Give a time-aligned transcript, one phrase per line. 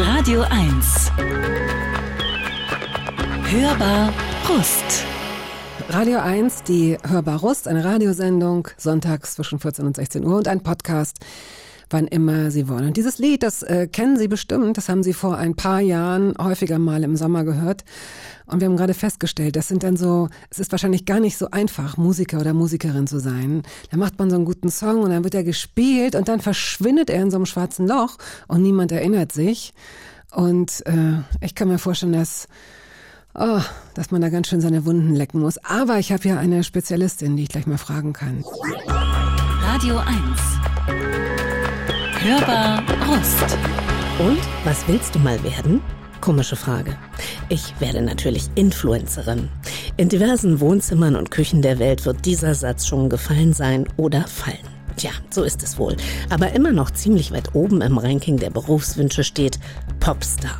[0.00, 1.10] Radio 1.
[3.50, 4.12] Hörbar
[4.46, 5.04] Brust.
[5.88, 10.62] Radio 1, die Hörbar Rust, eine Radiosendung, sonntags zwischen 14 und 16 Uhr und ein
[10.62, 11.18] Podcast,
[11.90, 12.86] wann immer Sie wollen.
[12.86, 16.34] Und dieses Lied, das äh, kennen Sie bestimmt, das haben Sie vor ein paar Jahren
[16.38, 17.84] häufiger mal im Sommer gehört.
[18.46, 21.50] Und wir haben gerade festgestellt, das sind dann so, es ist wahrscheinlich gar nicht so
[21.50, 23.62] einfach, Musiker oder Musikerin zu sein.
[23.90, 27.10] Da macht man so einen guten Song und dann wird er gespielt und dann verschwindet
[27.10, 28.16] er in so einem schwarzen Loch
[28.46, 29.74] und niemand erinnert sich.
[30.30, 32.48] Und äh, ich kann mir vorstellen, dass
[33.40, 33.60] Oh,
[33.94, 35.58] dass man da ganz schön seine Wunden lecken muss.
[35.58, 38.44] Aber ich habe ja eine Spezialistin, die ich gleich mal fragen kann.
[39.62, 41.27] Radio 1.
[42.20, 43.56] Hörbar Brust.
[44.18, 45.80] Und was willst du mal werden?
[46.20, 46.96] Komische Frage.
[47.48, 49.48] Ich werde natürlich Influencerin.
[49.96, 54.56] In diversen Wohnzimmern und Küchen der Welt wird dieser Satz schon gefallen sein oder fallen.
[54.96, 55.96] Tja, so ist es wohl.
[56.28, 59.60] Aber immer noch ziemlich weit oben im Ranking der Berufswünsche steht
[60.00, 60.58] Popstar.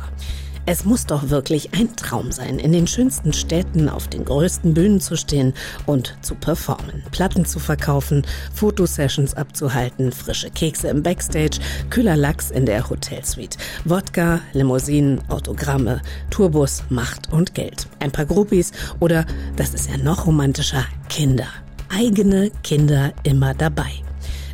[0.71, 5.01] Es muss doch wirklich ein Traum sein, in den schönsten Städten auf den größten Bühnen
[5.01, 5.55] zu stehen
[5.87, 8.21] und zu performen, Platten zu verkaufen,
[8.53, 11.57] Fotosessions abzuhalten, frische Kekse im Backstage,
[11.89, 18.71] kühler Lachs in der Hotelsuite, Wodka, Limousinen, Autogramme, Tourbus, Macht und Geld, ein paar Groupies
[18.99, 19.25] oder,
[19.55, 21.47] das ist ja noch romantischer, Kinder.
[21.91, 24.03] Eigene Kinder immer dabei.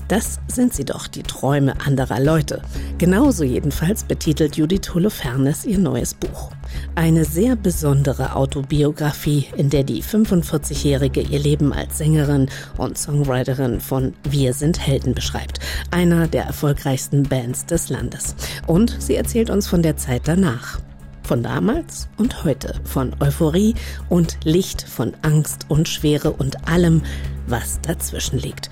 [0.07, 2.61] Das sind sie doch, die Träume anderer Leute.
[2.99, 6.51] Genauso jedenfalls betitelt Judith Holofernes ihr neues Buch.
[6.93, 14.13] Eine sehr besondere Autobiografie, in der die 45-Jährige ihr Leben als Sängerin und Songwriterin von
[14.29, 18.35] Wir sind Helden beschreibt, einer der erfolgreichsten Bands des Landes.
[18.67, 20.79] Und sie erzählt uns von der Zeit danach.
[21.23, 23.73] Von damals und heute, von Euphorie
[24.09, 27.01] und Licht, von Angst und Schwere und allem,
[27.47, 28.69] was dazwischen liegt.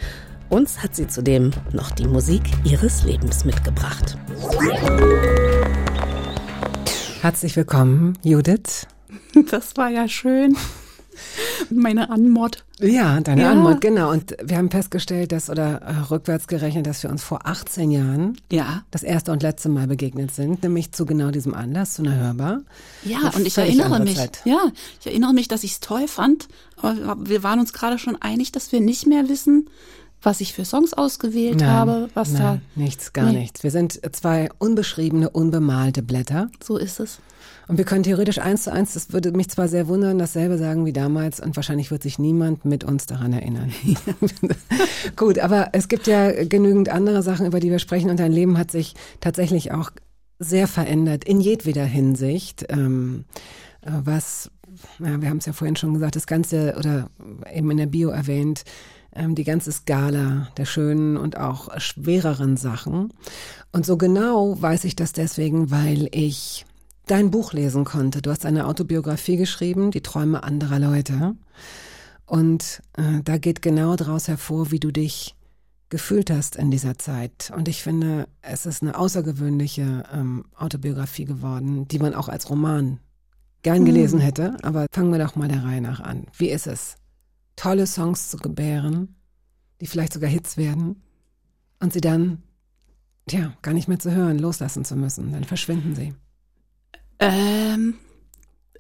[0.54, 4.20] Uns hat sie zudem noch die Musik ihres Lebens mitgebracht.
[7.22, 8.86] Herzlich willkommen, Judith.
[9.50, 10.56] Das war ja schön.
[11.72, 12.66] Meine Anmod.
[12.80, 13.52] Ja, deine ja.
[13.52, 14.12] Anmod, genau.
[14.12, 18.38] Und wir haben festgestellt, dass, oder äh, rückwärts gerechnet, dass wir uns vor 18 Jahren
[18.52, 18.84] ja.
[18.92, 22.62] das erste und letzte Mal begegnet sind, nämlich zu genau diesem Anlass, zu einer Hörbar.
[23.04, 24.42] Ja, Eine und ich erinnere mich, Zeit.
[24.46, 28.22] ja, ich erinnere mich, dass ich es toll fand, aber wir waren uns gerade schon
[28.22, 29.68] einig, dass wir nicht mehr wissen,
[30.24, 32.82] was ich für Songs ausgewählt nein, habe, was nein, da.
[32.82, 33.40] Nichts, gar nee.
[33.40, 33.64] nichts.
[33.64, 36.50] Wir sind zwei unbeschriebene, unbemalte Blätter.
[36.64, 37.20] So ist es.
[37.68, 40.86] Und wir können theoretisch eins zu eins, das würde mich zwar sehr wundern, dasselbe sagen
[40.86, 43.72] wie damals und wahrscheinlich wird sich niemand mit uns daran erinnern.
[45.16, 48.58] Gut, aber es gibt ja genügend andere Sachen, über die wir sprechen und dein Leben
[48.58, 49.92] hat sich tatsächlich auch
[50.40, 52.66] sehr verändert in jedweder Hinsicht.
[52.70, 53.26] Ähm,
[53.82, 54.52] äh, was,
[55.00, 57.10] ja, wir haben es ja vorhin schon gesagt, das Ganze oder
[57.54, 58.64] eben in der Bio erwähnt,
[59.16, 63.14] ähm, die ganze Skala der schönen und auch schwereren Sachen.
[63.72, 66.66] Und so genau weiß ich das deswegen, weil ich
[67.06, 68.22] dein Buch lesen konnte.
[68.22, 71.36] Du hast eine Autobiografie geschrieben, Die Träume anderer Leute.
[72.26, 75.36] Und äh, da geht genau daraus hervor, wie du dich
[75.90, 77.52] gefühlt hast in dieser Zeit.
[77.56, 83.00] Und ich finde, es ist eine außergewöhnliche ähm, Autobiografie geworden, die man auch als Roman
[83.62, 84.58] gern gelesen hätte.
[84.64, 86.26] Aber fangen wir doch mal der Reihe nach an.
[86.38, 86.96] Wie ist es?
[87.56, 89.16] Tolle Songs zu gebären,
[89.82, 91.02] die vielleicht sogar Hits werden
[91.80, 92.44] und sie dann,
[93.30, 95.32] ja, gar nicht mehr zu hören, loslassen zu müssen.
[95.32, 96.14] Dann verschwinden sie.
[97.20, 97.96] Ähm,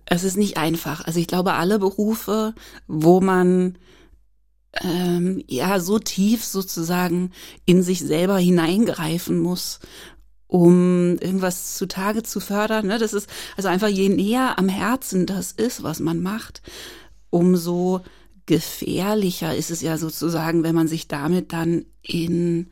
[0.06, 1.06] es ist nicht einfach.
[1.06, 2.53] Also ich glaube, alle Berufe,
[2.88, 3.78] wo man
[4.81, 7.31] ähm, ja so tief sozusagen
[7.66, 9.79] in sich selber hineingreifen muss,
[10.47, 12.88] um irgendwas zutage zu fördern.
[12.88, 13.00] Ne?
[13.00, 16.61] Das ist also einfach je näher am Herzen das ist, was man macht,
[17.29, 18.01] umso
[18.46, 22.70] gefährlicher ist es ja sozusagen, wenn man sich damit dann in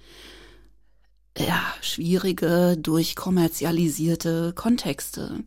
[1.37, 5.43] ja, schwierige, durchkommerzialisierte Kontexte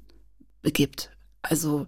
[0.62, 1.10] begibt.
[1.42, 1.86] Also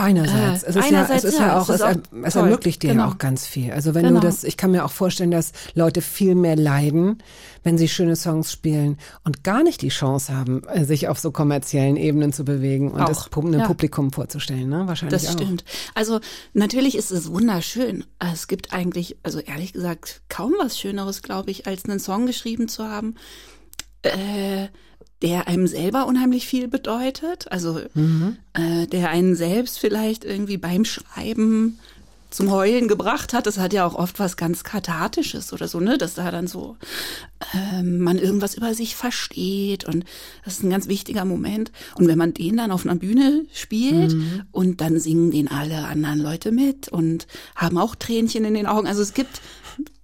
[0.00, 0.62] Einerseits.
[0.62, 2.90] Äh, es ist einerseits, ja, es ist ja, ja auch, es, auch es ermöglicht dir
[2.90, 3.04] genau.
[3.04, 3.70] ja auch ganz viel.
[3.70, 4.20] Also wenn genau.
[4.20, 7.22] du das, ich kann mir auch vorstellen, dass Leute viel mehr leiden,
[7.64, 11.32] wenn sie schöne Songs spielen und gar nicht die Chance haben, äh, sich auf so
[11.32, 13.08] kommerziellen Ebenen zu bewegen und auch.
[13.08, 13.66] das einem ja.
[13.66, 14.86] Publikum vorzustellen, ne?
[14.86, 15.38] Wahrscheinlich Das auch.
[15.38, 15.64] stimmt.
[15.94, 16.20] Also
[16.54, 18.04] natürlich ist es wunderschön.
[18.18, 22.68] Es gibt eigentlich, also ehrlich gesagt, kaum was Schöneres, glaube ich, als einen Song geschrieben
[22.68, 23.16] zu haben.
[24.02, 24.68] Äh,
[25.22, 28.36] der einem selber unheimlich viel bedeutet, also mhm.
[28.54, 31.78] äh, der einen selbst vielleicht irgendwie beim Schreiben
[32.30, 33.46] zum Heulen gebracht hat.
[33.46, 35.98] Das hat ja auch oft was ganz Kathartisches oder so, ne?
[35.98, 36.76] Dass da dann so
[37.54, 40.04] ähm, man irgendwas über sich versteht und
[40.44, 41.72] das ist ein ganz wichtiger Moment.
[41.96, 44.42] Und wenn man den dann auf einer Bühne spielt mhm.
[44.52, 47.26] und dann singen den alle anderen Leute mit und
[47.56, 48.86] haben auch Tränchen in den Augen.
[48.86, 49.40] Also es gibt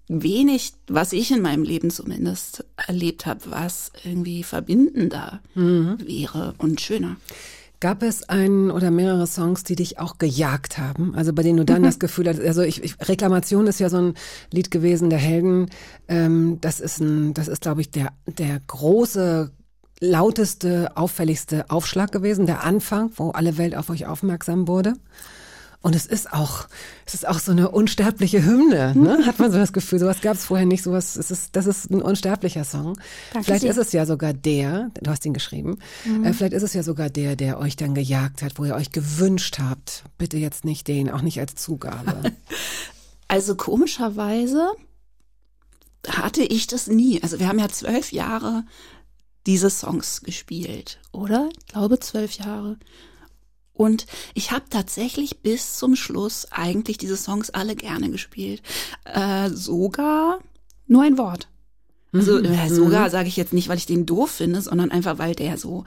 [0.08, 7.16] wenig, was ich in meinem Leben zumindest erlebt habe, was irgendwie verbindender wäre und schöner.
[7.78, 11.14] Gab es einen oder mehrere Songs, die dich auch gejagt haben?
[11.14, 13.98] Also bei denen du dann das Gefühl hattest, also ich, ich, Reklamation ist ja so
[13.98, 14.14] ein
[14.50, 15.68] Lied gewesen, der Helden.
[16.08, 19.50] Ähm, das ist ein, das ist, glaube ich, der, der große,
[20.00, 24.94] lauteste, auffälligste Aufschlag gewesen, der Anfang, wo alle Welt auf euch aufmerksam wurde.
[25.82, 26.66] Und es ist auch,
[27.04, 29.24] es ist auch so eine unsterbliche Hymne, ne?
[29.26, 29.98] Hat man so das Gefühl.
[29.98, 30.82] Sowas gab es vorher nicht.
[30.82, 32.98] Sowas, es ist, das ist ein unsterblicher Song.
[33.32, 33.70] Danke vielleicht sehr.
[33.70, 35.78] ist es ja sogar der, du hast ihn geschrieben,
[36.24, 38.90] äh, vielleicht ist es ja sogar der, der euch dann gejagt hat, wo ihr euch
[38.90, 40.04] gewünscht habt.
[40.18, 42.32] Bitte jetzt nicht den, auch nicht als Zugabe.
[43.28, 44.72] Also komischerweise
[46.08, 47.22] hatte ich das nie.
[47.22, 48.64] Also wir haben ja zwölf Jahre
[49.46, 51.48] diese Songs gespielt, oder?
[51.58, 52.78] Ich glaube zwölf Jahre.
[53.76, 58.62] Und ich habe tatsächlich bis zum Schluss eigentlich diese Songs alle gerne gespielt.
[59.04, 60.40] Äh, sogar
[60.86, 61.48] nur ein Wort.
[62.12, 65.34] Also äh, sogar sage ich jetzt nicht, weil ich den doof finde, sondern einfach, weil
[65.34, 65.84] der so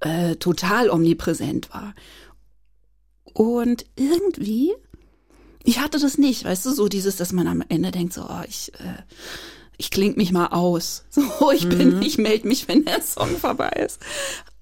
[0.00, 1.94] äh, total omnipräsent war.
[3.32, 4.72] Und irgendwie,
[5.62, 8.42] ich hatte das nicht, weißt du, so dieses, dass man am Ende denkt, so, oh,
[8.48, 9.02] ich, äh,
[9.76, 11.04] ich kling mich mal aus.
[11.10, 14.00] So, ich bin, ich melde mich, wenn der Song vorbei ist.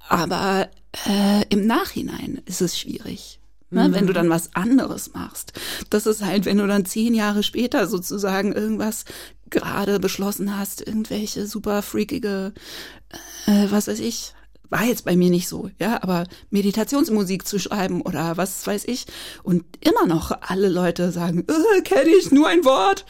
[0.09, 0.69] Aber
[1.07, 3.41] äh, im Nachhinein ist es schwierig.
[3.69, 5.53] Ne, Wenn du dann was anderes machst.
[5.91, 9.05] Das ist halt, wenn du dann zehn Jahre später sozusagen irgendwas
[9.51, 12.53] gerade beschlossen hast, irgendwelche super freakige,
[13.47, 14.35] äh, was weiß ich,
[14.71, 19.07] war jetzt bei mir nicht so, ja, aber Meditationsmusik zu schreiben oder was weiß ich
[19.43, 23.05] und immer noch alle Leute sagen, äh, kenne ich nur ein Wort.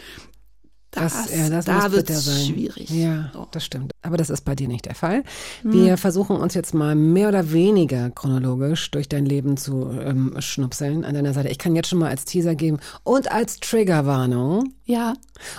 [0.96, 2.90] Das, Das, ja, das da wird schwierig.
[2.90, 3.46] Ja, So.
[3.50, 3.93] das stimmt.
[4.02, 5.22] Aber das ist bei dir nicht der Fall.
[5.62, 11.04] Wir versuchen uns jetzt mal mehr oder weniger chronologisch durch dein Leben zu ähm, schnupseln
[11.04, 11.48] an deiner Seite.
[11.50, 14.72] Ich kann jetzt schon mal als Teaser geben und als Triggerwarnung.
[14.84, 15.14] Ja,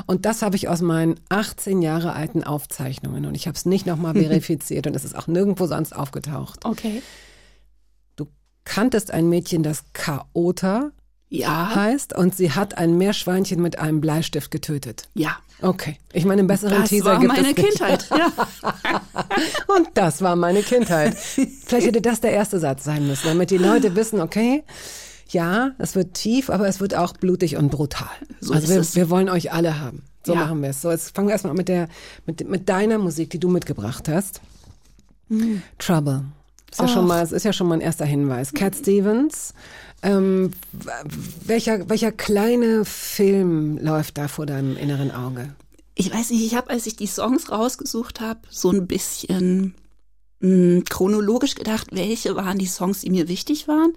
[0.05, 3.85] Und das habe ich aus meinen 18 Jahre alten Aufzeichnungen und ich habe es nicht
[3.85, 6.65] nochmal verifiziert und es ist auch nirgendwo sonst aufgetaucht.
[6.65, 7.01] okay.
[8.15, 8.25] Du
[8.63, 10.91] kanntest ein Mädchen, das Chaota
[11.29, 15.09] Ja, heißt und sie hat ein Meerschweinchen mit einem Bleistift getötet.
[15.13, 15.37] ja.
[15.59, 15.97] Okay.
[16.13, 17.67] Ich meine, im besseren Das Teaser war gibt meine es nicht.
[17.67, 18.07] Kindheit.
[18.11, 18.31] Ja.
[19.75, 21.15] Und das war meine Kindheit.
[21.17, 24.63] Vielleicht hätte das der erste Satz sein müssen, damit die Leute wissen, okay,
[25.29, 28.07] ja, es wird tief, aber es wird auch blutig und brutal.
[28.39, 30.03] So also ist wir, wir wollen euch alle haben.
[30.23, 30.41] So Ja.
[30.41, 30.81] machen wir es.
[30.83, 31.87] So, jetzt fangen wir erstmal an mit der,
[32.27, 34.41] mit, mit deiner Musik, die du mitgebracht hast.
[35.79, 36.23] Trouble.
[36.71, 38.53] Ist ja schon mal, es ist ja schon mal ein erster Hinweis.
[38.53, 39.53] Cat Stevens.
[40.03, 40.51] Ähm,
[41.45, 45.55] welcher, welcher kleine Film läuft da vor deinem inneren Auge?
[45.95, 49.73] Ich weiß nicht, ich habe, als ich die Songs rausgesucht habe, so ein bisschen
[50.39, 53.93] mh, chronologisch gedacht, welche waren die Songs, die mir wichtig waren.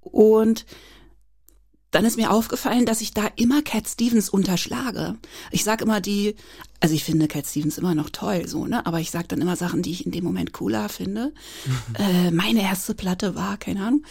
[0.00, 0.66] Und
[1.92, 5.16] dann ist mir aufgefallen, dass ich da immer Cat Stevens unterschlage.
[5.50, 6.34] Ich sag immer die,
[6.80, 8.84] also ich finde Cat Stevens immer noch toll, so, ne?
[8.86, 11.32] Aber ich sag dann immer Sachen, die ich in dem Moment cooler finde.
[11.98, 14.04] Äh, meine erste Platte war, keine Ahnung.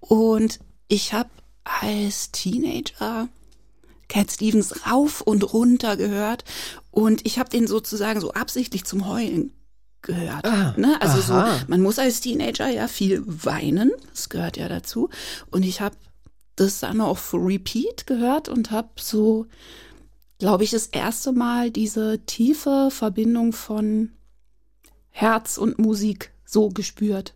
[0.00, 0.58] Und
[0.88, 1.30] ich habe
[1.62, 3.28] als Teenager
[4.08, 6.44] Cat Stevens rauf und runter gehört
[6.90, 9.52] und ich habe den sozusagen so absichtlich zum Heulen
[10.02, 10.44] gehört.
[10.44, 11.00] Ah, ne?
[11.00, 11.62] Also so, aha.
[11.68, 15.08] man muss als Teenager ja viel weinen, das gehört ja dazu.
[15.50, 15.96] Und ich habe
[16.56, 19.46] das dann auf Repeat gehört und habe so,
[20.38, 24.10] glaube ich, das erste Mal diese tiefe Verbindung von
[25.10, 27.34] Herz und Musik so gespürt.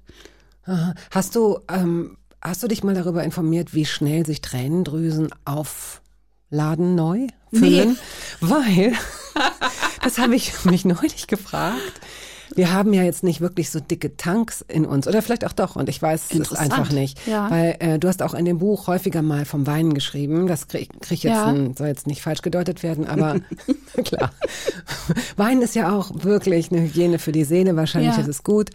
[1.11, 7.27] Hast du, ähm, hast du dich mal darüber informiert, wie schnell sich Tränendrüsen aufladen neu?
[7.53, 7.99] Füllen?
[8.41, 8.93] Weil,
[10.03, 12.01] das habe ich mich neulich gefragt.
[12.55, 15.07] Wir haben ja jetzt nicht wirklich so dicke Tanks in uns.
[15.07, 15.77] Oder vielleicht auch doch.
[15.77, 17.27] Und ich weiß es einfach nicht.
[17.27, 17.51] Ja.
[17.51, 20.47] Weil äh, du hast auch in dem Buch häufiger mal vom Weinen geschrieben.
[20.47, 21.47] Das krieg, krieg ich jetzt, Ja.
[21.47, 23.37] ein, soll jetzt nicht falsch gedeutet werden, aber
[24.05, 24.31] klar.
[25.37, 27.77] Weinen ist ja auch wirklich eine Hygiene für die Seele.
[27.77, 28.21] Wahrscheinlich Ja.
[28.23, 28.71] ist es gut.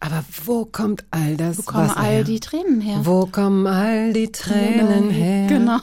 [0.00, 2.24] Aber wo kommt all das Wo kommen Wasser all her?
[2.24, 3.00] die Tränen her?
[3.04, 5.46] Wo kommen all die Tränen her?
[5.46, 5.78] Genau.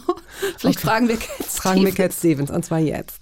[0.57, 0.87] Vielleicht Okay.
[0.87, 1.95] fragen wir Cat Fragen wir Stevens.
[1.95, 3.19] Cat Stevens, und zwar jetzt.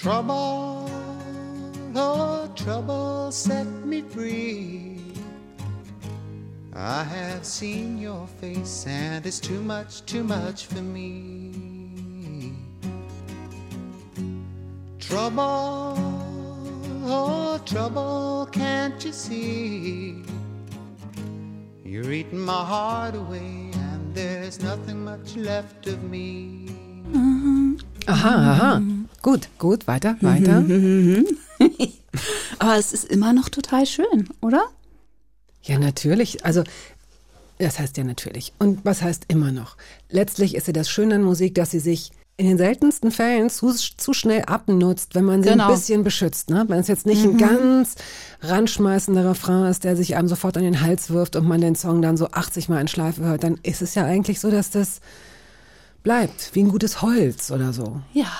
[0.00, 0.90] Trouble,
[1.94, 4.96] oh, trouble set me free.
[6.72, 12.54] I have seen your face, and it's too much, too much for me.
[14.98, 15.98] Trouble,
[17.04, 20.22] oh, trouble, can't you see?
[21.84, 26.70] You're eating my heart away, and there's nothing much left of me.
[28.08, 28.99] Aha, aha.
[29.22, 30.64] Gut, gut, weiter, weiter.
[32.58, 34.62] Aber es ist immer noch total schön, oder?
[35.62, 36.44] Ja, natürlich.
[36.44, 36.64] Also,
[37.58, 38.52] das heißt ja natürlich.
[38.58, 39.76] Und was heißt immer noch?
[40.08, 43.70] Letztlich ist ja das Schöne an Musik, dass sie sich in den seltensten Fällen zu,
[43.74, 45.68] zu schnell abnutzt, wenn man sie Genau.
[45.68, 46.48] ein bisschen beschützt.
[46.48, 46.64] Ne?
[46.68, 47.96] Wenn es jetzt nicht ein ganz
[48.40, 52.00] ranschmeißender Refrain ist, der sich einem sofort an den Hals wirft und man den Song
[52.00, 55.00] dann so 80 Mal in Schleife hört, dann ist es ja eigentlich so, dass das
[56.02, 58.00] bleibt, wie ein gutes Holz oder so.
[58.14, 58.32] Ja,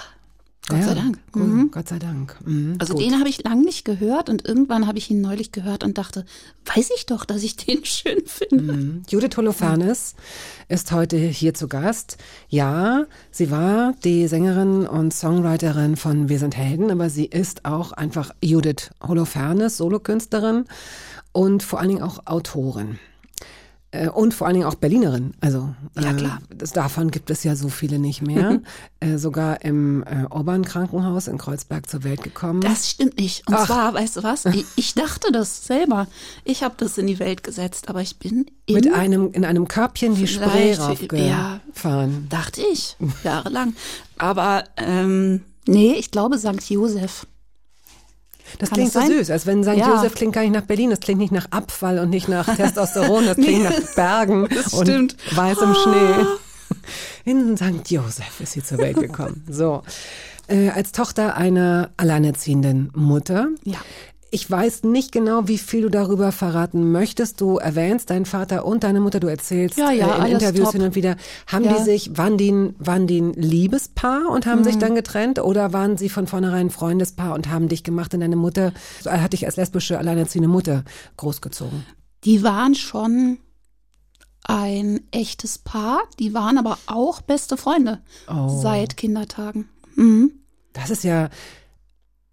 [0.68, 1.18] Gott ja, sei Dank.
[1.34, 1.42] Cool.
[1.42, 1.70] Mhm.
[1.70, 2.36] Gott sei Dank.
[2.44, 3.02] Mhm, Also gut.
[3.02, 6.24] den habe ich lang nicht gehört und irgendwann habe ich ihn neulich gehört und dachte,
[6.74, 8.72] weiß ich doch, dass ich den schön finde.
[8.74, 9.02] Mhm.
[9.08, 10.14] Judith Holofernes
[10.68, 12.18] ist heute hier zu Gast.
[12.48, 17.92] Ja, sie war die Sängerin und Songwriterin von Wir sind Helden, aber sie ist auch
[17.92, 20.66] einfach Judith Holofernes, Solokünstlerin
[21.32, 22.98] und vor allen Dingen auch Autorin.
[23.92, 25.34] Äh, Und vor allen Dingen auch Berlinerin.
[25.40, 26.38] Also Ja, äh, klar.
[26.54, 28.60] Das, davon gibt es ja so viele nicht mehr.
[29.00, 32.60] äh, sogar im äh, Orban Krankenhaus in Kreuzberg zur Welt gekommen.
[32.60, 33.46] Das stimmt nicht.
[33.48, 33.66] Und Ach.
[33.66, 34.44] zwar, weißt du was?
[34.46, 36.06] Ich, ich dachte das selber.
[36.44, 39.66] Ich habe das in die Welt gesetzt, aber ich bin in, mit einem in einem
[39.66, 41.54] Körbchen die Spree Vielleicht, ja.
[41.60, 42.26] raufgefahren.
[42.28, 43.74] dachte ich, jahrelang.
[44.18, 46.68] Aber ähm, nee, ich glaube St.
[46.70, 47.26] Josef.
[48.58, 49.74] Das Kann klingt es so süß, als wenn St.
[49.76, 49.94] Ja.
[49.94, 53.26] Josef klingt gar nicht nach Berlin, das klingt nicht nach Abfall und nicht nach Testosteron,
[53.26, 55.16] das klingt nach Bergen Das und stimmt.
[55.34, 56.26] weißem Schnee.
[57.24, 57.90] In St.
[57.90, 59.44] Josef ist sie zur Welt gekommen.
[59.48, 59.82] So.
[60.46, 63.48] Äh, als Tochter einer alleinerziehenden Mutter.
[63.64, 63.78] Ja.
[64.32, 67.40] Ich weiß nicht genau, wie viel du darüber verraten möchtest.
[67.40, 70.72] Du erwähnst deinen Vater und deine Mutter, du erzählst Ja, ja, äh, in Interviews top.
[70.74, 71.16] hin und wieder.
[71.48, 71.76] Haben Ja.
[71.76, 74.64] die sich, waren die, ein- waren die ein Liebespaar und haben Mhm.
[74.64, 78.20] sich dann getrennt oder waren sie von vornherein ein Freundespaar und haben dich gemacht in
[78.20, 78.72] deine Mutter,
[79.04, 80.84] äh, hat dich als lesbische alleinerziehende Mutter
[81.16, 81.84] großgezogen?
[82.24, 83.38] Die waren schon
[84.44, 86.00] ein echtes Paar.
[86.18, 88.60] Die waren aber auch beste Freunde Oh.
[88.62, 89.68] seit Kindertagen.
[89.96, 90.32] Mhm.
[90.72, 91.30] Das ist ja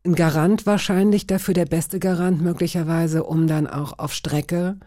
[0.08, 4.78] ein Garant wahrscheinlich dafür, der beste Garant möglicherweise, um dann auch auf Strecke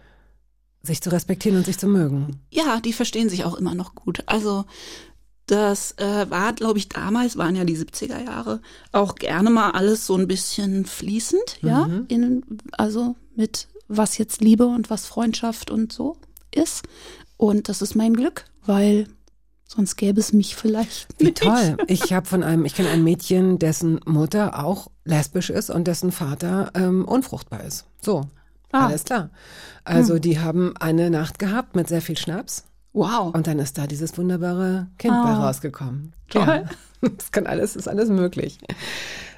[0.83, 2.41] sich zu respektieren und sich zu mögen.
[2.51, 4.23] Ja, die verstehen sich auch immer noch gut.
[4.27, 4.65] Also
[5.47, 8.61] das äh, war, glaube ich, damals waren ja die 70er Jahre
[8.93, 14.67] auch gerne mal alles so ein bisschen fließend, ja, in, also mit was jetzt Liebe
[14.67, 16.17] und was Freundschaft und so
[16.55, 16.85] ist.
[17.37, 19.09] Und das ist mein Glück, weil
[19.73, 21.39] sonst gäbe es mich vielleicht Wie nicht.
[21.43, 21.77] toll.
[21.87, 26.11] Ich habe von einem, ich kenne ein Mädchen, dessen Mutter auch lesbisch ist und dessen
[26.13, 27.85] Vater ähm, unfruchtbar ist.
[28.03, 28.23] So,
[28.73, 28.87] Ah.
[28.87, 29.31] alles klar.
[29.85, 33.35] Also die haben eine Nacht gehabt mit sehr viel Schnaps Wow.
[33.35, 35.47] und dann ist da dieses wunderbare Kind bei Ah.
[35.47, 36.13] rausgekommen.
[36.29, 36.45] Toll.
[36.47, 36.65] Ja,
[37.17, 38.59] das kann alles, ist alles möglich.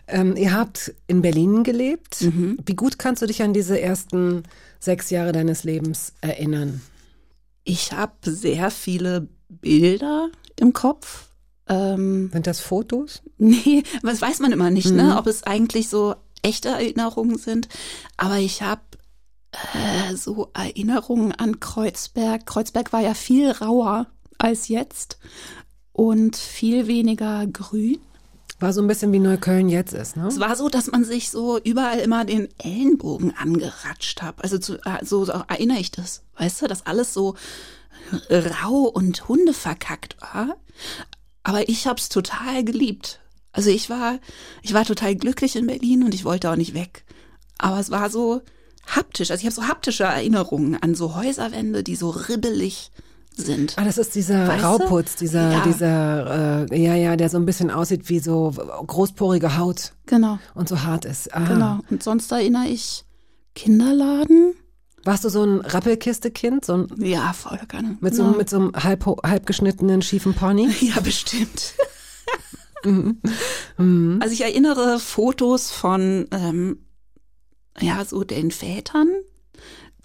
[0.06, 2.20] Ähm, ihr habt in Berlin gelebt.
[2.22, 2.58] Mhm.
[2.66, 4.42] Wie gut kannst du dich an diese ersten
[4.80, 6.80] sechs Jahre deines Lebens erinnern?
[7.64, 9.28] Ich habe sehr viele
[9.60, 11.28] Bilder im Kopf.
[11.68, 13.22] Ähm, Sind das Fotos?
[13.38, 14.96] Nee, das weiß man immer nicht, Mhm.
[14.96, 15.16] ne?
[15.18, 17.68] ob es eigentlich so echte Erinnerungen sind.
[18.16, 18.82] Aber ich habe
[19.74, 22.46] äh, so Erinnerungen an Kreuzberg.
[22.46, 24.06] Kreuzberg war ja viel rauer
[24.38, 25.18] als jetzt
[25.92, 27.98] und viel weniger grün.
[28.60, 30.28] War so ein bisschen wie Neukölln jetzt ist, ne?
[30.28, 34.36] Es war so, dass man sich so überall immer den Ellenbogen angeratscht hat.
[34.42, 36.22] Also zu, äh, so, so erinnere ich das.
[36.38, 37.34] Weißt du, dass alles so
[38.30, 40.56] rau und hundeverkackt war.
[41.42, 43.20] Aber ich habe es total geliebt.
[43.52, 44.18] Also ich war,
[44.62, 47.04] ich war total glücklich in Berlin und ich wollte auch nicht weg.
[47.58, 48.42] Aber es war so
[48.86, 49.30] haptisch.
[49.30, 52.90] Also ich habe so haptische Erinnerungen an so Häuserwände, die so ribbelig
[53.34, 53.74] sind.
[53.78, 54.64] Ah, das ist dieser Weißt?
[54.64, 55.62] Rauputz, dieser, Ja.
[55.64, 58.50] dieser, äh, ja, ja, der so ein bisschen aussieht wie so
[58.86, 61.34] großporige Haut Genau, und so hart ist.
[61.34, 61.44] Ah.
[61.46, 61.78] genau.
[61.90, 63.04] Und sonst erinnere ich
[63.54, 64.54] Kinderladen.
[65.04, 67.96] Warst du so ein Rappelkiste-Kind, so ein, Ja, voll gerne.
[68.00, 68.36] mit, so, Genau.
[68.36, 70.68] mit so einem halb, halb geschnittenen, schiefen Pony?
[70.80, 71.74] Ja, bestimmt.
[73.78, 74.18] Mhm.
[74.20, 76.78] Also ich erinnere Fotos von, ähm,
[77.80, 79.08] ja, so den Vätern,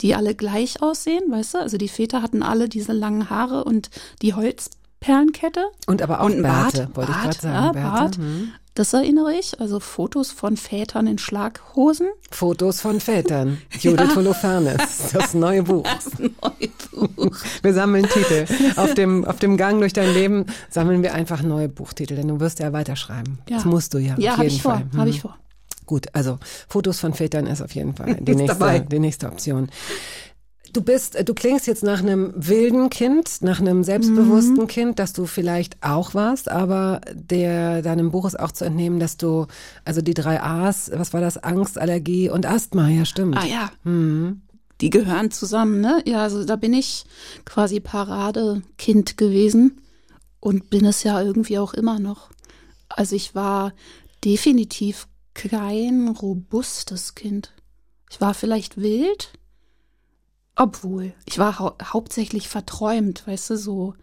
[0.01, 1.57] die alle gleich aussehen, weißt du?
[1.59, 3.89] Also die Väter hatten alle diese langen Haare und
[4.21, 5.65] die Holzperlenkette.
[5.87, 7.77] Und aber auch Und ein Bärte, Bart, wollte ich Bart, gerade sagen.
[7.79, 7.89] ja.
[7.89, 8.17] Bart.
[8.17, 8.51] Hm.
[8.77, 9.59] Das erinnere ich.
[9.59, 12.09] Also Fotos von Vätern in Schlaghosen.
[12.29, 13.57] Fotos von Vätern.
[13.79, 14.77] Judith Holofernes,
[15.13, 15.83] das neue Buch.
[15.83, 17.35] Das neue Buch.
[17.63, 18.45] Wir sammeln Titel.
[18.75, 22.39] Auf dem, auf dem Gang durch dein Leben sammeln wir einfach neue Buchtitel, denn du
[22.39, 23.39] wirst ja weiterschreiben.
[23.49, 23.55] Ja.
[23.55, 24.15] Das musst du ja.
[24.19, 24.73] Ja, auf habe jeden ich vor.
[24.73, 24.99] Fall.
[24.99, 25.35] Habe ich vor.
[25.87, 29.69] Gut, also Fotos von Vätern ist auf jeden Fall die nächste, die nächste Option.
[30.77, 34.67] Du bist, du klingst jetzt nach einem wilden Kind, nach einem selbstbewussten Mhm.
[34.67, 39.17] Kind, das du vielleicht auch warst, aber der deinem Buch ist auch zu entnehmen, dass
[39.17, 39.47] du,
[39.85, 41.37] also die drei A's, was war das?
[41.39, 43.37] Angst, Allergie und Asthma, ja stimmt.
[43.39, 44.43] Ah ja, Mhm.
[44.79, 46.03] die gehören zusammen, ne?
[46.05, 47.05] Ja, also da bin ich
[47.43, 49.81] quasi Paradekind gewesen
[50.39, 52.29] und bin es ja irgendwie auch immer noch.
[52.89, 53.73] Also ich war
[54.23, 57.51] definitiv kein robustes Kind.
[58.11, 59.33] Ich war vielleicht wild,
[60.57, 63.93] Obwohl, ich war hau hauptsächlich verträumt, weißt du, so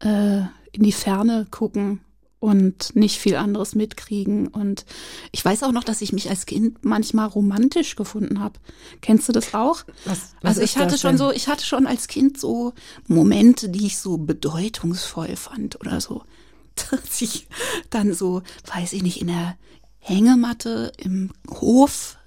[0.00, 0.40] äh,
[0.72, 2.00] in die Ferne gucken
[2.40, 4.48] und nicht viel anderes mitkriegen.
[4.48, 4.84] Und
[5.32, 8.60] ich weiß auch noch, dass ich mich als Kind manchmal romantisch gefunden habe.
[9.00, 9.84] Kennst du das auch?
[10.04, 12.74] Was, was also ich hatte schon so, ich hatte schon als Kind so
[13.06, 16.22] Momente, die ich so bedeutungsvoll fand oder so.
[16.90, 17.48] Dass ich
[17.90, 18.42] dann so,
[18.72, 19.56] weiß ich nicht, in der
[19.98, 22.17] Hängematte im Hof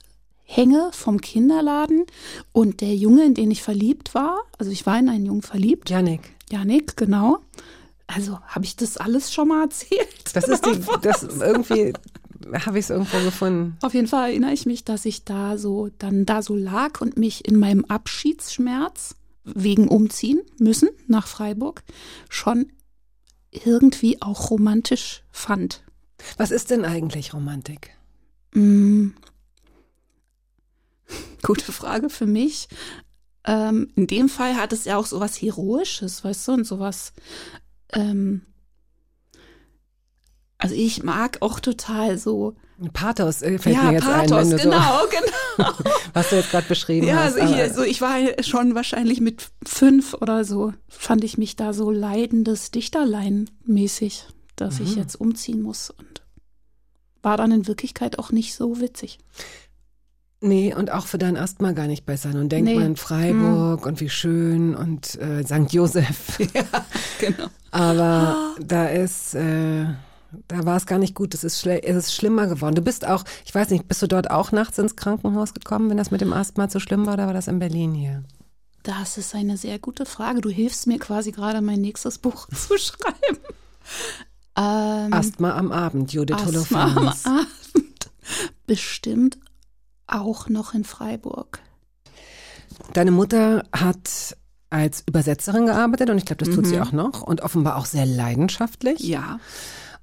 [0.51, 2.05] hänge vom Kinderladen
[2.51, 5.89] und der Junge, in den ich verliebt war, also ich war in einen Jungen verliebt,
[5.89, 7.39] Janik, Janik, genau.
[8.08, 10.36] Also habe ich das alles schon mal erzählt?
[10.36, 11.93] das ist die, das irgendwie
[12.65, 13.77] habe ich es irgendwo gefunden.
[13.81, 17.17] Auf jeden Fall erinnere ich mich, dass ich da so dann da so lag und
[17.17, 21.84] mich in meinem Abschiedsschmerz wegen umziehen müssen nach Freiburg
[22.29, 22.72] schon
[23.51, 25.84] irgendwie auch romantisch fand.
[26.38, 27.91] Was ist denn eigentlich Romantik?
[28.53, 29.10] Mm.
[31.44, 32.68] Gute Frage für mich.
[33.44, 37.13] Ähm, in dem Fall hat es ja auch sowas Heroisches, weißt du, und sowas.
[37.94, 38.41] Ähm,
[40.58, 42.56] also ich mag auch total so.
[42.94, 45.01] Pathos äh, fällt ja, mir jetzt Pathos, ein, wenn du genau,
[45.58, 45.72] genau.
[45.74, 47.36] so, was du jetzt gerade beschrieben Ja, hast.
[47.39, 51.56] also, hier, aber- so, ich war schon wahrscheinlich mit fünf oder so, fand ich mich
[51.56, 54.25] da so leidendes Dichterlein mäßig,
[54.56, 55.01] dass ich Mhm.
[55.01, 56.22] jetzt umziehen muss und
[57.24, 59.20] war dann in Wirklichkeit auch nicht so witzig.
[60.44, 62.30] Nee, und auch für dein Asthma gar nicht besser.
[62.30, 62.80] Nun denkt Nee.
[62.80, 65.72] man Freiburg und wie schön und äh, St.
[65.72, 66.40] Josef.
[67.20, 67.46] Genau.
[67.70, 69.86] Aber da ist, äh,
[70.48, 71.36] da war es gar nicht gut.
[71.36, 72.74] Es ist, es ist schlimmer geworden.
[72.74, 75.98] Du bist auch, ich weiß nicht, bist du dort auch nachts ins Krankenhaus gekommen, wenn
[75.98, 78.24] das mit dem Asthma zu schlimm war, oder war das in Berlin hier?
[78.82, 80.42] Das ist eine sehr gute Frage.
[80.42, 83.38] Du hilfst mir quasi gerade mein nächstes Buch zu schreiben.
[84.58, 86.48] Ähm, Asthma am Abend, Judith Asthma
[86.86, 87.26] am Holofernes.
[87.28, 87.48] Abend.
[88.66, 89.38] Bestimmt
[90.12, 91.60] auch noch in Freiburg.
[92.94, 94.38] Deine Mutter hat
[94.70, 96.81] als Übersetzerin gearbeitet und ich glaube, das tut sie Mhm.
[96.81, 99.00] auch noch und offenbar auch sehr leidenschaftlich.
[99.01, 99.40] Ja.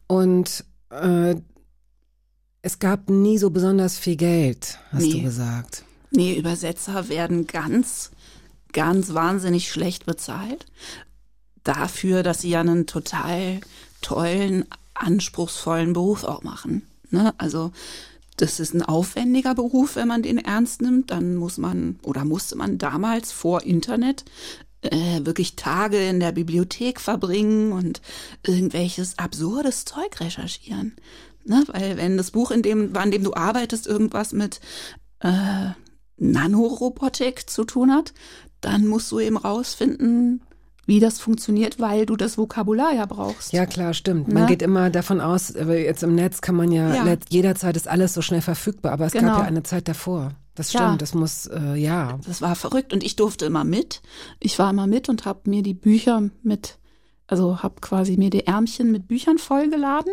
[0.07, 1.37] Und äh,
[2.63, 5.13] es gab nie so besonders viel Geld, hast Nee.
[5.13, 5.85] du gesagt.
[6.11, 8.11] Nee, Übersetzer werden ganz,
[8.73, 10.67] ganz wahnsinnig schlecht bezahlt.
[11.65, 13.61] Dafür, dass sie ja einen total
[14.01, 16.83] tollen, anspruchsvollen Beruf auch machen.
[17.11, 17.35] Ne?
[17.39, 17.73] Also
[18.39, 21.11] das ist ein aufwendiger Beruf, wenn man den ernst nimmt.
[21.11, 24.25] Dann muss man oder musste man damals vor Internet
[24.83, 28.01] äh, wirklich Tage in der Bibliothek verbringen und
[28.47, 30.97] irgendwelches absurdes Zeug recherchieren.
[31.45, 31.65] Ne?
[31.67, 34.61] Weil wenn das Buch, in dem, an dem du arbeitest, irgendwas mit
[35.21, 35.71] äh,
[36.17, 38.15] Nanorobotik zu tun hat,
[38.61, 40.43] dann musst du eben rausfinden,
[40.89, 43.53] wie das funktioniert, weil du das Vokabular ja brauchst.
[43.53, 44.33] Ja, klar, stimmt.
[44.33, 44.49] Man Ne?
[44.49, 47.17] geht immer davon aus, jetzt im Netz kann man ja, Ja.
[47.29, 49.37] jederzeit ist alles so schnell verfügbar, aber es gab Genau.
[49.39, 50.33] ja eine Zeit davor.
[50.55, 50.81] Das Ja.
[50.81, 52.19] stimmt, das muss, äh, ja.
[52.27, 54.01] Das war verrückt und ich durfte immer mit.
[54.41, 56.79] Ich war immer mit und habe mir die Bücher mit,
[57.27, 60.13] also habe quasi mir die Ärmchen mit Büchern vollgeladen.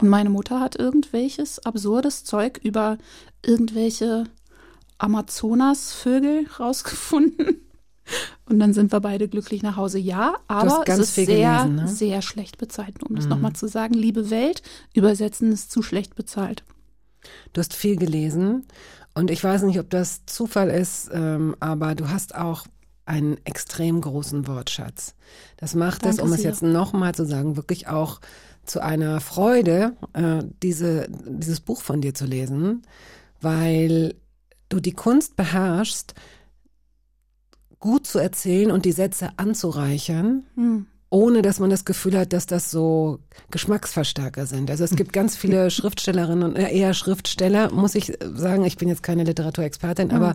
[0.00, 2.96] Und meine Mutter hat irgendwelches absurdes Zeug über
[3.44, 4.24] irgendwelche
[4.96, 7.60] Amazonasvögel rausgefunden.
[8.46, 9.98] Und dann sind wir beide glücklich nach Hause.
[9.98, 11.88] Ja, aber es ist viel sehr, gelesen, ne?
[11.88, 13.02] sehr schlecht bezahlt.
[13.02, 14.62] Um das nochmal zu sagen, liebe Welt,
[14.94, 16.64] übersetzen ist zu schlecht bezahlt.
[17.52, 18.66] Du hast viel gelesen
[19.14, 22.66] und ich weiß nicht, ob das Zufall ist, ähm, aber du hast auch
[23.04, 25.14] einen extrem großen Wortschatz.
[25.56, 28.20] Das macht es, Danke um es jetzt nochmal zu sagen, wirklich auch
[28.64, 32.82] zu einer Freude, äh, diese, dieses Buch von dir zu lesen,
[33.40, 34.14] weil
[34.68, 36.14] du die Kunst beherrschst,
[37.80, 40.86] gut zu erzählen und die Sätze anzureichern, Hm.
[41.10, 44.70] ohne dass man das Gefühl hat, dass das so Geschmacksverstärker sind.
[44.70, 48.88] Also es gibt ganz viele Schriftstellerinnen und äh, eher Schriftsteller, muss ich sagen, ich bin
[48.88, 50.34] jetzt keine Literaturexpertin, aber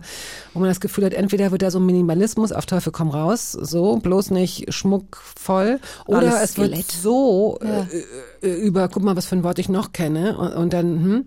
[0.52, 3.98] wo man das Gefühl hat, entweder wird da so Minimalismus auf Teufel komm raus, so,
[3.98, 7.86] bloß nicht schmuckvoll, oder es wird so Ja.
[8.42, 10.86] äh, äh, über, guck mal, was für ein Wort ich noch kenne und, und dann,
[11.04, 11.24] hm.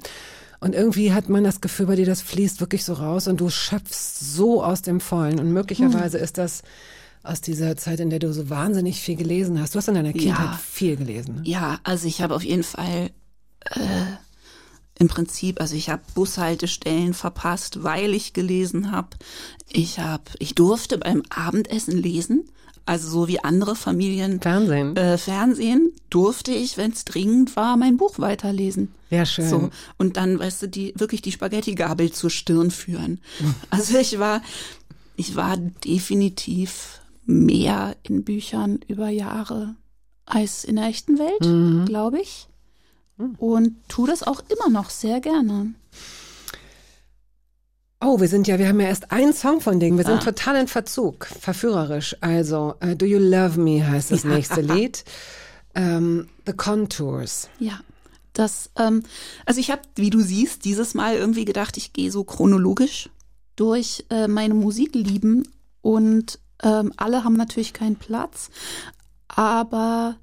[0.59, 3.49] Und irgendwie hat man das Gefühl, bei dir das fließt wirklich so raus und du
[3.49, 5.39] schöpfst so aus dem Vollen.
[5.39, 6.63] Und möglicherweise ist das
[7.23, 9.75] aus dieser Zeit, in der du so wahnsinnig viel gelesen hast.
[9.75, 10.59] Du hast in deiner Kindheit Ja.
[10.63, 11.35] viel gelesen.
[11.35, 11.41] Ne?
[11.43, 13.11] Ja, also ich habe auf jeden Fall
[13.71, 13.79] äh,
[14.99, 19.09] im Prinzip, also ich habe Bushaltestellen verpasst, weil ich gelesen habe.
[19.71, 22.49] Ich habe, ich durfte beim Abendessen lesen,
[22.87, 24.95] also so wie andere Familien Fernsehen.
[24.95, 28.93] äh, Fernsehen, durfte ich, wenn es dringend war, mein Buch weiterlesen.
[29.09, 29.47] Ja, schön.
[29.49, 33.19] So und dann, weißt du, die wirklich die Spaghetti-Gabel zur Stirn führen.
[33.69, 34.41] Also ich war,
[35.15, 39.75] ich war definitiv mehr in Büchern über Jahre
[40.25, 41.85] als in der echten Welt, Mhm.
[41.85, 42.47] glaube ich.
[43.37, 45.73] Und tu das auch immer noch sehr gerne.
[47.99, 49.97] Oh, wir sind ja, wir haben ja erst einen Song von denen.
[49.97, 50.25] Wir sind Ah.
[50.25, 52.15] total in Verzug, verführerisch.
[52.21, 55.03] Also, äh, Do You Love Me heißt das nächste Lied.
[55.73, 57.49] Ähm, The Contours.
[57.59, 57.79] Ja.
[58.33, 59.01] Das, ähm,
[59.47, 63.09] also ich habe, wie du siehst, dieses Mal irgendwie gedacht, ich gehe so chronologisch
[63.55, 65.47] durch äh, meine Musiklieben
[65.81, 68.49] und ähm, alle haben natürlich keinen Platz,
[69.27, 70.17] aber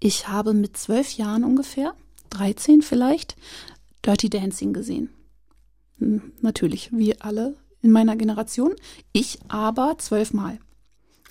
[0.00, 1.92] ich habe mit zwölf Jahren ungefähr,
[2.30, 3.36] 13 vielleicht,
[4.04, 5.10] Dirty Dancing gesehen.
[5.98, 8.74] Hm, Natürlich, wie alle in meiner Generation.
[9.12, 10.58] Ich aber zwölfmal.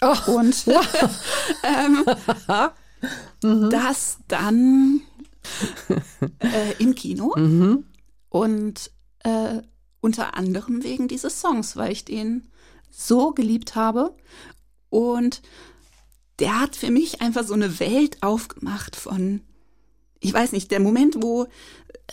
[0.01, 0.65] Oh, Und
[1.63, 2.05] ähm,
[3.69, 5.01] das dann
[6.39, 7.33] äh, im Kino.
[8.29, 9.61] Und äh,
[10.01, 12.47] unter anderem wegen dieses Songs, weil ich den
[12.89, 14.15] so geliebt habe.
[14.89, 15.41] Und
[16.39, 19.41] der hat für mich einfach so eine Welt aufgemacht von,
[20.19, 21.47] ich weiß nicht, der Moment, wo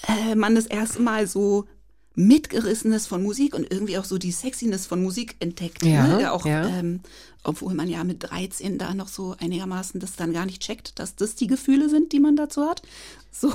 [0.09, 1.67] äh, man das erste Mal so
[2.15, 5.85] mitgerissen ist von Musik und irgendwie auch so die Sexiness von Musik entdeckt.
[5.85, 6.33] Ja, ne?
[6.33, 6.67] Auch, ja.
[6.69, 7.01] Ähm,
[7.43, 11.17] obwohl man ja mit 13 da noch so einigermaßen das dann gar nicht checkt, dass
[11.17, 12.83] das die Gefühle sind, die man dazu hat.
[13.37, 13.53] So,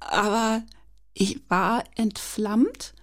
[0.00, 0.64] aber
[1.14, 2.94] ich war entflammt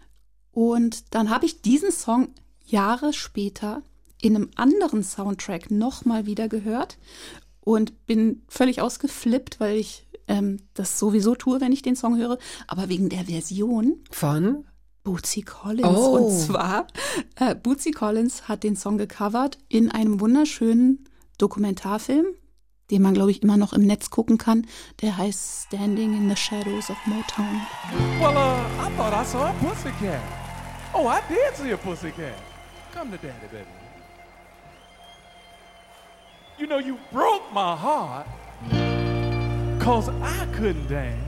[0.52, 2.34] und dann habe ich diesen Song
[2.66, 3.82] Jahre später
[4.22, 6.98] in einem anderen Soundtrack nochmal wieder gehört
[7.62, 12.38] und bin völlig ausgeflippt, weil ich ähm, das sowieso tue, wenn ich den Song höre,
[12.68, 14.66] aber wegen der Version von?
[15.04, 15.88] Bootsy Collins.
[15.88, 16.18] Oh.
[16.18, 16.88] Und zwar,
[17.36, 21.08] äh, Bootsy Collins hat den Song gecovert in einem wunderschönen
[21.38, 22.26] Dokumentarfilm,
[22.90, 24.66] den man, glaube ich, immer noch im Netz gucken kann.
[25.02, 27.62] Der heißt Standing in the Shadows of Motown.
[28.20, 30.22] Well, uh, I thought I saw a pussycat.
[30.94, 32.36] Oh, I did see a pussycat.
[32.94, 33.66] Come to daddy, baby.
[36.58, 38.26] You know, you broke my heart
[39.78, 41.22] because I couldn't dance.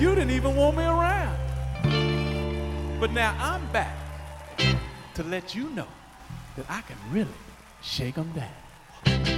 [0.00, 1.36] You didn't even want me around.
[3.00, 3.96] But now I'm back
[5.14, 5.88] to let you know
[6.56, 7.28] that I can really
[7.82, 9.37] shake them down.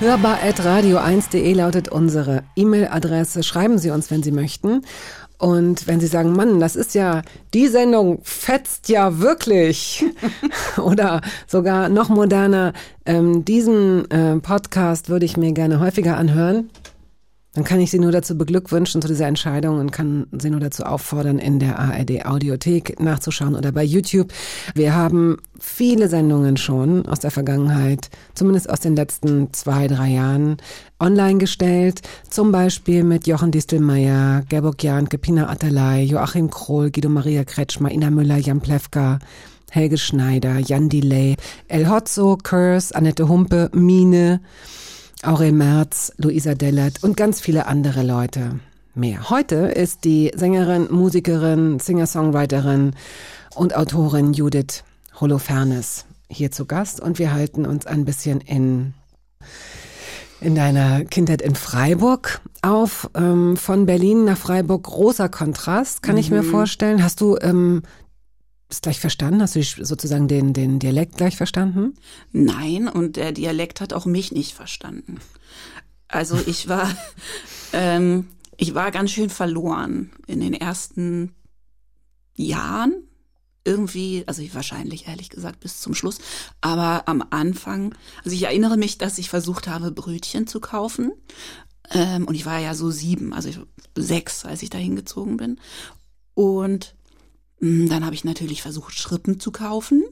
[0.00, 3.42] Hörbar.radio1.de lautet unsere E-Mail-Adresse.
[3.42, 4.82] Schreiben Sie uns, wenn Sie möchten.
[5.38, 10.04] Und wenn Sie sagen, Mann, das ist ja, die Sendung fetzt ja wirklich.
[10.76, 12.74] Oder sogar noch moderner,
[13.06, 16.70] ähm, diesen äh, Podcast würde ich mir gerne häufiger anhören.
[17.54, 20.84] Dann kann ich Sie nur dazu beglückwünschen zu dieser Entscheidung und kann Sie nur dazu
[20.84, 24.32] auffordern, in der ARD Audiothek nachzuschauen oder bei YouTube.
[24.74, 30.58] Wir haben viele Sendungen schon aus der Vergangenheit, zumindest aus den letzten zwei, drei Jahren,
[31.00, 32.02] online gestellt.
[32.28, 38.10] Zum Beispiel mit Jochen Distelmeier, Gerburg Jahnke, Pina Atalay, Joachim Krohl, Guido Maria Kretschmer, Ina
[38.10, 39.18] Müller, Jan Plewka,
[39.70, 41.36] Helge Schneider, Jan Delay,
[41.68, 44.40] El Hotzo, Curse, Annette Humpe, Mine,
[45.24, 48.60] Aurel Merz, Luisa Dellert und ganz viele andere Leute
[48.94, 49.30] mehr.
[49.30, 52.94] Heute ist die Sängerin, Musikerin, Singer-Songwriterin
[53.56, 54.84] und Autorin Judith
[55.20, 58.94] Holofernes hier zu Gast und wir halten uns ein bisschen in
[60.40, 63.10] in deiner Kindheit in Freiburg auf.
[63.16, 67.02] Ähm, von Berlin nach Freiburg großer Kontrast, kann ich mir vorstellen.
[67.02, 67.82] Hast du ähm,
[68.68, 69.42] das gleich verstanden?
[69.42, 71.94] Hast du sozusagen den, den Dialekt gleich verstanden?
[72.32, 75.18] Nein, und der Dialekt hat auch mich nicht verstanden.
[76.06, 76.94] Also ich war,
[77.72, 81.34] ähm, ich war ganz schön verloren in den ersten
[82.34, 83.04] Jahren.
[83.64, 86.18] Irgendwie, also ich wahrscheinlich ehrlich gesagt bis zum Schluss,
[86.62, 91.12] aber am Anfang, also ich erinnere mich, dass ich versucht habe, Brötchen zu kaufen.
[91.90, 93.58] Ähm, und ich war ja so sieben, also ich,
[93.94, 95.60] sechs, als ich da hingezogen bin.
[96.34, 96.94] Und
[97.60, 100.04] dann habe ich natürlich versucht, Schrippen zu kaufen.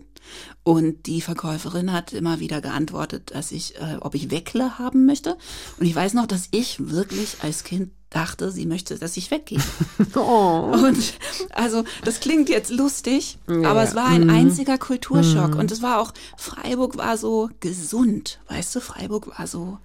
[0.64, 5.37] Und die Verkäuferin hat immer wieder geantwortet, dass ich, äh, ob ich Weckle haben möchte.
[5.78, 9.61] Und ich weiß noch, dass ich wirklich als Kind dachte, sie möchte, dass ich weggehe.
[10.14, 11.14] Und
[11.50, 15.54] also das klingt jetzt lustig, aber es war ein einziger Kulturschock.
[15.54, 19.78] Und es war auch, Freiburg war so gesund, weißt du, Freiburg war so,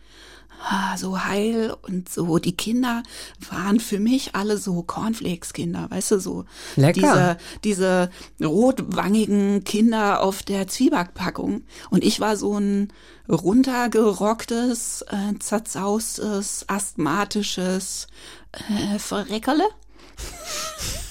[0.97, 2.37] so heil und so.
[2.37, 3.03] Die Kinder
[3.49, 6.45] waren für mich alle so Cornflakes-Kinder, weißt du, so
[6.75, 7.37] Lecker.
[7.63, 11.63] diese, diese rotwangigen Kinder auf der Zwiebackpackung.
[11.89, 12.93] Und ich war so ein
[13.27, 18.07] runtergerocktes, äh, zerzaustes, asthmatisches
[18.51, 19.65] äh, Verreckerle.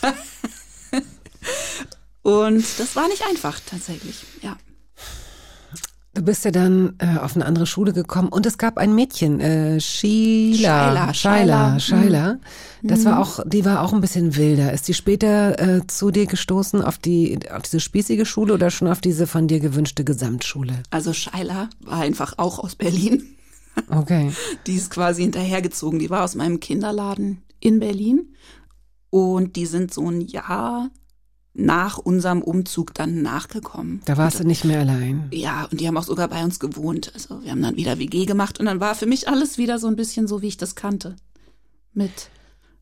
[2.23, 4.57] Und das war nicht einfach tatsächlich, ja.
[6.13, 9.39] Du bist ja dann äh, auf eine andere Schule gekommen und es gab ein Mädchen,
[9.39, 11.79] äh, Sheila, Shaila, Shaila.
[11.79, 12.39] Shaila.
[12.83, 14.73] Das war auch, die war auch ein bisschen wilder.
[14.73, 18.89] Ist die später äh, zu dir gestoßen auf die, auf diese spießige Schule oder schon
[18.89, 20.83] auf diese von dir gewünschte Gesamtschule?
[20.91, 23.23] Also Shaila war einfach auch aus Berlin.
[23.89, 24.33] Okay.
[24.67, 26.01] Die ist quasi hinterhergezogen.
[26.01, 28.35] Die war aus meinem Kinderladen in Berlin.
[29.11, 30.91] Und die sind so ein Jahr
[31.53, 34.03] nach unserem Umzug dann nachgekommen.
[34.05, 35.29] Da warst du nicht mehr allein.
[35.33, 37.11] Ja, und die haben auch sogar bei uns gewohnt.
[37.15, 39.89] Also wir haben dann wieder WG gemacht und dann war für mich alles wieder so
[39.89, 41.17] ein bisschen so, wie ich das kannte.
[41.93, 42.31] Mit.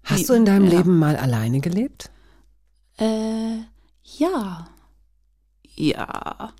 [0.04, 0.78] Hast du in deinem ja.
[0.78, 2.11] Leben mal alleine gelebt?
[2.98, 3.57] Äh,
[4.02, 4.68] ja.
[5.74, 6.52] Ja.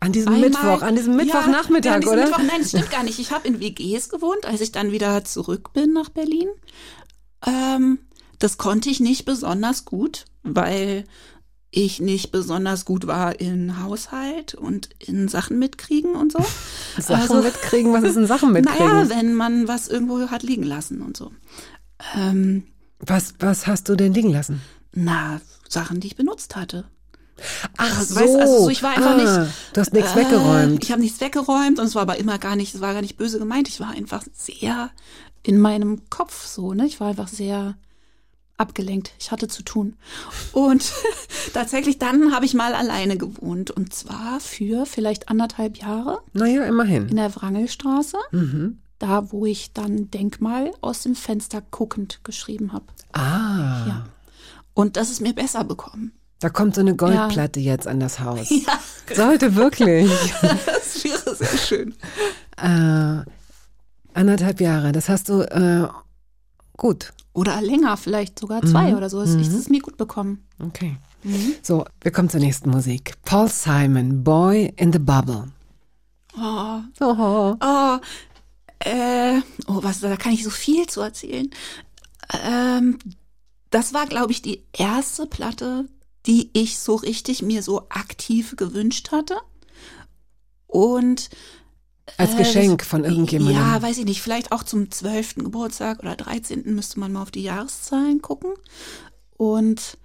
[0.00, 2.24] An diesem Einmal- Mittwoch, an diesem Ja, Mittwochnachmittag, an diesem oder?
[2.26, 3.18] Mittwoch, nein, das stimmt gar nicht.
[3.18, 6.48] Ich habe in WGs gewohnt, als ich dann wieder zurück bin nach Berlin.
[7.46, 7.98] Ähm,
[8.38, 11.04] das konnte ich nicht besonders gut, weil
[11.70, 16.38] ich nicht besonders gut war in Haushalt und in Sachen mitkriegen und so.
[16.98, 18.86] Sachen Also- mitkriegen, was ist denn Sachen mitkriegen?
[18.86, 21.32] Naja, wenn man was irgendwo hat liegen lassen und so.
[22.16, 22.64] Ähm,
[23.00, 24.60] was, was hast du denn liegen lassen?
[24.96, 26.84] na, Sachen, die ich benutzt hatte.
[27.76, 29.54] Ach Also, weißt, also so, ich war einfach ah, nicht.
[29.72, 30.84] Du hast nichts äh, weggeräumt.
[30.84, 33.16] Ich habe nichts weggeräumt und es war aber immer gar nicht, es war gar nicht
[33.16, 33.68] böse gemeint.
[33.68, 34.90] Ich war einfach sehr
[35.42, 36.86] in meinem Kopf so, ne?
[36.86, 37.76] Ich war einfach sehr
[38.64, 39.12] abgelenkt.
[39.20, 39.94] Ich hatte zu tun.
[40.52, 40.92] Und
[41.54, 47.08] tatsächlich dann habe ich mal alleine gewohnt und zwar für vielleicht anderthalb Jahre Naja, immerhin.
[47.08, 48.78] in der Wrangelstraße, Mhm.
[48.98, 52.86] da wo ich dann Denkmal aus dem Fenster guckend geschrieben habe.
[53.12, 54.06] Ah, Ja.
[54.74, 56.12] Und das ist mir besser bekommen.
[56.40, 58.50] da kommt so eine Goldplatte jetzt an das Haus.
[58.50, 58.80] Ja,
[59.14, 60.10] Sollte wirklich.
[60.66, 61.94] das wäre sehr schön.
[62.56, 63.22] äh,
[64.14, 65.88] anderthalb Jahre, das hast du äh,
[66.76, 67.12] gut.
[67.32, 68.96] Oder länger, vielleicht sogar zwei Mhm.
[68.96, 69.22] oder so.
[69.22, 70.46] Ich das ist mir gut bekommen.
[70.60, 70.96] Okay.
[71.62, 73.14] So, wir kommen zur nächsten Musik.
[73.24, 75.50] Paul Simon, Boy in the Bubble.
[76.36, 77.56] Oh, Oh.
[77.60, 77.98] oh,
[78.80, 81.48] äh, oh, was, da kann ich so viel zu erzählen.
[82.46, 82.98] Ähm,
[83.70, 85.86] das war, glaube ich, die erste Platte,
[86.26, 89.36] die ich so richtig mir so aktiv gewünscht hatte.
[90.66, 91.30] Und
[92.16, 93.56] Als Äh, Geschenk von irgendjemandem.
[93.56, 94.22] Ja, weiß ich nicht.
[94.22, 95.36] Vielleicht auch zum 12.
[95.36, 96.74] Geburtstag oder 13.
[96.74, 98.52] müsste man mal auf die Jahreszahlen gucken.
[99.36, 99.98] Und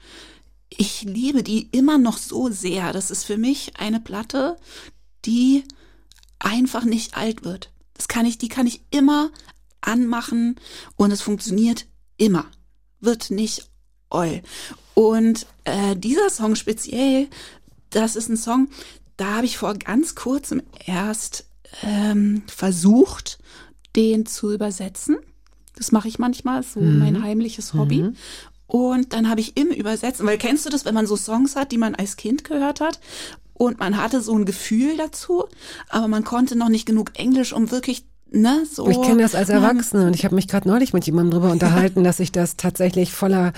[0.70, 2.94] ich liebe die immer noch so sehr.
[2.94, 4.58] Das ist für mich eine Platte,
[5.26, 5.64] die
[6.40, 7.72] einfach nicht alt wird.
[7.94, 9.30] Das kann ich, die kann ich immer
[9.82, 10.56] anmachen
[10.96, 11.86] und es funktioniert
[12.18, 12.46] immer.
[13.02, 13.70] Wird nicht
[14.10, 14.42] oll.
[14.94, 17.28] Und äh, dieser Song speziell,
[17.90, 18.70] das ist ein Song,
[19.18, 21.46] da habe ich vor ganz kurzem erst
[21.84, 23.40] ähm, versucht,
[23.96, 25.18] den zu übersetzen.
[25.76, 28.12] Das mache ich manchmal, so mein heimliches Hobby.
[28.68, 31.72] Und dann habe ich im Übersetzen, weil kennst du das, wenn man so Songs hat,
[31.72, 33.00] die man als Kind gehört hat
[33.54, 35.46] und man hatte so ein Gefühl dazu,
[35.90, 38.88] aber man konnte noch nicht genug Englisch, um wirklich, ne, so.
[38.88, 42.04] Ich kenne das als Erwachsene und ich habe mich gerade neulich mit jemandem drüber unterhalten,
[42.04, 43.54] dass ich das tatsächlich voller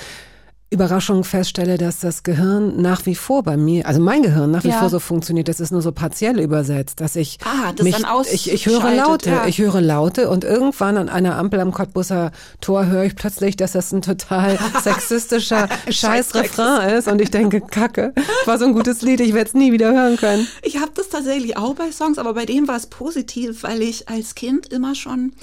[0.74, 4.70] Überraschung feststelle, dass das Gehirn nach wie vor bei mir, also mein Gehirn nach wie
[4.70, 4.80] Ja.
[4.80, 7.98] vor so funktioniert, das ist nur so partiell übersetzt, dass ich Ah, das mich,
[8.32, 9.46] ich, ich höre Laute, ja.
[9.48, 12.32] ich höre Laute und irgendwann an einer Ampel am Cottbusser
[12.62, 18.14] Tor höre ich plötzlich, dass das ein total sexistischer Scheißrefrain ist und ich denke, Kacke,
[18.46, 20.48] war so ein gutes Lied, ich werde es nie wieder hören können.
[20.64, 24.08] Ich habe das tatsächlich auch bei Songs, aber bei dem war es positiv, weil ich
[24.08, 25.34] als Kind immer schon,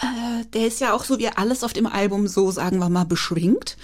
[0.00, 3.04] äh, der ist ja auch so wie alles auf dem Album so, sagen wir mal,
[3.04, 3.76] beschwingt.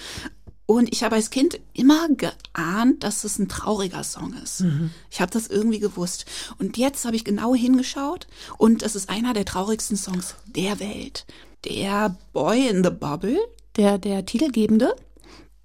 [0.72, 4.62] Und ich habe als Kind immer geahnt, dass es ein trauriger Song ist.
[5.10, 6.24] Ich habe das irgendwie gewusst.
[6.58, 11.26] Und jetzt habe ich genau hingeschaut und es ist einer der traurigsten Songs der Welt.
[11.66, 13.38] Der Boy in the Bubble,
[13.76, 14.96] der, der Titelgebende,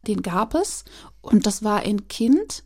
[0.06, 0.84] den gab es.
[1.22, 2.66] Und das war ein Kind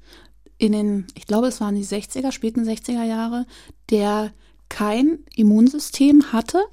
[0.58, 3.46] in den, ich glaube, es waren die 60er, späten 60er Jahre,
[3.92, 4.34] der
[4.68, 6.64] kein Immunsystem hatte,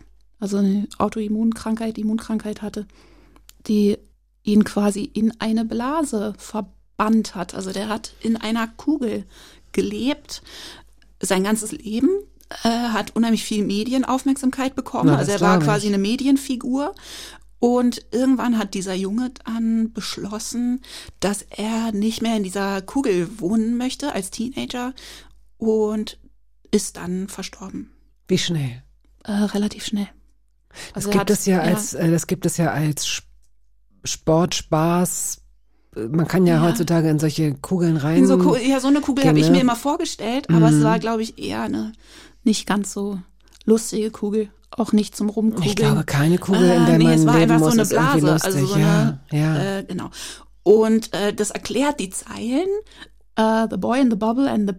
[0.41, 2.87] also eine Autoimmunkrankheit, Immunkrankheit hatte,
[3.67, 3.99] die
[4.53, 7.55] ihn quasi in eine Blase verbannt hat.
[7.55, 9.25] Also der hat in einer Kugel
[9.73, 10.43] gelebt,
[11.21, 12.09] sein ganzes Leben,
[12.65, 15.11] äh, hat unheimlich viel Medienaufmerksamkeit bekommen.
[15.11, 15.69] Na, also er das war glaub ich.
[15.69, 16.95] quasi eine Medienfigur.
[17.61, 20.81] Und irgendwann hat dieser Junge dann beschlossen,
[21.19, 24.95] dass er nicht mehr in dieser Kugel wohnen möchte als Teenager
[25.57, 26.19] und
[26.71, 27.91] ist dann verstorben.
[28.29, 28.83] Wie schnell?
[29.25, 30.09] Äh, relativ schnell.
[30.95, 33.07] Das Also er gibt hat- es ja als, äh, das gibt es ja als
[34.05, 35.43] Sport, Spaß.
[35.97, 36.63] Man kann ja, Ja.
[36.63, 38.19] heutzutage in solche Kugeln rein.
[38.19, 40.79] In so, Ku- ja, so eine Kugel habe ich mir immer vorgestellt, aber Mhm.
[40.79, 41.93] es war, glaube ich, eher eine
[42.45, 43.19] nicht ganz so
[43.65, 44.51] lustige Kugel.
[44.71, 45.69] Auch nicht zum Rumkugeln.
[45.71, 47.89] ich glaube, keine Kugel, in Äh, der nee, man es war einfach muss, so eine
[48.19, 48.33] Blase.
[48.45, 49.79] Also so ja, eine, ja.
[49.79, 50.11] Äh, genau.
[50.63, 52.69] Und äh, das erklärt die Zeilen.
[53.37, 54.77] Äh, the boy in the bubble and the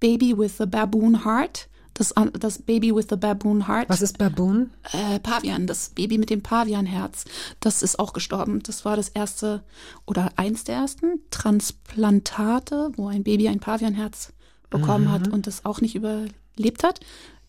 [0.00, 1.68] Baby with the Baboon Heart.
[1.94, 3.88] Das, das Baby with the Baboon Heart.
[3.88, 4.70] Was ist Baboon?
[4.92, 7.24] Äh, Pavian, das Baby mit dem Pavianherz.
[7.60, 8.62] Das ist auch gestorben.
[8.62, 9.62] Das war das erste
[10.06, 14.32] oder eins der ersten Transplantate, wo ein Baby ein Pavianherz
[14.70, 17.00] bekommen hat und das auch nicht überlebt hat.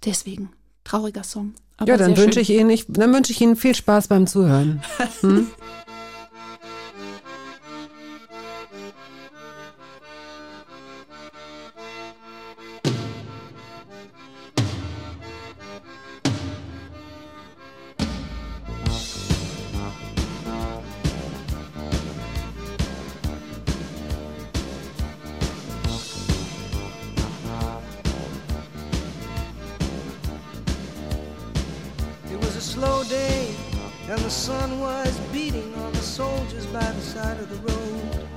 [0.04, 0.50] Deswegen
[0.84, 1.54] trauriger Song.
[1.86, 4.84] Ja, dann wünsche ich Ihnen nicht, dann wünsche ich Ihnen viel Spaß beim Zuhören.
[5.00, 5.46] It
[34.14, 38.28] and the sun was beating on the soldiers by the side of the road.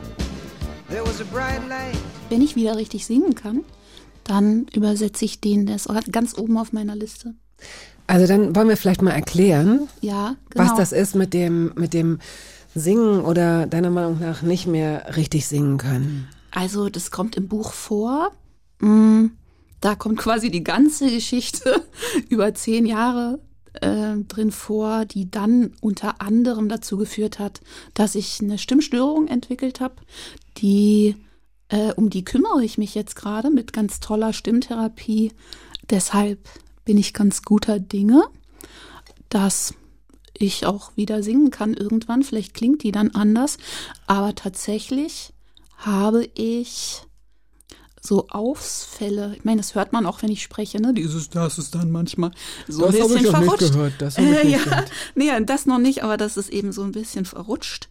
[0.88, 1.98] There was a bright light.
[2.30, 3.62] Wenn ich wieder richtig singen kann,
[4.24, 7.34] dann übersetze ich den, der ist ganz oben auf meiner Liste.
[8.06, 10.64] Also dann wollen wir vielleicht mal erklären, Ja, genau.
[10.64, 12.20] was das ist mit dem, mit dem
[12.74, 16.28] Singen oder deiner Meinung nach nicht mehr richtig singen können.
[16.52, 18.30] Also, das kommt im Buch vor.
[18.80, 19.26] Mm,
[19.80, 21.84] Da kommt quasi die ganze Geschichte
[22.30, 23.40] über zehn Jahre
[23.82, 27.60] äh, drin vor, die dann unter anderem dazu geführt hat,
[27.94, 29.96] dass ich eine Stimmstörung entwickelt habe,
[30.58, 31.16] die
[31.68, 35.32] äh, um die kümmere ich mich jetzt gerade mit ganz toller Stimmtherapie.
[35.90, 36.48] Deshalb
[36.84, 38.24] bin ich ganz guter Dinge,
[39.28, 39.74] dass
[40.38, 42.22] ich auch wieder singen kann irgendwann.
[42.22, 43.58] Vielleicht klingt die dann anders,
[44.06, 45.32] aber tatsächlich
[45.76, 47.02] habe ich
[48.06, 49.34] so Ausfälle.
[49.36, 50.94] Ich meine, das hört man auch, wenn ich spreche, ne?
[50.94, 52.30] Dieses, das ist dann manchmal
[52.68, 53.74] so ein bisschen verrutscht.
[53.98, 54.58] Das Äh, ja,
[55.14, 57.88] nee, das noch nicht, aber das ist eben so ein bisschen verrutscht.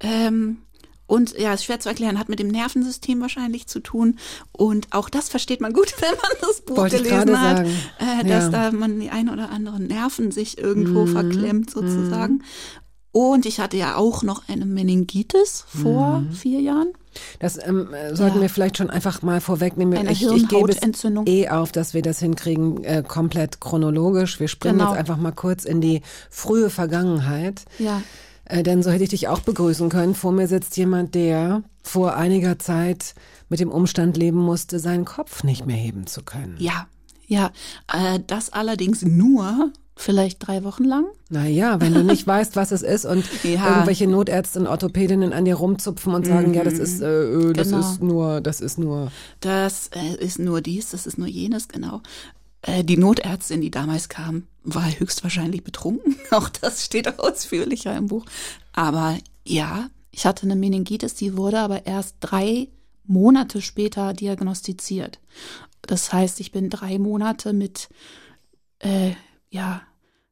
[0.00, 0.58] Ähm,
[1.06, 4.18] und ja, ist schwer zu erklären, hat mit dem Nervensystem wahrscheinlich zu tun.
[4.52, 8.24] Und auch das versteht man gut, wenn man das Buch Wollte ich gelesen hat, äh,
[8.24, 8.70] dass Ja.
[8.70, 11.08] da man die ein oder anderen Nerven sich irgendwo Mhm.
[11.08, 12.42] verklemmt sozusagen.
[13.10, 16.32] Und ich hatte ja auch noch eine Meningitis vor Mhm.
[16.32, 16.88] vier Jahren.
[17.38, 18.42] Das ähm, äh, sollten Ja.
[18.42, 19.96] wir vielleicht schon einfach mal vorwegnehmen.
[19.98, 24.40] Eine ich, ich gebe es eh auf, dass wir das hinkriegen, äh, komplett chronologisch.
[24.40, 24.90] Wir springen Genau.
[24.90, 27.64] jetzt einfach mal kurz in die frühe Vergangenheit.
[27.78, 28.02] Ja.
[28.44, 30.14] Äh, denn so hätte ich dich auch begrüßen können.
[30.14, 33.14] Vor mir sitzt jemand, der vor einiger Zeit
[33.48, 36.56] mit dem Umstand leben musste, seinen Kopf nicht mehr heben zu können.
[36.58, 36.86] Ja,
[37.26, 37.50] ja.
[37.92, 41.04] Äh, das allerdings nur vielleicht drei Wochen lang.
[41.28, 43.72] Naja, wenn du nicht weißt, was es ist und Ja.
[43.74, 47.68] irgendwelche Notärzte und Orthopädinnen an dir rumzupfen und sagen, ja, das ist, äh, äh, das
[47.68, 47.80] Genau.
[47.80, 49.10] ist nur, das ist nur.
[49.40, 52.00] Das äh, ist nur dies, das ist nur jenes, genau.
[52.62, 56.16] Äh, die Notärztin, die damals kam, war höchstwahrscheinlich betrunken.
[56.30, 58.24] Auch das steht ausführlicher im Buch.
[58.72, 62.68] Aber ja, ich hatte eine Meningitis, die wurde aber erst drei
[63.04, 65.18] Monate später diagnostiziert.
[65.82, 67.88] Das heißt, ich bin drei Monate mit
[68.80, 69.12] äh,
[69.50, 69.80] ja,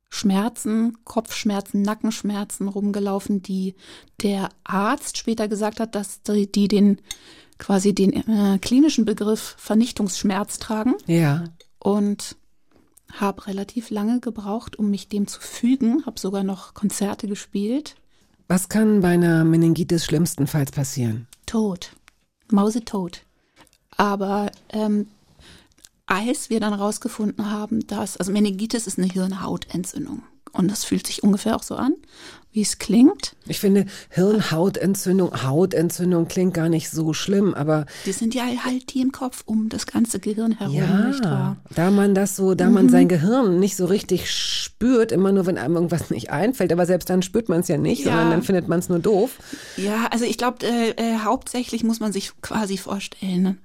[0.08, 3.74] Schmerzen, Kopfschmerzen, Nackenschmerzen rumgelaufen, die
[4.22, 7.00] der Arzt später gesagt hat, dass die, die den
[7.58, 11.44] quasi den äh, klinischen Begriff Vernichtungsschmerz tragen Ja.
[11.78, 12.36] und
[13.12, 17.96] habe relativ lange gebraucht, um mich dem zu fügen, habe sogar noch Konzerte gespielt.
[18.48, 21.26] Was kann bei einer Meningitis schlimmstenfalls passieren?
[21.46, 21.92] Tot,
[22.50, 23.22] mausetot.
[23.96, 25.08] Aber ähm,
[26.06, 31.22] als wir dann rausgefunden haben, dass, also Meningitis ist eine Hirnhautentzündung und das fühlt sich
[31.22, 31.94] ungefähr auch so an,
[32.52, 33.36] wie es klingt.
[33.46, 39.00] Ich finde, Hirnhautentzündung, Hautentzündung klingt gar nicht so schlimm, aber Die sind ja halt die
[39.00, 41.56] im Kopf um das ganze Gehirn herum, nicht ja, wahr?
[41.74, 45.58] da man das so, da man sein Gehirn nicht so richtig spürt, immer nur, wenn
[45.58, 48.12] einem irgendwas nicht einfällt, aber selbst dann spürt man es ja nicht, Ja.
[48.12, 49.32] sondern dann findet man es nur doof.
[49.76, 53.58] Ja, also ich glaube, äh, äh, hauptsächlich muss man sich quasi vorstellen,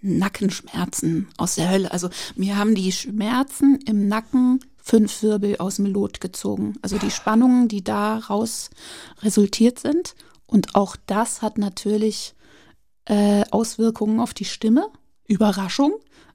[0.00, 1.92] Nackenschmerzen aus der Hölle.
[1.92, 6.74] Also mir haben die Schmerzen im Nacken fünf Wirbel aus dem Lot gezogen.
[6.82, 8.70] Also die Spannungen, die daraus
[9.22, 10.14] resultiert sind.
[10.46, 12.34] Und auch das hat natürlich
[13.04, 14.88] äh, Auswirkungen auf die Stimme.
[15.26, 15.92] Überraschung.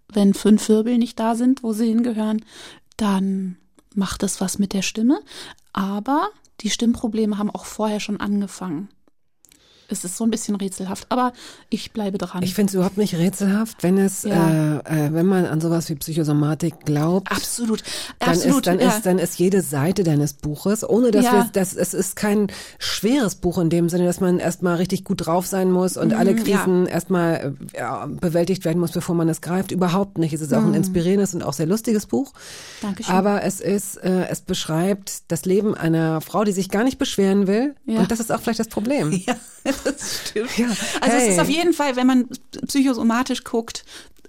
[0.07, 2.45] Wenn fünf Wirbel nicht da sind, wo sie hingehören,
[2.97, 3.57] dann
[3.95, 5.19] macht das was mit der Stimme.
[5.71, 6.29] Aber
[6.61, 8.89] die Stimmprobleme haben auch vorher schon angefangen.
[9.89, 11.33] Es ist so ein bisschen rätselhaft, aber
[11.69, 12.41] ich bleibe dran.
[12.43, 14.79] Ich finde es überhaupt nicht rätselhaft, wenn es, Ja.
[14.79, 17.31] äh, äh, wenn man an sowas wie Psychosomatik glaubt.
[17.31, 17.83] absolut,
[18.19, 18.55] Dann absolut.
[18.57, 18.87] ist, dann ja.
[18.89, 21.33] ist, dann ist jede Seite deines Buches, ohne dass Ja.
[21.33, 22.47] wir, das, es ist kein
[22.79, 26.31] schweres Buch in dem Sinne, dass man erstmal richtig gut drauf sein muss und alle
[26.33, 26.57] Mhm, ja.
[26.57, 29.71] Krisen erstmal äh, ja, bewältigt werden muss, bevor man es greift.
[29.71, 30.33] Überhaupt nicht.
[30.33, 30.69] Es ist auch Mhm.
[30.69, 32.33] ein inspirierendes und auch sehr lustiges Buch.
[32.81, 33.13] Dankeschön.
[33.13, 37.47] Aber es ist, äh, es beschreibt das Leben einer Frau, die sich gar nicht beschweren
[37.47, 37.75] will.
[37.85, 37.99] Ja.
[37.99, 39.11] Und das ist auch vielleicht das Problem.
[39.65, 40.57] Ja, das stimmt.
[40.57, 41.29] Ja, Also es hey.
[41.31, 42.27] ist auf jeden Fall, wenn man
[42.67, 43.85] psychosomatisch guckt,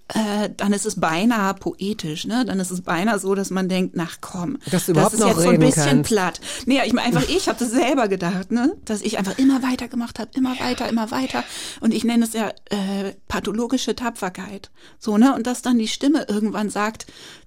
[0.08, 2.44] äh, dann ist es beinahe poetisch, ne?
[2.44, 5.58] Dann ist es beinahe so, dass man denkt, nach komm, das ist jetzt so ein
[5.58, 6.10] bisschen kannst.
[6.10, 6.40] platt.
[6.66, 8.76] Nee, ich meine einfach, ich habe das selber gedacht, ne?
[8.84, 11.42] Dass ich einfach immer weiter gemacht habe, immer weiter, immer weiter.
[11.80, 14.70] Und ich nenne es ja äh, pathologische Tapferkeit.
[14.98, 15.34] So, ne?
[15.34, 17.06] Und dass dann die Stimme irgendwann sagt,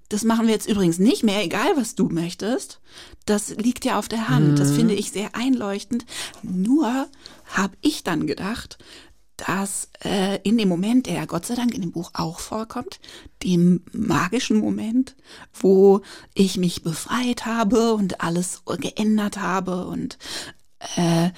[0.09, 2.79] das machen wir jetzt übrigens nicht mehr, egal was du möchtest.
[3.25, 4.57] Das liegt ja auf der Hand.
[4.59, 6.05] Das finde ich sehr einleuchtend.
[6.43, 7.07] Nur
[7.45, 8.77] habe ich dann gedacht,
[9.37, 12.99] dass äh, in dem Moment, der ja Gott sei Dank in dem Buch auch vorkommt,
[13.43, 15.15] dem magischen Moment,
[15.53, 16.01] wo
[16.33, 20.17] ich mich befreit habe und alles geändert habe und
[20.95, 21.29] äh,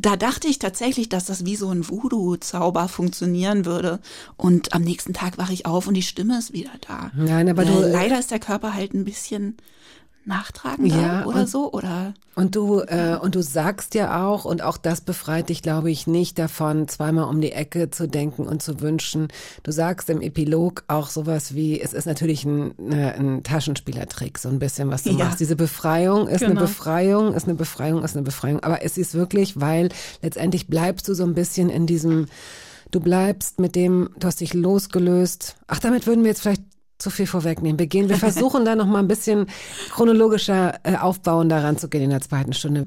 [0.00, 3.98] da dachte ich tatsächlich, dass das wie so ein Voodoo-Zauber funktionieren würde.
[4.36, 7.10] Und am nächsten Tag wache ich auf und die Stimme ist wieder da.
[7.16, 9.56] Nein, aber äh, du- leider ist der Körper halt ein bisschen
[10.28, 11.72] nachtragender Ja, oder und- so.
[11.72, 15.90] Oder Und du, äh, und du sagst ja auch, und auch das befreit dich, glaube
[15.90, 19.26] ich, nicht davon, zweimal um die Ecke zu denken und zu wünschen.
[19.64, 24.48] Du sagst im Epilog auch sowas wie, es ist natürlich ein, ne, ein Taschenspielertrick, so
[24.48, 25.24] ein bisschen, was du Ja.
[25.24, 25.40] machst.
[25.40, 26.66] Diese Befreiung ist eine Genau.
[26.66, 28.60] Befreiung, ist eine Befreiung, ist eine Befreiung.
[28.62, 29.88] Aber es ist wirklich, weil
[30.22, 32.26] letztendlich bleibst du so ein bisschen in diesem,
[32.92, 35.56] du bleibst mit dem, du hast dich losgelöst.
[35.66, 36.62] Ach, damit würden wir jetzt vielleicht
[36.98, 37.78] zu viel vorwegnehmen.
[37.78, 39.46] Wir gehen, wir versuchen da noch mal ein bisschen
[39.90, 42.86] chronologischer äh, aufbauen daran zu gehen in der zweiten Stunde.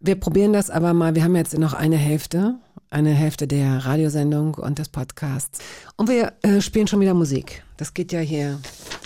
[0.00, 1.14] Wir probieren das aber mal.
[1.14, 2.56] Wir haben jetzt noch eine Hälfte,
[2.90, 5.60] eine Hälfte der Radiosendung und des Podcasts.
[5.96, 7.62] Und wir äh, spielen schon wieder Musik.
[7.76, 8.58] Das geht ja hier.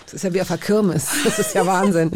[0.04, 1.08] Das ist ja wie auf der Kirmes.
[1.24, 2.10] Das ist ja Wahnsinn.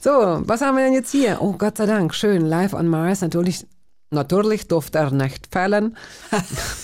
[0.00, 1.38] So, was haben wir denn jetzt hier?
[1.40, 2.46] Oh, Gott sei Dank, schön.
[2.46, 3.20] Live on Mars.
[3.20, 3.66] Natürlich,
[4.10, 5.96] natürlich durfte er nicht fallen.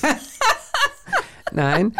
[1.52, 1.94] Nein.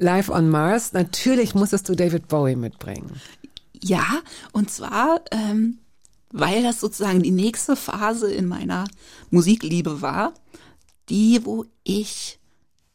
[0.00, 0.92] Live on Mars.
[0.92, 3.20] Natürlich musstest du David Bowie mitbringen.
[3.82, 4.04] Ja,
[4.52, 5.78] und zwar, ähm,
[6.32, 8.86] weil das sozusagen die nächste Phase in meiner
[9.30, 10.32] Musikliebe war,
[11.08, 12.38] die, wo ich,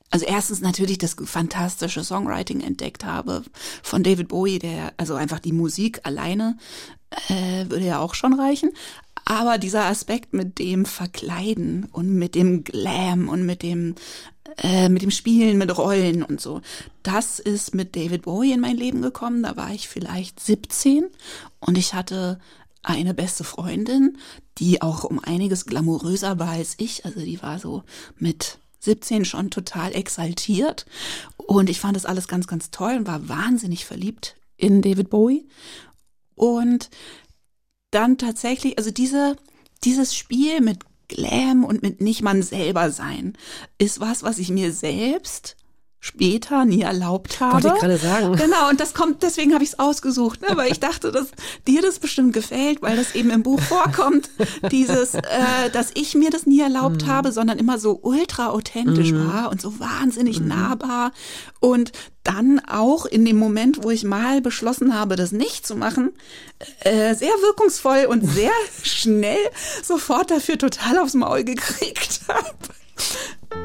[0.09, 3.43] also erstens natürlich das fantastische Songwriting entdeckt habe
[3.83, 6.57] von David Bowie, der, also einfach die Musik alleine
[7.29, 8.71] äh, würde ja auch schon reichen.
[9.25, 13.95] Aber dieser Aspekt mit dem Verkleiden und mit dem Glam und mit dem
[14.57, 16.61] äh, mit dem Spielen mit Rollen und so.
[17.03, 19.43] Das ist mit David Bowie in mein Leben gekommen.
[19.43, 21.05] Da war ich vielleicht 17
[21.59, 22.39] und ich hatte
[22.83, 24.17] eine beste Freundin,
[24.57, 27.05] die auch um einiges glamouröser war als ich.
[27.05, 27.83] Also die war so
[28.17, 30.85] mit 17 schon total exaltiert
[31.37, 35.47] und ich fand das alles ganz, ganz toll und war wahnsinnig verliebt in David Bowie.
[36.35, 36.89] Und
[37.91, 39.35] dann tatsächlich, also diese,
[39.83, 43.37] dieses Spiel mit Glam und mit nicht man selber sein,
[43.77, 45.55] ist was, was ich mir selbst
[46.05, 47.53] später nie erlaubt habe.
[47.53, 48.35] Wollte ich gerade sagen.
[48.35, 50.55] Genau, und das kommt, deswegen habe ich es ausgesucht, ne?
[50.55, 51.29] weil ich dachte, dass
[51.67, 54.29] dir das bestimmt gefällt, weil das eben im Buch vorkommt,
[54.71, 55.21] dieses, äh,
[55.73, 59.79] dass ich mir das nie erlaubt habe, sondern immer so ultra authentisch war und so
[59.79, 61.11] wahnsinnig nahbar
[61.59, 61.91] und
[62.21, 66.13] dann auch in dem Moment, wo ich mal beschlossen habe, das nicht zu machen,
[66.81, 68.51] äh, sehr wirkungsvoll und sehr
[68.83, 69.39] schnell
[69.81, 73.64] sofort dafür total aufs Maul gekriegt habe.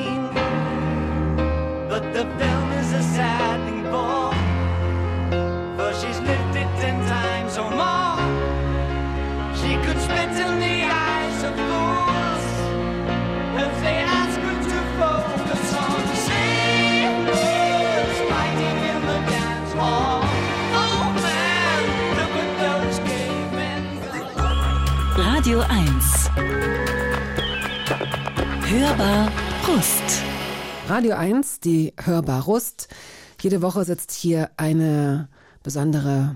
[2.21, 4.31] The film is a sad thing for,
[5.99, 8.17] she's lived it ten times or more.
[9.59, 12.45] She could spit in the eyes of fools
[13.81, 15.97] they ask her to focus on
[18.29, 20.21] fighting in the dance hall.
[20.77, 21.81] Oh man,
[22.19, 22.97] look at those.
[25.17, 26.01] Radio 1.
[28.69, 29.23] Hörbar
[29.65, 30.30] Brust.
[30.91, 32.89] Radio 1, die Hörbar Rust.
[33.41, 35.29] Jede Woche sitzt hier eine
[35.63, 36.35] besondere,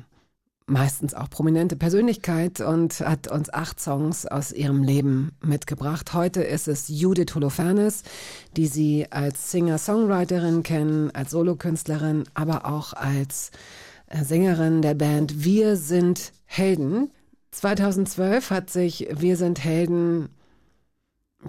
[0.66, 6.14] meistens auch prominente Persönlichkeit und hat uns acht Songs aus ihrem Leben mitgebracht.
[6.14, 8.04] Heute ist es Judith Holofernes,
[8.56, 13.52] die Sie als Singer-Songwriterin kennen, als Solokünstlerin, aber auch als
[14.08, 17.12] äh, Sängerin der Band Wir sind Helden.
[17.52, 20.30] 2012 hat sich Wir sind Helden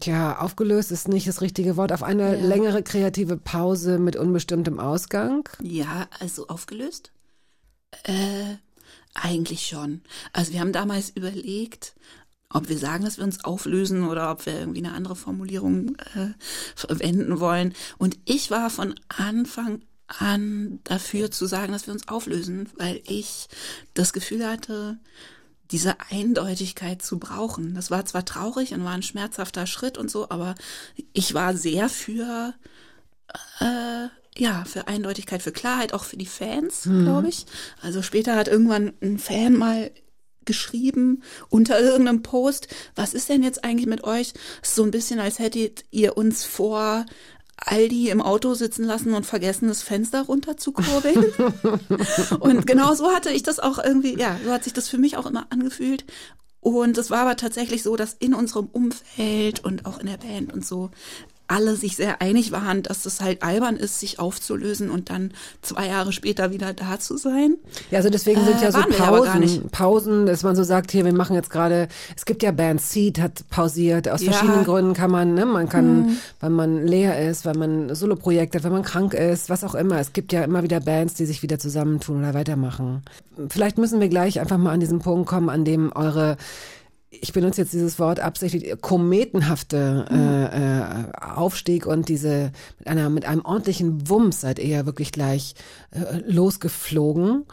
[0.01, 1.92] Tja, aufgelöst ist nicht das richtige Wort.
[1.92, 2.44] Auf eine Ja.
[2.47, 5.49] längere kreative Pause mit unbestimmtem Ausgang.
[5.62, 7.12] Ja, also aufgelöst?
[8.05, 8.57] Äh,
[9.14, 10.03] eigentlich schon.
[10.32, 11.94] Also wir haben damals überlegt,
[12.51, 16.34] ob wir sagen, dass wir uns auflösen oder ob wir irgendwie eine andere Formulierung äh,
[16.74, 17.74] verwenden wollen.
[17.97, 23.49] Und ich war von Anfang an dafür zu sagen, dass wir uns auflösen, weil ich
[23.94, 24.99] das Gefühl hatte,
[25.70, 27.74] diese Eindeutigkeit zu brauchen.
[27.74, 30.54] Das war zwar traurig und war ein schmerzhafter Schritt und so, aber
[31.12, 32.54] ich war sehr für
[33.60, 34.08] äh,
[34.38, 37.04] ja, für Eindeutigkeit, für Klarheit, auch für die Fans, Mhm.
[37.04, 37.46] glaube ich.
[37.80, 39.90] Also später hat irgendwann ein Fan mal
[40.44, 44.32] geschrieben unter irgendeinem Post, was ist denn jetzt eigentlich mit euch?
[44.62, 47.04] So ein bisschen, als hättet ihr uns vor
[47.57, 51.24] Aldi im Auto sitzen lassen und vergessen, das Fenster runterzukurbeln.
[52.40, 55.16] und genau so hatte ich das auch irgendwie, ja, so hat sich das für mich
[55.16, 56.04] auch immer angefühlt.
[56.61, 60.52] Und es war aber tatsächlich so, dass in unserem Umfeld und auch in der Band
[60.52, 60.90] und so
[61.49, 65.32] alle sich sehr einig waren, dass es halt albern ist, sich aufzulösen und dann
[65.62, 67.57] zwei Jahre später wieder da zu sein.
[67.90, 69.68] Ja, also deswegen sind Äh, ja so aber gar Pausen.
[69.70, 73.20] Pausen, dass man so sagt, hier, wir machen jetzt gerade, es gibt ja Bands, Seed
[73.20, 74.32] hat pausiert, aus Ja.
[74.32, 78.64] verschiedenen Gründen kann man, ne, man kann, weil man leer ist, weil man Soloprojekt hat,
[78.64, 80.01] wenn man krank ist, was auch immer.
[80.01, 83.03] Es gibt ja immer wieder Bands, die sich wieder zusammentun oder weitermachen.
[83.51, 86.36] Vielleicht müssen wir gleich einfach mal an diesen Punkt kommen, an dem eure
[87.22, 93.24] ich benutze jetzt dieses Wort absichtlich, kometenhafte äh, äh, Aufstieg und diese mit einer mit
[93.24, 95.54] einem ordentlichen Wumms seid ihr ja wirklich gleich
[95.90, 97.44] äh, losgeflogen.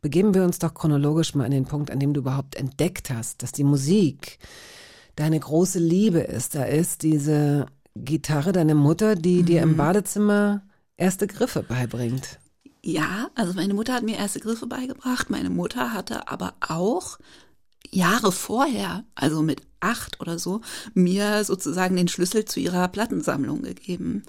[0.00, 3.42] Begeben wir uns doch chronologisch mal an den Punkt, an dem du überhaupt entdeckt hast,
[3.42, 4.38] dass die Musik
[5.16, 6.54] deine große Liebe ist.
[6.54, 10.62] Da ist diese Gitarre, deine Mutter, die dir im Badezimmer
[10.96, 12.38] erste Griffe beibringt.
[12.82, 15.30] Ja, also meine Mutter hat mir erste Griffe beigebracht.
[15.30, 17.18] Meine Mutter hatte aber auch
[17.94, 20.60] Jahre vorher, also mit acht oder so,
[20.94, 24.22] mir sozusagen den Schlüssel zu ihrer Plattensammlung gegeben.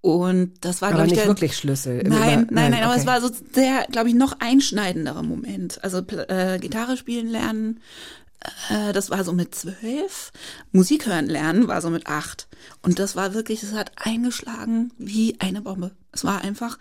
[0.00, 2.02] Und das war, Aber glaube ich, nicht der, wirklich Schlüssel.
[2.04, 3.00] Nein, nein, nein, aber okay.
[3.00, 5.82] es war so der, glaube ich, noch einschneidendere Moment.
[5.84, 7.80] Also äh, Gitarre spielen lernen,
[8.68, 10.32] äh, das war so mit zwölf.
[10.72, 12.48] Musik hören lernen war so mit acht.
[12.82, 15.92] Und das war wirklich, es hat eingeschlagen wie eine Bombe.
[16.10, 16.78] Es war einfach,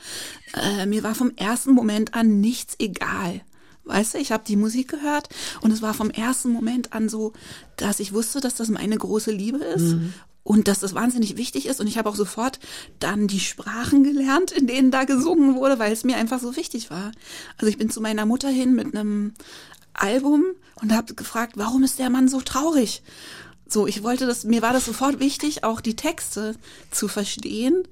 [0.53, 3.41] äh, mir war vom ersten Moment an nichts egal.
[3.83, 5.29] Weißt du, ich habe die Musik gehört
[5.61, 7.33] und es war vom ersten Moment an so,
[7.77, 9.95] dass ich wusste, dass das meine große Liebe ist
[10.43, 11.79] und dass das wahnsinnig wichtig ist.
[11.79, 12.59] Und ich habe auch sofort
[12.99, 16.89] dann die Sprachen gelernt, in denen da gesungen wurde, weil es mir einfach so wichtig
[16.89, 17.11] war.
[17.57, 19.33] Also ich bin zu meiner Mutter hin mit einem
[19.93, 20.45] Album
[20.81, 23.03] und habe gefragt, warum ist der Mann so traurig?
[23.67, 26.55] So, ich wollte das, mir war das sofort wichtig, auch die Texte
[26.91, 27.87] zu verstehen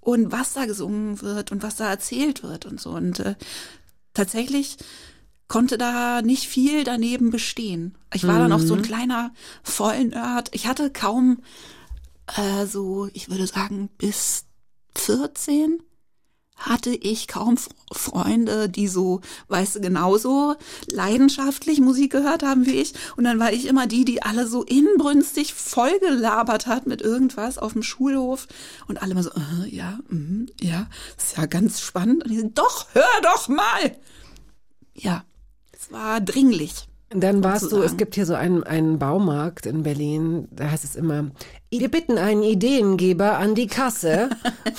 [0.00, 2.90] und was da gesungen wird und was da erzählt wird und so.
[2.90, 3.36] Und äh,
[4.14, 4.76] tatsächlich
[5.50, 7.98] konnte da nicht viel daneben bestehen.
[8.14, 9.32] Ich war dann auch so ein kleiner
[9.64, 10.48] Vollnerd.
[10.54, 11.42] Ich hatte kaum
[12.36, 14.44] äh, so, ich würde sagen, bis
[14.94, 15.82] 14
[16.56, 17.56] hatte ich kaum
[17.90, 20.54] Freunde, die so, weißt du, genauso
[20.92, 22.94] leidenschaftlich Musik gehört haben wie ich.
[23.16, 27.72] Und dann war ich immer die, die alle so inbrünstig vollgelabert hat mit irgendwas auf
[27.72, 28.46] dem Schulhof.
[28.86, 30.86] Und alle immer so, äh, ja, mhm, ja,
[31.16, 32.24] ist ja ganz spannend.
[32.24, 33.96] Und ich so, doch, hör doch mal.
[34.94, 35.24] Ja,
[35.90, 36.86] war dringlich.
[37.12, 37.96] Dann warst du, es sozusagen.
[37.96, 41.32] gibt hier so einen, einen Baumarkt in Berlin, da heißt es immer,
[41.68, 44.30] wir bitten einen Ideengeber an die Kasse.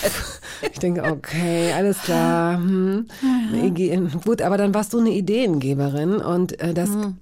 [0.72, 2.56] ich denke, okay, alles klar.
[2.58, 3.06] Hm.
[3.54, 7.18] Ige- Gut, aber dann warst du eine Ideengeberin und äh, das Mhm.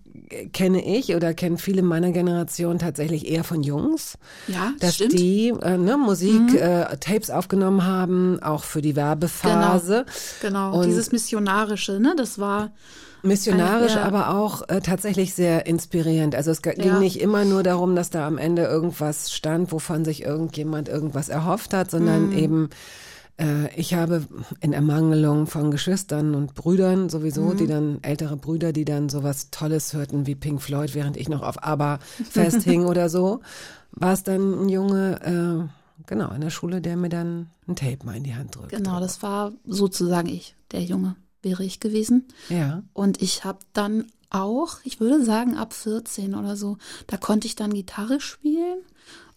[0.53, 4.15] kenne ich oder kennen viele meiner Generation tatsächlich eher von Jungs.
[4.47, 5.13] Ja, dass stimmt.
[5.13, 5.17] Mhm.
[5.17, 10.05] die äh, ne, Musik, äh, Tapes aufgenommen haben, auch für die Werbephase.
[10.43, 12.13] Genau, Und- dieses Missionarische, ne?
[12.15, 12.69] Das war
[13.23, 14.03] Missionarisch, Ja.
[14.03, 16.35] aber auch äh, tatsächlich sehr inspirierend.
[16.35, 16.99] Also es ging Ja.
[16.99, 21.73] nicht immer nur darum, dass da am Ende irgendwas stand, wovon sich irgendjemand irgendwas erhofft
[21.73, 22.31] hat, sondern Mhm.
[22.31, 22.69] eben
[23.41, 24.25] äh, ich habe
[24.59, 27.57] in Ermangelung von Geschwistern und Brüdern sowieso, Mhm.
[27.57, 31.41] die dann ältere Brüder, die dann sowas Tolles hörten wie Pink Floyd, während ich noch
[31.41, 31.99] auf ABBA
[32.29, 33.39] festhing oder so,
[33.91, 35.21] war es dann ein Junge,
[35.69, 38.69] äh, genau in der Schule, der mir dann ein Tape mal in die Hand drückt.
[38.71, 42.27] genau, das war sozusagen ich, der Junge wäre ich gewesen.
[42.49, 42.83] Ja.
[42.93, 46.77] Und ich habe dann auch, ich würde sagen ab 14 oder so,
[47.07, 48.79] da konnte ich dann Gitarre spielen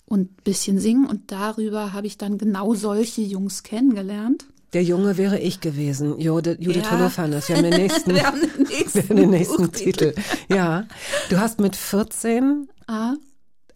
[0.04, 4.46] und ein bisschen singen und darüber habe ich dann genau solche Jungs kennengelernt.
[4.74, 6.90] Der Junge wäre ich gewesen, Judith, Judith Ja.
[6.98, 7.48] Holofernes.
[7.48, 9.72] Wir haben den nächsten, Wir haben den nächsten, haben den nächsten.
[9.72, 10.14] Titel.
[10.48, 10.86] Ja,
[11.30, 13.14] du hast mit 14 Ah,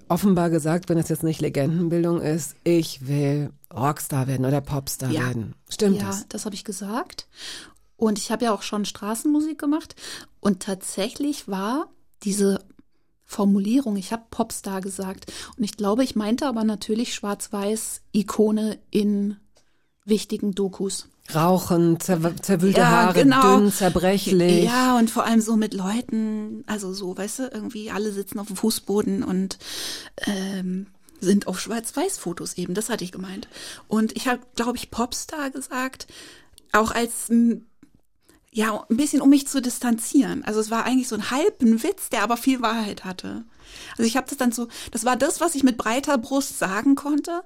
[0.08, 5.20] offenbar gesagt, wenn es jetzt nicht Legendenbildung ist, ich will Rockstar werden oder Popstar Ja.
[5.26, 5.54] werden.
[5.68, 6.28] Stimmt ja, das?
[6.28, 7.26] das habe ich gesagt.
[7.96, 9.96] Und ich habe ja auch schon Straßenmusik gemacht.
[10.40, 11.88] Und tatsächlich war
[12.22, 12.60] diese
[13.24, 15.32] Formulierung, ich habe Popstar gesagt.
[15.56, 19.36] Und ich glaube, ich meinte aber natürlich Schwarz-Weiß-Ikone in
[20.04, 21.08] wichtigen Dokus.
[21.34, 23.58] Rauchen, zer zerwühlte Ja, Haare, genau.
[23.58, 24.64] dünn, zerbrechlich.
[24.64, 28.46] Ja, und vor allem so mit Leuten, also so, weißt du, irgendwie alle sitzen auf
[28.46, 29.58] dem Fußboden und
[30.26, 30.86] ähm,
[31.20, 32.74] sind auf Schwarz-Weiß-Fotos eben.
[32.74, 33.48] Das hatte ich gemeint.
[33.88, 36.06] Und ich habe, glaube ich, Popstar gesagt,
[36.70, 37.28] auch als
[38.56, 40.42] ja, ein bisschen um mich zu distanzieren.
[40.42, 43.44] Also es war eigentlich so ein halben Witz, der aber viel Wahrheit hatte.
[43.98, 46.94] Also ich habe das dann so, das war das, was ich mit breiter Brust sagen
[46.94, 47.42] konnte,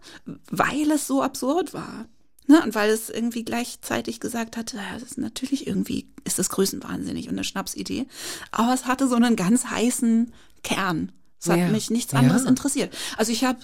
[0.53, 2.07] weil es so absurd war.
[2.47, 2.63] Ne?
[2.63, 7.27] Und weil es irgendwie gleichzeitig gesagt hatte, ja, das ist natürlich irgendwie, ist das größenwahnsinnig
[7.27, 8.07] und eine Schnapsidee.
[8.53, 10.33] Aber es hatte so einen ganz heißen
[10.63, 11.11] Kern.
[11.41, 11.69] Es hat Ja.
[11.71, 12.21] mich nichts Ja.
[12.21, 12.97] anderes interessiert.
[13.17, 13.59] Also ich habe,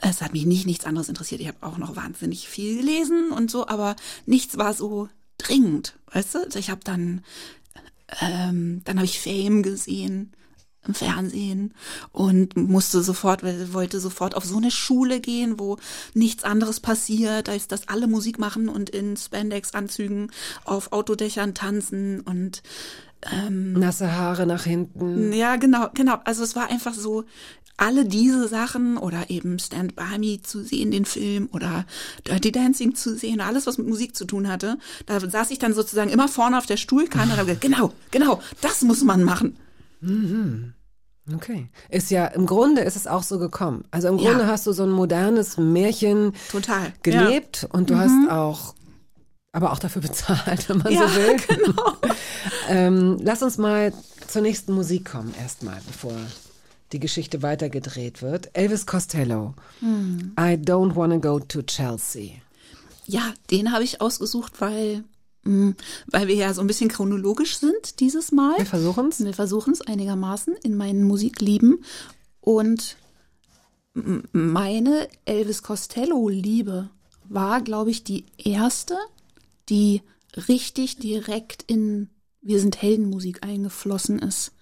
[0.00, 1.42] es hat mich nicht nichts anderes interessiert.
[1.42, 5.10] Ich habe auch noch wahnsinnig viel gelesen und so, aber nichts war so
[5.42, 6.38] dringend, weißt du?
[6.44, 7.24] Also Ich habe dann,
[8.20, 10.32] ähm, dann habe ich Fame gesehen
[10.86, 11.74] im Fernsehen
[12.10, 13.42] und musste sofort,
[13.74, 15.76] wollte sofort auf so eine Schule gehen, wo
[16.14, 20.30] nichts anderes passiert, als dass alle Musik machen und in Spandex-Anzügen
[20.64, 22.62] auf Autodächern tanzen und
[23.50, 25.32] Nasse Haare nach hinten.
[25.34, 26.16] ja, genau, genau.
[26.24, 27.24] Also es war einfach so,
[27.76, 31.86] alle diese Sachen oder eben Stand By Me zu sehen, den Film oder
[32.26, 35.72] Dirty Dancing zu sehen, alles, was mit Musik zu tun hatte, da saß ich dann
[35.72, 39.56] sozusagen immer vorne auf der Stuhlkante und habe gesagt, genau, genau, das muss man machen.
[41.34, 41.68] Okay.
[41.90, 43.84] Ist ja, im Grunde ist es auch so gekommen.
[43.90, 44.30] Also im Ja.
[44.30, 46.92] Grunde hast du so ein modernes Märchen Total.
[47.02, 48.74] gelebt und du hast auch,
[49.52, 51.36] aber auch dafür bezahlt, wenn man Ja, so will.
[51.48, 51.92] genau.
[52.68, 53.92] ähm, lass uns mal
[54.28, 56.12] zur nächsten Musik kommen, erstmal, bevor
[56.92, 58.50] die Geschichte weitergedreht wird.
[58.52, 59.54] Elvis Costello.
[59.80, 60.32] Hm.
[60.38, 62.32] I don't wanna go to Chelsea.
[63.06, 65.04] Ja, den habe ich ausgesucht, weil,
[65.44, 65.74] mh,
[66.06, 68.58] weil wir ja so ein bisschen chronologisch sind dieses Mal.
[68.58, 69.24] Wir versuchen's.
[69.24, 71.84] Wir versuchen es einigermaßen in meinen Musiklieben.
[72.40, 72.96] Und
[74.32, 76.90] meine Elvis Costello-Liebe
[77.28, 78.96] war, glaube ich, die erste,
[79.68, 80.02] die
[80.48, 82.08] richtig direkt in
[82.40, 84.52] Wir sind Heldenmusik eingeflossen ist.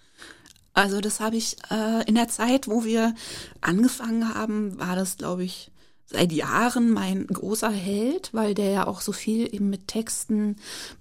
[0.78, 3.12] Also das habe ich äh, in der Zeit, wo wir
[3.60, 5.72] angefangen haben, war das, glaube ich,
[6.06, 10.54] seit Jahren mein großer Held, weil der ja auch so viel eben mit Texten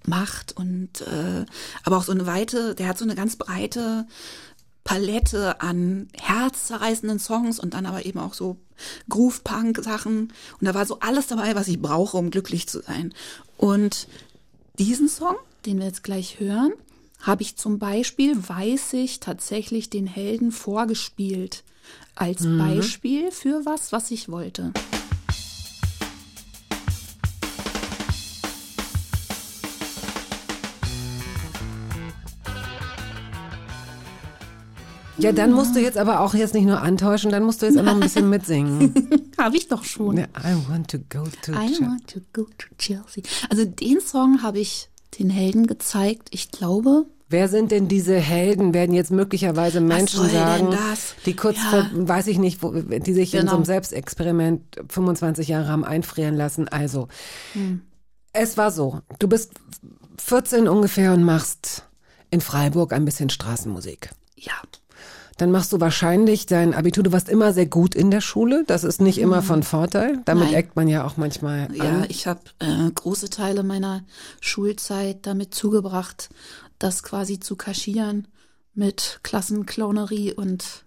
[0.07, 1.45] macht und äh,
[1.84, 4.07] aber auch so eine weite, der hat so eine ganz breite
[4.84, 8.57] Palette an herzzerreißenden Songs und dann aber eben auch so
[9.09, 10.34] Groove-Punk-Sachen.
[10.59, 13.13] Und da war so alles dabei, was ich brauche, um glücklich zu sein.
[13.57, 14.07] Und
[14.80, 15.36] diesen Song,
[15.67, 16.73] den wir jetzt gleich hören,
[17.22, 21.63] habe ich zum Beispiel, weiß ich, tatsächlich den Helden vorgespielt.
[22.15, 24.74] Als Beispiel für was, was ich wollte.
[35.20, 37.78] Ja, dann musst du jetzt aber auch jetzt nicht nur antäuschen, dann musst du jetzt
[37.78, 38.93] auch noch ein bisschen mitsingen.
[39.38, 40.18] Habe ich doch schon.
[40.18, 40.28] I
[40.70, 41.88] want to go to I Chelsea.
[41.88, 43.24] want to go to Chelsea.
[43.49, 44.89] Also den Song habe ich
[45.20, 46.30] den Helden gezeigt.
[46.32, 48.74] Ich glaube, Wer sind denn diese Helden?
[48.74, 51.13] Werden jetzt möglicherweise Menschen sagen, das?
[51.26, 51.70] die kurz Ja.
[51.91, 53.51] vor, weiß ich nicht, wo, die sich in Genau.
[53.51, 56.70] so einem Selbstexperiment 25 Jahre haben einfrieren lassen.
[56.70, 57.09] Also,
[57.51, 57.82] Hm.
[58.32, 59.51] es war so, du bist
[60.18, 61.84] 14 ungefähr und machst
[62.32, 64.11] in Freiburg ein bisschen Straßenmusik.
[64.38, 64.53] ja,
[65.38, 67.03] Dann machst du wahrscheinlich dein Abitur.
[67.03, 68.63] Du warst immer sehr gut in der Schule.
[68.65, 70.19] Das ist nicht immer von Vorteil.
[70.25, 70.45] Damit.
[70.45, 70.53] Nein.
[70.55, 72.05] eckt man ja auch manchmal Ja, an.
[72.09, 74.03] ich habe äh, große Teile meiner
[74.41, 76.29] Schulzeit damit zugebracht,
[76.79, 78.27] das quasi zu kaschieren
[78.73, 80.83] mit Klassenclownerie und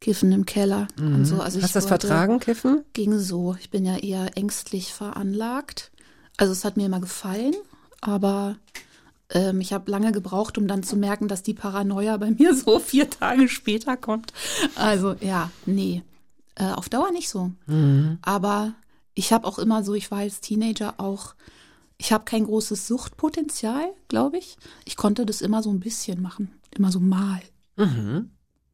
[0.00, 1.40] Kiffen im Keller und so.
[1.40, 1.62] Also Mhm.
[1.62, 2.84] Hast du das vertragen, Kiffen?
[2.92, 3.56] Ging so.
[3.60, 5.90] Ich bin ja eher ängstlich veranlagt.
[6.36, 7.54] Also es hat mir immer gefallen,
[8.00, 8.56] aber
[9.30, 12.78] ähm, ich habe lange gebraucht, um dann zu merken, dass die Paranoia bei mir so
[12.78, 14.32] vier Tage später kommt.
[14.74, 16.02] Also ja, nee,
[16.54, 17.50] äh, auf Dauer nicht so.
[18.22, 18.74] Aber
[19.14, 21.34] ich habe auch immer so, ich war als Teenager auch,
[21.98, 24.58] ich habe kein großes Suchtpotenzial, glaube ich.
[24.84, 27.40] Ich konnte das immer so ein bisschen machen, immer so mal.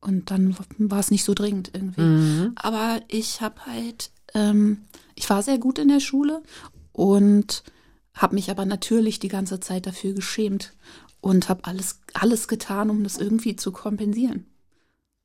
[0.00, 2.00] Und dann war es nicht so dringend irgendwie.
[2.56, 4.82] Aber ich habe halt, ähm,
[5.14, 6.42] ich war sehr gut in der Schule
[6.92, 7.62] und
[8.14, 10.72] habe mich aber natürlich die ganze Zeit dafür geschämt
[11.20, 14.46] und habe alles, alles getan, um das irgendwie zu kompensieren.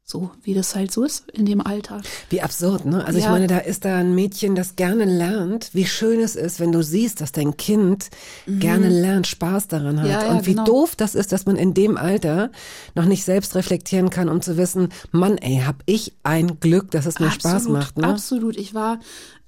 [0.09, 2.01] So wie das halt so ist in dem Alter.
[2.29, 3.03] Wie absurd, ne?
[3.03, 3.31] Also ich Ja.
[3.31, 5.71] meine, da ist da ein Mädchen, das gerne lernt.
[5.73, 8.09] Wie schön es ist, wenn du siehst, dass dein Kind
[8.47, 10.05] gerne lernt, Spaß daran hat.
[10.05, 10.11] Mhm.
[10.11, 10.63] Ja, ja, und wie genau.
[10.63, 12.51] doof das ist, dass man in dem Alter
[12.95, 17.05] noch nicht selbst reflektieren kann, um zu wissen, Mann, ey, hab ich ein Glück, dass
[17.05, 18.07] es mir Spaß macht, ne?
[18.07, 18.55] Absolut.
[18.55, 18.99] Ich war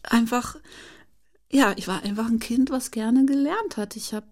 [0.03, 0.57] einfach,
[1.51, 3.95] ja, ich war einfach ein Kind, was gerne gelernt hat.
[3.95, 4.25] Ich habe,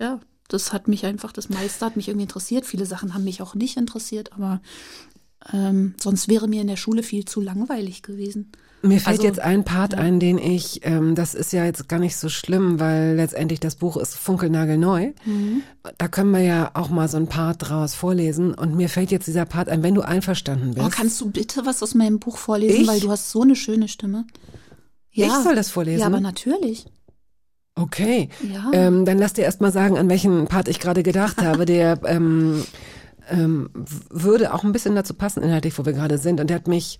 [0.00, 2.66] ja, das hat mich einfach, das meiste hat mich irgendwie interessiert.
[2.66, 4.60] Viele Sachen haben mich auch nicht interessiert, aber
[5.52, 8.52] ähm, sonst wäre mir in der Schule viel zu langweilig gewesen.
[8.84, 12.00] Mir fällt Also, jetzt ein Part ein, den ich, ähm, das ist ja jetzt gar
[12.00, 15.12] nicht so schlimm, weil letztendlich das Buch ist funkelnagelneu.
[15.24, 15.62] Mhm.
[15.98, 18.54] Da können wir ja auch mal so ein Part draus vorlesen.
[18.54, 20.84] Und mir fällt jetzt dieser Part ein, wenn du einverstanden bist.
[20.84, 22.88] Oh, kannst du bitte was aus meinem Buch vorlesen, Ich?
[22.88, 24.26] weil du hast so eine schöne Stimme.
[25.12, 25.26] Ja.
[25.26, 26.00] Ich soll das vorlesen?
[26.00, 26.86] Ja, aber natürlich.
[27.74, 28.28] Okay.
[28.42, 28.70] Ja.
[28.72, 31.64] Ähm, dann lass dir erst mal sagen, an welchen Part ich gerade gedacht habe.
[31.64, 32.64] Der ähm,
[33.30, 33.70] ähm,
[34.10, 36.40] würde auch ein bisschen dazu passen, inhaltlich, wo wir gerade sind.
[36.40, 36.98] Und der hat mich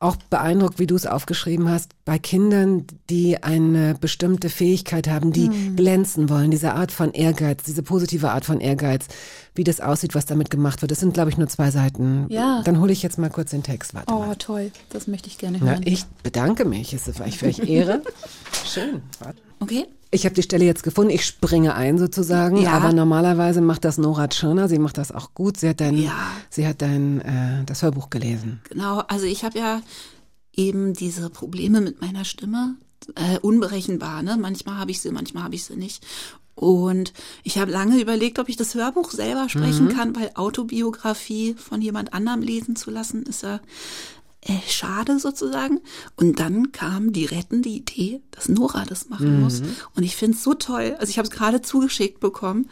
[0.00, 5.48] auch beeindruckt, wie du es aufgeschrieben hast, bei Kindern, die eine bestimmte Fähigkeit haben, die
[5.48, 5.76] Hm.
[5.76, 9.06] glänzen wollen, diese Art von Ehrgeiz, diese positive Art von Ehrgeiz,
[9.54, 10.90] wie das aussieht, was damit gemacht wird.
[10.90, 12.24] Das sind, glaube ich, nur zwei Seiten.
[12.30, 12.62] Ja.
[12.64, 13.92] Dann hole ich jetzt mal kurz den Text.
[13.94, 14.36] Warte Oh, mal.
[14.36, 14.72] toll.
[14.88, 15.82] Das möchte ich gerne Na, hören.
[15.84, 16.94] ich bedanke mich.
[16.94, 18.02] Es ist für euch Ehre.
[18.64, 19.02] Schön.
[19.18, 19.38] Warte.
[19.60, 19.86] Okay.
[20.12, 21.12] Ich habe die Stelle jetzt gefunden.
[21.12, 22.56] Ich springe ein sozusagen.
[22.56, 22.72] Ja.
[22.72, 24.68] Aber normalerweise macht das Nora Tschirner.
[24.68, 25.56] Sie macht das auch gut.
[25.56, 26.32] Sie hat dein, Ja.
[26.50, 28.60] sie hat dein äh, das Hörbuch gelesen.
[28.68, 29.82] Genau, also ich habe ja
[30.56, 32.74] eben diese Probleme mit meiner Stimme,
[33.14, 34.36] äh, unberechenbar, ne?
[34.36, 36.04] Manchmal habe ich sie, manchmal habe ich sie nicht.
[36.56, 37.12] Und
[37.44, 42.12] ich habe lange überlegt, ob ich das Hörbuch selber sprechen kann, weil Autobiografie von jemand
[42.12, 43.60] anderem lesen zu lassen, ist ja
[44.42, 45.80] äh, schade sozusagen.
[46.16, 49.62] Und dann kam die rettende Idee, dass Nora das machen muss.
[49.94, 50.96] Und ich finde es so toll.
[50.98, 52.68] Also ich habe es gerade zugeschickt bekommen.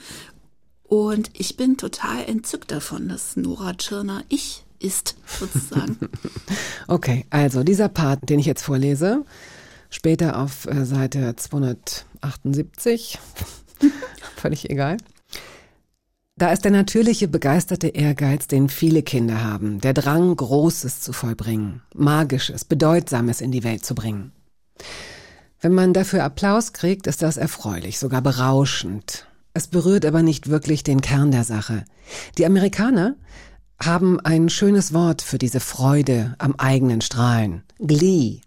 [0.84, 5.98] Und ich bin total entzückt davon, dass Nora Tschirner ich ist, sozusagen.
[6.90, 9.26] Okay, also dieser Part, den ich jetzt vorlese,
[9.90, 13.18] später auf äh, Seite 278,
[14.36, 14.96] völlig egal.
[16.38, 21.82] Da ist der natürliche, begeisterte Ehrgeiz, den viele Kinder haben, der Drang, Großes zu vollbringen,
[21.96, 24.30] Magisches, Bedeutsames in die Welt zu bringen.
[25.60, 29.26] Wenn man dafür Applaus kriegt, ist das erfreulich, sogar berauschend.
[29.52, 31.84] Es berührt aber nicht wirklich den Kern der Sache.
[32.38, 33.16] Die Amerikaner
[33.82, 37.64] haben ein schönes Wort für diese Freude am eigenen Strahlen.
[37.80, 38.42] Glee.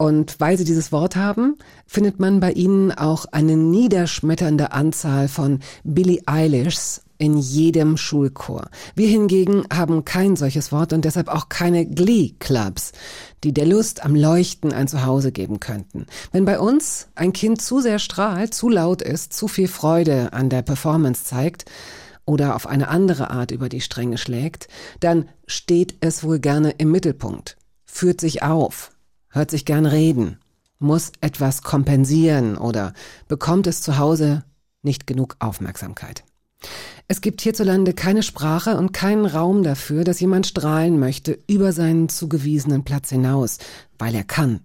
[0.00, 5.58] Und weil sie dieses Wort haben, findet man bei ihnen auch eine niederschmetternde Anzahl von
[5.84, 8.70] Billie Eilishs in jedem Schulchor.
[8.94, 12.92] Wir hingegen haben kein solches Wort und deshalb auch keine Glee-Clubs,
[13.44, 16.06] die der Lust am Leuchten ein Zuhause geben könnten.
[16.32, 20.48] Wenn bei uns ein Kind zu sehr strahlt, zu laut ist, zu viel Freude an
[20.48, 21.66] der Performance zeigt,
[22.24, 24.68] oder auf eine andere Art über die Stränge schlägt,
[25.00, 28.92] dann steht es wohl gerne im Mittelpunkt, führt sich auf,
[29.30, 30.38] hört sich gern reden,
[30.78, 32.92] muss etwas kompensieren oder
[33.28, 34.44] bekommt es zu Hause
[34.82, 36.24] nicht genug Aufmerksamkeit.
[37.08, 42.08] Es gibt hierzulande keine Sprache und keinen Raum dafür, dass jemand strahlen möchte über seinen
[42.08, 43.58] zugewiesenen Platz hinaus,
[43.98, 44.60] weil er kann,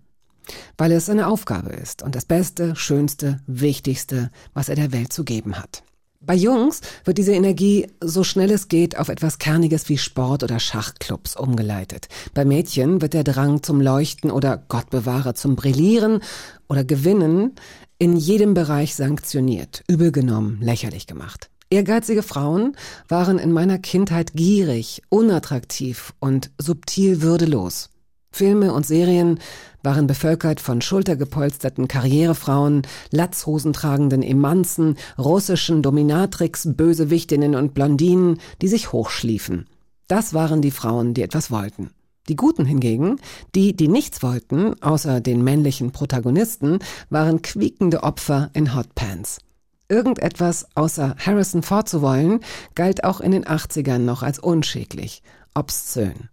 [0.78, 5.24] weil es seine Aufgabe ist und das Beste, Schönste, Wichtigste, was er der Welt zu
[5.24, 5.84] geben hat.
[6.26, 10.60] Bei Jungs wird diese Energie so schnell es geht auf etwas Kerniges wie Sport oder
[10.60, 12.08] Schachclubs umgeleitet.
[12.34, 16.22] Bei Mädchen wird der Drang zum Leuchten oder Gott bewahre zum Brillieren
[16.68, 17.54] oder Gewinnen
[18.00, 21.52] in jedem Bereich sanktioniert, übel genommen, lächerlich gemacht.
[21.70, 22.76] Ehrgeizige Frauen
[23.08, 27.90] waren in meiner Kindheit gierig, unattraktiv und subtil würdelos.
[28.32, 29.40] Filme und Serien
[29.86, 32.82] waren bevölkert von schultergepolsterten Karrierefrauen,
[33.12, 39.68] latzhosentragenden Emanzen, russischen Dominatrix, Bösewichtinnen und Blondinen, die sich hochschliefen.
[40.08, 41.92] Das waren die Frauen, die etwas wollten.
[42.28, 43.18] Die Guten hingegen,
[43.54, 46.80] die, die nichts wollten, außer den männlichen Protagonisten,
[47.10, 49.40] waren quiekende Opfer in Hotpants.
[49.88, 52.40] Irgendetwas außer Harrison vorzuwollen,
[52.74, 55.22] galt auch in den 80ern noch als unschädlich,
[55.54, 56.30] obszön.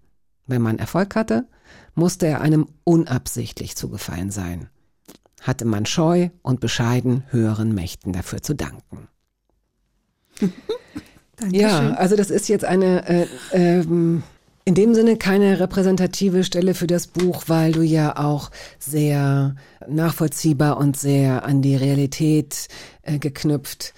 [0.46, 1.46] Wenn man Erfolg hatte,
[1.94, 4.68] musste er einem unabsichtlich zugefallen sein.
[5.40, 9.08] Hatte man scheu und bescheiden höheren Mächten dafür zu danken.
[11.50, 14.22] Ja, also das ist jetzt eine äh, ähm,
[14.64, 19.56] in dem Sinne keine repräsentative Stelle für das Buch, weil du ja auch sehr
[19.88, 22.68] nachvollziehbar und sehr an die Realität
[23.02, 23.92] äh, geknüpft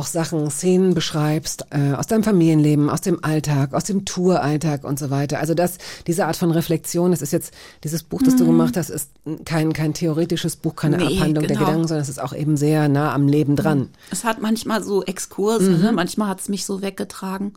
[0.00, 4.98] auch Sachen, Szenen beschreibst äh, aus deinem Familienleben, aus dem Alltag, aus dem Touralltag und
[4.98, 5.38] so weiter.
[5.38, 8.88] Also das, diese Art von Reflexion, das ist jetzt dieses Buch, das du gemacht hast,
[8.90, 9.10] ist
[9.44, 11.66] kein kein theoretisches Buch, keine Nee, Abhandlung der genau.
[11.66, 13.90] Gedanken, sondern es ist auch eben sehr nah am Leben dran.
[14.10, 15.80] Es hat manchmal so Exkurse, Mhm.
[15.82, 15.92] ne?
[15.92, 17.52] manchmal hat es mich so weggetragen,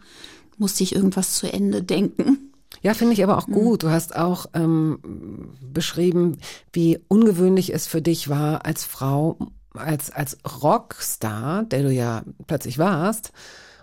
[0.58, 2.52] musste ich irgendwas zu Ende denken.
[2.82, 3.84] Ja, finde ich aber auch gut.
[3.84, 5.00] Du hast auch ähm,
[5.72, 6.38] beschrieben,
[6.74, 9.38] wie ungewöhnlich es für dich war, als Frau,
[9.74, 13.32] als, als Rockstar, der du ja plötzlich warst,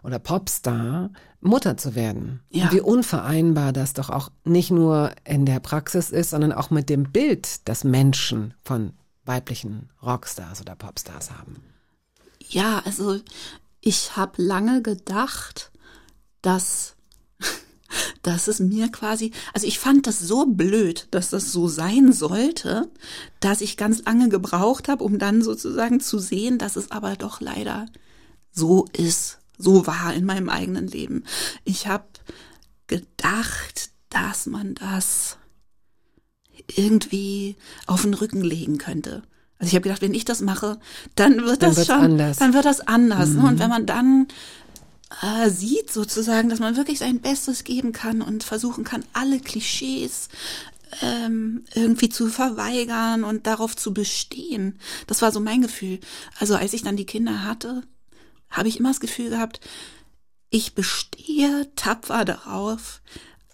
[0.03, 1.11] oder Popstar,
[1.41, 2.43] Mutter zu werden.
[2.51, 2.71] Ja.
[2.73, 7.13] Wie unvereinbar das doch auch nicht nur in der Praxis ist, sondern auch mit dem
[7.13, 8.93] Bild, das Menschen von
[9.25, 11.63] weiblichen Rockstars oder Popstars haben.
[12.49, 13.21] Ja, also
[13.81, 15.71] ich habe lange gedacht,
[16.43, 16.97] dass
[18.23, 22.91] dass es mir quasi, also ich fand das so blöd, dass das so sein sollte,
[23.41, 27.41] dass ich ganz lange gebraucht habe, um dann sozusagen zu sehen, dass es aber doch
[27.41, 27.87] leider
[28.53, 31.25] so ist, so war in meinem eigenen Leben.
[31.65, 32.05] Ich habe
[32.87, 35.37] gedacht, dass man das
[36.77, 39.23] irgendwie auf den Rücken legen könnte.
[39.59, 40.79] Also ich habe gedacht, wenn ich das mache,
[41.17, 42.39] dann wird Dann das schon, anders.
[42.39, 43.31] dann wird das anders.
[43.31, 43.47] Ne?
[43.47, 44.27] Und wenn man dann
[45.23, 50.29] äh, sieht sozusagen, dass man wirklich sein Bestes geben kann und versuchen kann, alle Klischees
[51.03, 54.79] ähm, irgendwie zu verweigern und darauf zu bestehen.
[55.07, 56.01] Das war so mein Gefühl.
[56.39, 57.83] Also als ich dann die Kinder hatte,
[58.51, 59.61] habe ich immer das Gefühl gehabt,
[60.51, 63.01] ich bestehe tapfer darauf,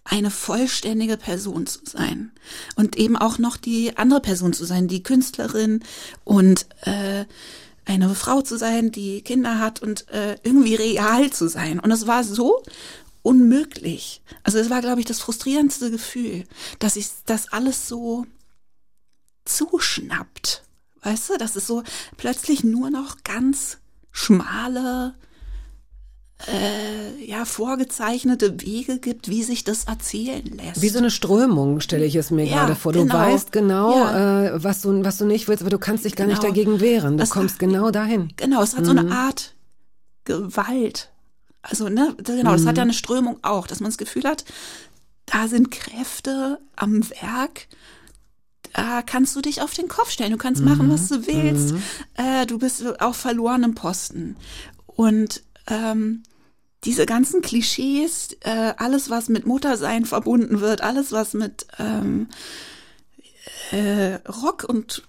[0.04, 2.32] eine vollständige Person zu sein
[2.76, 5.82] und eben auch noch die andere Person zu sein, die Künstlerin
[6.24, 7.26] und äh,
[7.86, 11.80] eine Frau zu sein, die Kinder hat und äh, irgendwie real zu sein.
[11.80, 12.62] Und es war so
[13.22, 14.22] unmöglich.
[14.42, 16.44] Also es war, glaube ich, das frustrierendste Gefühl,
[16.78, 18.26] dass ich das alles so
[19.44, 20.64] zuschnappt.
[21.02, 21.84] Weißt du, dass es so
[22.16, 23.78] plötzlich nur noch ganz
[24.10, 25.14] schmale,
[26.52, 30.82] äh, ja, vorgezeichnete Wege gibt, wie sich das erzählen lässt.
[30.82, 32.92] Wie so eine Strömung stelle ich es mir Ja, gerade vor.
[32.92, 33.14] Du genau.
[33.14, 34.44] weißt genau, Ja.
[34.56, 36.52] äh, was du was du nicht willst, aber du kannst dich gar nicht Genau.
[36.52, 37.12] dagegen wehren.
[37.12, 38.32] Du Das- kommst genau dahin.
[38.36, 39.54] Genau, es hat so eine Art
[40.24, 41.10] Gewalt.
[41.62, 44.44] Also, ne, genau, das hat ja eine Strömung auch, dass man das Gefühl hat,
[45.24, 47.66] da sind Kräfte am Werk,
[48.72, 51.74] da kannst du dich auf den Kopf stellen, du kannst machen, was du willst,
[52.14, 54.36] äh, du bist auf verlorenem Posten.
[54.86, 56.22] Und ähm,
[56.86, 62.28] diese ganzen Klischees, äh, alles, was mit Muttersein verbunden wird, alles, was mit ähm,
[63.72, 65.02] äh, Rock und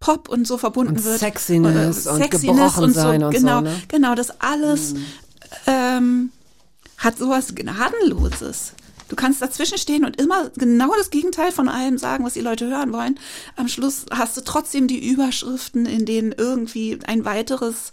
[0.00, 1.18] Pop und so verbunden Und wird.
[1.18, 3.82] Sexiness und Gebrochensein und so, genau, ne?
[3.88, 4.94] Genau, das alles
[5.66, 6.30] ähm,
[6.98, 8.74] hat sowas Gnadenloses.
[9.08, 12.68] Du kannst dazwischen stehen und immer genau das Gegenteil von allem sagen, was die Leute
[12.68, 13.18] hören wollen.
[13.56, 17.92] Am Schluss hast du trotzdem die Überschriften, in denen irgendwie ein weiteres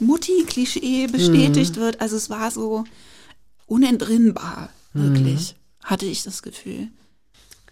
[0.00, 2.00] Mutti-Klischee bestätigt wird.
[2.00, 2.84] Also es war so
[3.66, 6.88] unentrinnbar, wirklich, hatte ich das Gefühl.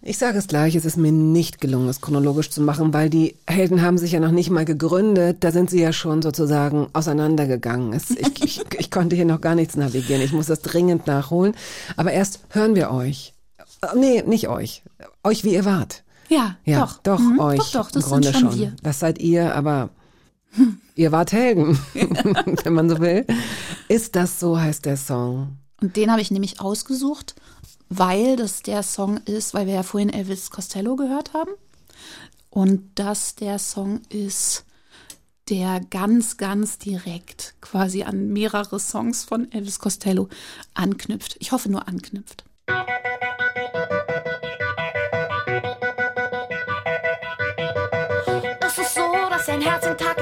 [0.05, 3.37] Ich sage es gleich, es ist mir nicht gelungen, es chronologisch zu machen, weil die
[3.47, 5.45] Helden haben sich ja noch nicht mal gegründet.
[5.45, 7.93] Da sind sie ja schon sozusagen auseinandergegangen.
[7.93, 10.21] Es, ich, ich, ich konnte hier noch gar nichts navigieren.
[10.23, 11.55] Ich muss das dringend nachholen.
[11.97, 13.33] Aber erst hören wir euch.
[13.81, 14.83] Äh, Nee, nicht euch.
[15.23, 16.03] Euch, wie ihr wart.
[16.29, 16.99] Ja, Ja, doch.
[17.05, 17.59] doch, Mhm, euch.
[17.61, 18.73] Doch, doch, das im Grunde sind schon wir.
[18.83, 19.91] Das seid ihr, aber
[20.95, 23.27] ihr wart Helden, wenn man so will.
[23.89, 25.59] Ist das so, heißt der Song?
[25.81, 27.35] Und den habe ich nämlich ausgesucht,
[27.89, 31.51] weil das der Song ist, weil wir ja vorhin Elvis Costello gehört haben.
[32.51, 34.65] Und das der Song ist,
[35.49, 40.29] der ganz, ganz direkt quasi an mehrere Songs von Elvis Costello
[40.75, 41.37] anknüpft.
[41.41, 42.45] Ich hoffe nur anknüpft.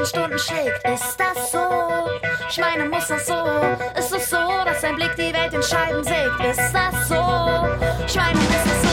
[0.07, 0.83] Stunden schlägt?
[0.85, 1.69] Ist das so?
[2.49, 3.35] Ich meine, muss das so?
[3.99, 6.41] Ist es so, dass dein Blick die Welt in Scheiben sägt?
[6.45, 7.15] Ist das so?
[8.07, 8.89] Ich meine, ist es so?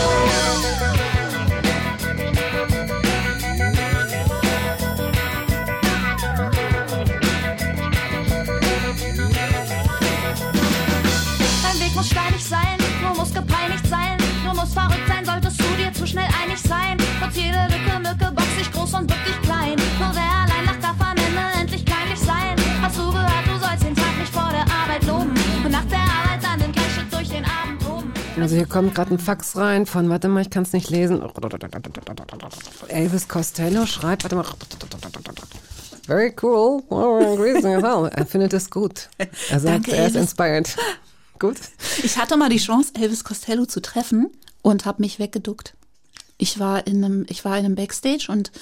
[11.63, 15.16] Dein Weg muss steinig sein, du musst gepeinigt sein, du musst verrückt sein,
[28.47, 31.21] Also hier kommt gerade ein Fax rein von, warte mal, ich kann es nicht lesen.
[32.87, 34.45] Elvis Costello schreibt, warte mal.
[36.05, 36.81] Very cool.
[38.09, 39.09] Er findet es gut.
[39.49, 40.21] Er sagt, Danke, er ist Elvis.
[40.21, 40.77] inspired.
[41.39, 41.57] Gut.
[42.03, 44.29] Ich hatte mal die Chance, Elvis Costello zu treffen.
[44.61, 45.75] und habe mich weggeduckt.
[46.37, 48.53] Ich war in einem, ich war in einem Backstage und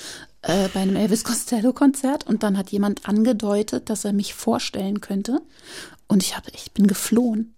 [0.42, 5.00] äh, bei einem Elvis Costello Konzert und dann hat jemand angedeutet, dass er mich vorstellen
[5.00, 5.44] könnte
[6.08, 7.52] und ich habe, ich bin geflohen.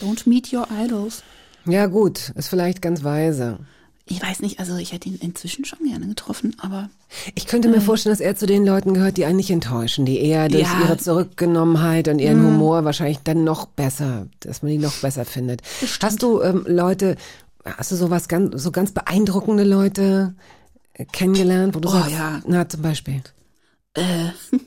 [0.00, 1.24] Don't meet your idols.
[1.66, 3.58] Ja gut, ist vielleicht ganz weise.
[4.04, 6.90] Ich weiß nicht, also ich hätte ihn inzwischen schon gerne getroffen, aber
[7.34, 10.18] Ich könnte mir vorstellen, dass er zu den Leuten gehört, die einen nicht enttäuschen, die
[10.20, 10.80] eher durch Ja.
[10.80, 15.62] ihre Zurückgenommenheit und ihren Humor wahrscheinlich dann noch besser, dass man die noch besser findet.
[16.02, 17.16] Hast du ähm, Leute,
[17.64, 20.34] hast du sowas ganz, so ganz beeindruckende Leute
[20.94, 22.40] äh, kennengelernt, wo du Oh, sagst, ja.
[22.44, 23.22] na zum Beispiel.
[23.94, 24.30] äh,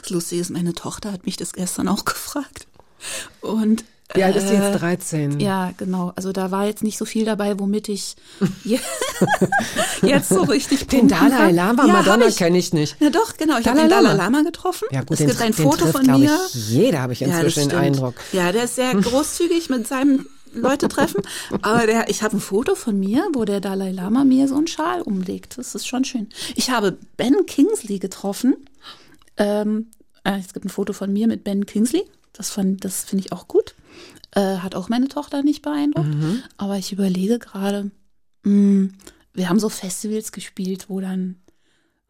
[0.00, 2.66] das Lustige ist, meine Tochter hat mich das gestern auch gefragt.
[3.42, 3.84] Und
[4.14, 4.80] Wie alt ist sie äh, jetzt?
[4.80, 5.38] 13.
[5.40, 6.12] Ja, genau.
[6.16, 8.16] Also da war jetzt nicht so viel dabei, womit ich
[8.64, 8.78] je-
[10.02, 11.54] jetzt so richtig Den punkten Dalai kann.
[11.54, 12.96] Lama, ja, Madonna kenne ich nicht.
[13.00, 13.58] Ja, doch, genau.
[13.58, 14.42] Ich habe Dalai den Dalai Lama.
[14.42, 14.88] Getroffen.
[14.90, 16.38] Ja gut, es den, gibt ein den Foto trifft, von mir.
[16.48, 17.82] Ich, jeder habe ich Ja, inzwischen den stimmt.
[17.84, 18.14] Eindruck.
[18.32, 21.22] Ja, der ist sehr großzügig mit seinem Leute treffen.
[21.62, 24.66] Aber der, ich habe ein Foto von mir, wo der Dalai Lama mir so einen
[24.66, 25.58] Schal umlegt.
[25.58, 26.28] Das ist schon schön.
[26.56, 28.56] Ich habe Ben Kingsley getroffen.
[29.36, 29.86] Ähm,
[30.24, 32.04] äh, es gibt ein Foto von mir mit Ben Kingsley.
[32.32, 33.74] Das, fand- das finde ich auch gut.
[34.32, 36.14] Äh, hat auch meine Tochter nicht beeindruckt.
[36.14, 36.42] Mhm.
[36.56, 37.90] Aber ich überlege gerade,
[38.44, 38.90] mh,
[39.34, 41.36] wir haben so Festivals gespielt, wo dann,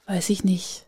[0.07, 0.87] weiß ich nicht,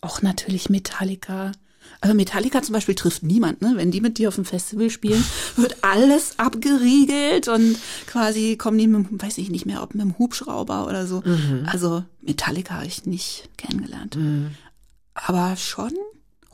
[0.00, 1.52] auch natürlich Metallica.
[2.00, 3.72] Also Metallica zum Beispiel trifft niemand, ne?
[3.76, 5.24] Wenn die mit dir auf dem Festival spielen,
[5.56, 7.76] wird alles abgeriegelt und
[8.06, 11.22] quasi kommen die mit, dem- weiß ich nicht mehr, ob mit dem Hubschrauber oder so.
[11.66, 14.16] Also Metallica habe ich nicht kennengelernt.
[15.14, 15.92] Aber schon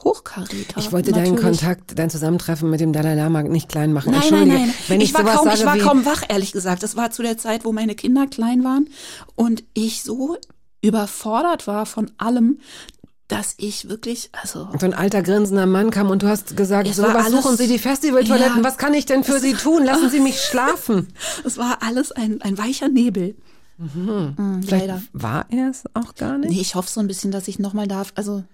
[0.03, 0.79] Hochkaräter.
[0.79, 1.61] Ich wollte deinen natürlich.
[1.61, 4.13] Kontakt, dein Zusammentreffen mit dem Dalai Lama nicht klein machen.
[4.13, 4.75] Nein, nein, nein.
[4.89, 6.83] Wenn ich, ich, war, kaum, ich war kaum wach, ehrlich gesagt.
[6.83, 8.89] Das war zu der Zeit, wo meine Kinder klein waren
[9.37, 10.37] und ich so
[10.83, 12.59] überfordert war von allem,
[13.29, 16.97] dass ich wirklich, also so ein alter grinsender Mann kam und du hast gesagt, Es
[16.97, 18.59] so, was alles- suchen Sie die Festivaltoiletten?
[18.59, 18.65] Ja.
[18.65, 19.83] Was kann ich denn für Sie tun?
[19.85, 21.09] Lassen Sie mich schlafen.
[21.45, 23.35] es war alles ein, ein weicher Nebel.
[23.79, 25.03] Mhm, Vielleicht leider.
[25.15, 26.51] war er es auch gar nicht.
[26.51, 28.13] Nee, ich hoffe so ein bisschen, dass ich nochmal darf.
[28.15, 28.45] Also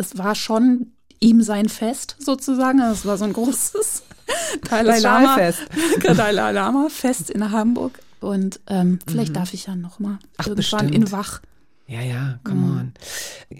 [0.00, 2.80] es war schon ihm sein Fest sozusagen.
[2.80, 4.02] Es war so ein großes
[4.70, 5.36] Dalai Lama.
[6.02, 7.98] Dalai Lama Fest in Hamburg.
[8.20, 10.18] Und ähm, vielleicht darf ich ja nochmal Mhm.
[10.38, 10.94] Ach, irgendwann bestimmt.
[10.94, 11.40] in Wach.
[11.86, 12.78] Ja, ja, come Mhm.
[12.78, 12.92] on.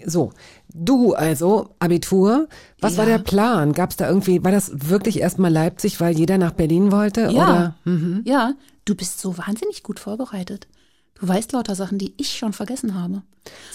[0.05, 0.31] So,
[0.73, 2.47] du also, Abitur,
[2.79, 3.17] was war Ja.
[3.17, 3.73] der Plan?
[3.73, 7.21] Gab es da irgendwie, war das wirklich erstmal Leipzig, weil jeder nach Berlin wollte?
[7.23, 7.27] Ja.
[7.29, 7.75] Oder?
[7.83, 8.21] Mhm.
[8.25, 8.53] Ja,
[8.85, 10.67] du bist so wahnsinnig gut vorbereitet.
[11.21, 13.21] Du weißt lauter Sachen, die ich schon vergessen habe.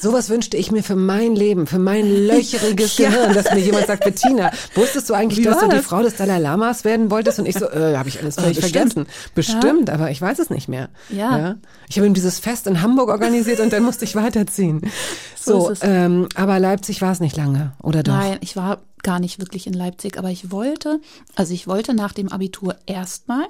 [0.00, 3.08] Sowas wünschte ich mir für mein Leben, für mein löcheriges Ja.
[3.08, 5.78] Gehirn, dass mir jemand sagt, Bettina, wusstest du eigentlich, Wie dass du die?
[5.78, 7.38] Frau des Dalai Lamas werden wolltest?
[7.38, 8.92] Und ich so, äh, habe ich alles völlig bestimmt.
[8.92, 9.06] vergessen.
[9.34, 10.88] Bestimmt, aber ich weiß es nicht mehr.
[11.08, 11.56] Ja.
[11.88, 14.82] Ich habe ihm dieses Fest in Hamburg organisiert und dann musste ich weiterziehen.
[15.38, 18.12] So So, ähm, aber Leipzig war es nicht lange, oder doch?
[18.12, 21.00] Nein, ich war gar nicht wirklich in Leipzig, aber ich wollte,
[21.36, 23.44] also ich wollte nach dem Abitur erstmal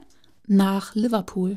[0.47, 1.57] nach Liverpool.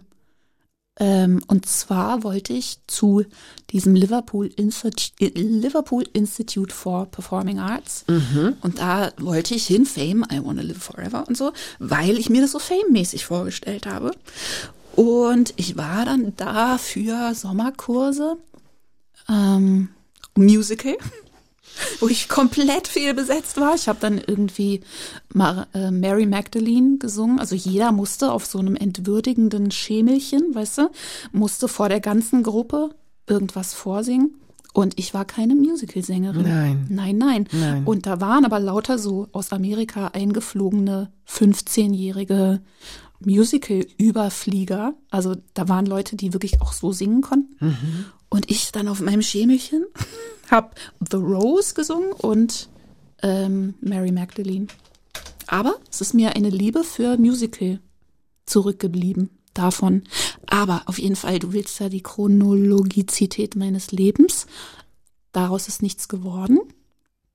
[0.99, 3.23] Ähm, und zwar wollte ich zu
[3.71, 8.03] diesem Liverpool, Institute, Liverpool Institute for Performing Arts.
[8.61, 12.41] Und da wollte ich hin, Fame, I Wanna Live Forever und so, weil ich mir
[12.41, 14.11] das so Fame-mäßig vorgestellt habe.
[14.95, 18.37] Und ich war dann da für Sommerkurse,
[19.29, 19.89] ähm,
[20.35, 20.97] Musical
[21.99, 23.75] wo ich komplett fehl besetzt war.
[23.75, 24.81] Ich habe dann irgendwie
[25.33, 27.39] Mar äh, Mary Magdalene gesungen.
[27.39, 30.91] Also jeder musste auf so einem entwürdigenden Schemelchen, weißt du,
[31.31, 32.91] musste vor der ganzen Gruppe
[33.27, 34.35] irgendwas vorsingen.
[34.73, 36.43] Und ich war keine Musicalsängerin.
[36.43, 36.87] Nein.
[36.89, 37.47] Nein, nein.
[37.51, 37.83] Nein.
[37.85, 42.61] Und da waren aber lauter so aus Amerika eingeflogene 15-jährige
[43.19, 44.93] Musical-Überflieger.
[45.09, 48.05] Also da waren Leute, die wirklich auch so singen konnten.
[48.29, 49.85] Und ich dann auf meinem Schemelchen
[50.51, 50.71] habe
[51.09, 52.69] The Rose gesungen und
[53.21, 54.67] ähm, Mary Magdalene.
[55.47, 57.79] Aber es ist mir eine Liebe für Musical
[58.45, 60.03] zurückgeblieben davon.
[60.47, 64.45] Aber auf jeden Fall, du willst ja die Chronologizität meines Lebens.
[65.31, 66.59] Daraus ist nichts geworden.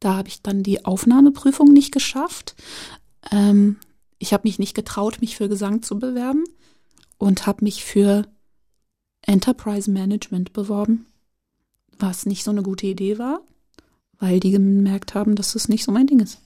[0.00, 2.54] Da habe ich dann die Aufnahmeprüfung nicht geschafft.
[3.30, 3.76] Ähm,
[4.18, 6.44] ich habe mich nicht getraut, mich für Gesang zu bewerben
[7.18, 8.26] und habe mich für
[9.26, 11.06] Enterprise Management beworben,
[11.98, 13.40] was nicht so eine gute Idee war,
[14.18, 16.40] weil die gemerkt haben, dass das nicht so mein Ding ist.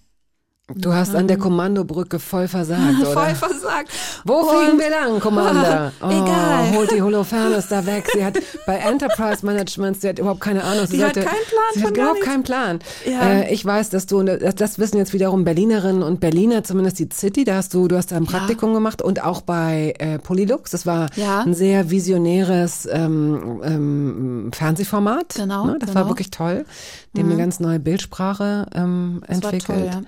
[0.74, 3.10] Du hast an der Kommandobrücke voll versagt, oder?
[3.12, 3.88] Voll versagt.
[4.26, 5.92] Wo Und- fliegen wir lang, Commander?
[6.02, 6.72] Oh, Egal.
[6.76, 8.06] Holt die Holofernes da weg.
[8.12, 10.86] Sie hat bei Enterprise Management, sie hat überhaupt keine Ahnung.
[10.86, 11.38] Sie Die hat keinen Plan
[11.72, 12.78] Sie von hat überhaupt keinen Plan.
[13.10, 13.20] Ja.
[13.22, 17.08] Äh, ich weiß, dass du, das, das wissen jetzt wiederum Berlinerinnen und Berliner, zumindest die
[17.12, 20.70] City, da hast du, du hast da ein Praktikum gemacht und auch bei äh, Polylux.
[20.70, 21.40] Das war Ja.
[21.40, 25.34] ein sehr visionäres ähm, ähm, Fernsehformat.
[25.36, 25.76] Genau, Ne?
[25.80, 26.00] Das genau.
[26.02, 26.66] war wirklich toll.
[27.14, 29.64] Die haben eine ganz neue Bildsprache ähm, Das war entwickelt.
[29.80, 30.00] toll, ja.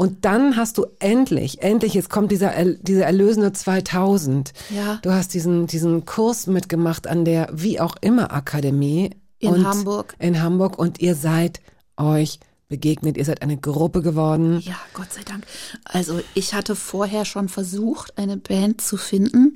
[0.00, 4.52] Und dann hast du endlich, endlich, jetzt kommt dieser, er- dieser erlösende 2000.
[4.74, 4.98] Ja.
[5.02, 9.10] Du hast diesen, diesen Kurs mitgemacht an der wie auch immer Akademie.
[9.38, 10.14] In Hamburg.
[10.18, 11.60] In Hamburg und ihr seid
[11.96, 13.16] euch begegnet.
[13.16, 14.60] Ihr seid eine Gruppe geworden.
[14.60, 15.44] Ja, Gott sei Dank.
[15.84, 19.54] Also ich hatte vorher schon versucht, eine Band zu finden,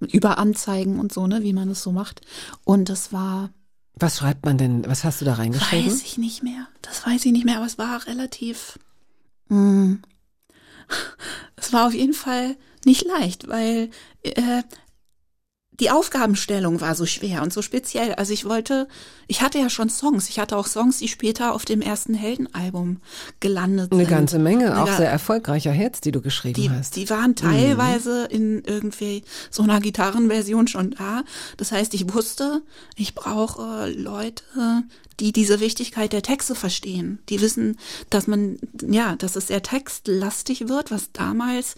[0.00, 2.20] über Anzeigen und so, ne, wie man es so macht.
[2.64, 3.50] Und das war,
[3.94, 4.84] Was schreibt man denn?
[4.86, 5.86] Was hast du da reingeschrieben?
[5.86, 6.66] weiß ich nicht mehr.
[6.82, 8.78] Das weiß ich nicht mehr, aber es war relativ.
[9.48, 9.98] Mh,
[11.56, 13.90] es war auf jeden Fall nicht leicht, weil
[14.22, 14.62] äh,
[15.80, 18.14] die Aufgabenstellung war so schwer und so speziell.
[18.14, 18.88] Also ich wollte,
[19.28, 20.28] ich hatte ja schon Songs.
[20.28, 23.00] Ich hatte auch Songs, die später auf dem ersten Heldenalbum
[23.40, 24.10] gelandet Eine sind.
[24.10, 26.96] ganze Menge, Eine auch sehr erfolgreicher Hits, die du geschrieben die, hast.
[26.96, 31.22] die waren teilweise in irgendwie so einer Gitarrenversion schon da.
[31.56, 32.62] Das heißt, ich wusste,
[32.96, 34.42] ich brauche Leute,
[35.20, 37.18] die diese Wichtigkeit der Texte verstehen.
[37.28, 37.76] Die wissen,
[38.08, 38.58] dass man,
[38.88, 41.74] ja, dass es sehr textlastig wird, was damals,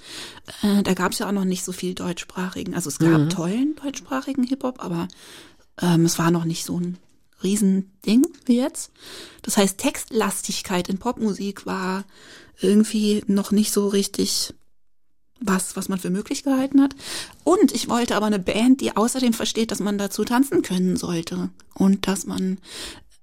[0.63, 2.75] äh, da gab es ja auch noch nicht so viel deutschsprachigen.
[2.75, 5.09] Also es gab tollen deutschsprachigen Hip-Hop, aber
[5.81, 6.99] ähm, es war noch nicht so ein
[7.43, 8.93] Riesending wie jetzt.
[9.43, 12.05] Das heißt, Textlastigkeit in Popmusik war
[12.61, 14.55] irgendwie noch nicht so richtig
[15.41, 16.95] was, was man für möglich gehalten hat.
[17.45, 21.49] Und ich wollte aber eine Band, die außerdem versteht, dass man dazu tanzen können sollte
[21.75, 22.59] und dass man,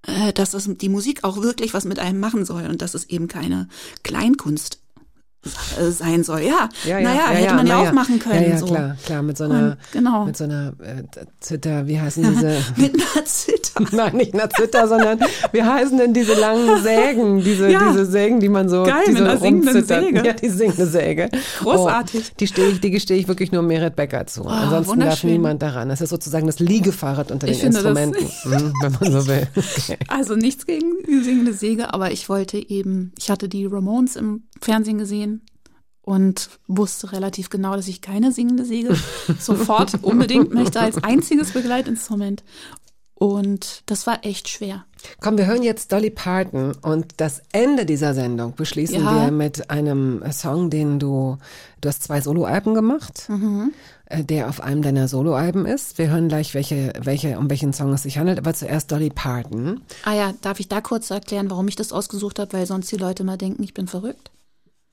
[0.02, 3.06] äh, dass das, die Musik auch wirklich was mit einem machen soll und dass es
[3.06, 3.70] eben keine
[4.04, 4.80] Kleinkunst
[5.92, 6.42] sein soll.
[6.42, 8.42] Ja, naja, hätte man ja, auch machen können.
[8.44, 8.66] Ja, ja, so.
[8.66, 10.26] klar, klar, mit so einer, Und, genau.
[10.26, 11.04] mit so einer äh,
[11.40, 12.58] Zither, wie heißen diese?
[12.76, 13.86] Mit einer Zither.
[13.92, 15.20] Nein, nicht einer Zither, sondern
[15.52, 17.90] wie heißen denn diese langen Sägen, diese, Ja.
[17.92, 20.04] diese Sägen, die man so Geil, die mit so singenden rumzittern.
[20.04, 20.26] Säge.
[20.26, 21.30] Ja, die singende Säge.
[21.60, 22.26] Großartig.
[22.30, 24.44] Oh, die stehe ich, die gestehe ich wirklich nur Merit Becker zu.
[24.46, 25.90] Ansonsten darf niemand daran.
[25.90, 29.48] Das ist sozusagen das Liegefahrrad unter den Ich das- Instrumenten, hm, wenn man so will.
[29.56, 29.98] Okay.
[30.08, 34.44] Also nichts gegen die singende Säge, aber ich wollte eben, ich hatte die Ramones im
[34.62, 35.42] Fernsehen gesehen
[36.02, 38.96] und wusste relativ genau, dass ich keine singende Säge
[39.40, 42.44] sofort unbedingt möchte als einziges Begleitinstrument.
[43.20, 44.86] Und das war echt schwer.
[45.22, 49.26] Komm, wir hören jetzt Dolly Parton und das Ende dieser Sendung beschließen Ja.
[49.26, 51.38] wir mit einem Song, den du,
[51.82, 53.74] du hast zwei Soloalben gemacht, Mhm.
[54.06, 55.98] äh, der auf einem deiner Soloalben ist.
[55.98, 59.82] Wir hören gleich, welche, welche, um welchen Song es sich handelt, aber zuerst Dolly Parton.
[60.06, 62.98] Ah ja, darf ich da kurz erklären, warum ich das ausgesucht habe, weil sonst die
[62.98, 64.30] Leute mal denken, ich bin verrückt?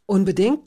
[0.06, 0.60] Unbedingt.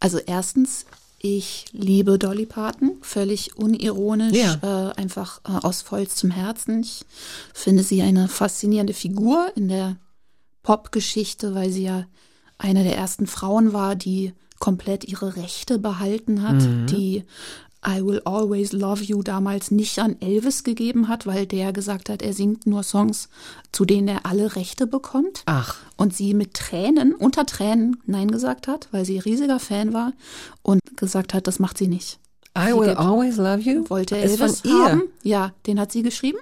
[0.00, 0.86] Also erstens,
[1.18, 4.90] ich liebe Dolly Parton, völlig unironisch, Ja.
[4.90, 6.80] äh, einfach äh, aus vollstem Herzen.
[6.82, 7.04] Ich
[7.52, 9.96] finde sie eine faszinierende Figur in der
[10.62, 12.06] Popgeschichte, weil sie ja
[12.58, 16.60] eine der ersten Frauen war, die komplett ihre Rechte behalten hat,
[16.90, 17.24] die
[17.86, 22.22] I Will Always Love You damals nicht an Elvis gegeben hat, weil der gesagt hat,
[22.22, 23.28] er singt nur Songs,
[23.72, 25.42] zu denen er alle Rechte bekommt.
[25.46, 25.76] Ach.
[25.96, 30.12] Und sie mit Tränen, unter Tränen Nein gesagt hat, weil sie riesiger Fan war
[30.62, 32.18] und gesagt hat, das macht sie nicht.
[32.56, 33.88] I will always love you.
[33.88, 35.02] Wollte Elvis haben.
[35.22, 36.38] Ja, den hat sie geschrieben.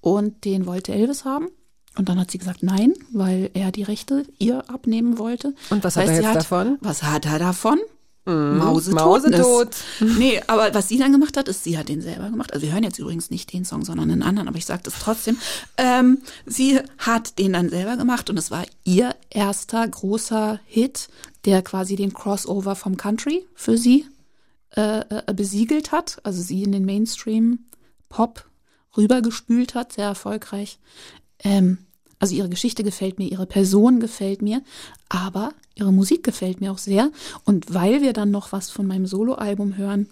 [0.00, 1.48] Und den wollte Elvis haben.
[1.96, 5.54] Und dann hat sie gesagt nein, weil er die Rechte ihr abnehmen wollte.
[5.70, 6.78] Und was Das hat er sie jetzt davon?
[6.80, 7.78] Was hat er davon?
[8.26, 8.94] Mausetot.
[8.94, 9.76] Mausetot.
[10.18, 12.52] Nee, aber was sie dann gemacht hat, ist, sie hat den selber gemacht.
[12.52, 14.94] Also wir hören jetzt übrigens nicht den Song, sondern einen anderen, aber ich sage das
[14.98, 15.36] trotzdem.
[15.76, 21.08] Ähm, sie hat den dann selber gemacht und es war ihr erster großer Hit,
[21.44, 24.06] der quasi den Crossover vom Country für sie
[24.76, 27.60] äh, äh, besiegelt hat, also sie in den Mainstream
[28.08, 28.46] Pop
[28.96, 30.78] rübergespült hat, sehr erfolgreich.
[31.42, 31.78] Ähm,
[32.24, 34.62] also ihre Geschichte gefällt mir, ihre Person gefällt mir,
[35.10, 37.10] aber ihre Musik gefällt mir auch sehr.
[37.44, 40.08] Und weil wir dann noch was von meinem Soloalbum hören,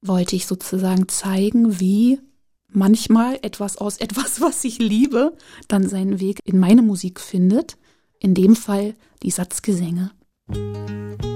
[0.00, 2.20] wollte ich sozusagen zeigen, wie
[2.68, 7.76] manchmal etwas aus etwas, was ich liebe, dann seinen Weg in meine Musik findet.
[8.20, 10.12] In dem Fall die Satzgesänge.
[10.48, 11.35] Love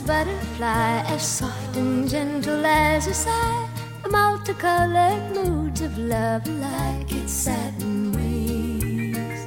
[0.00, 3.68] butterfly, as soft and gentle as a sigh.
[4.02, 9.40] The multicolored moods of love like its satin wings.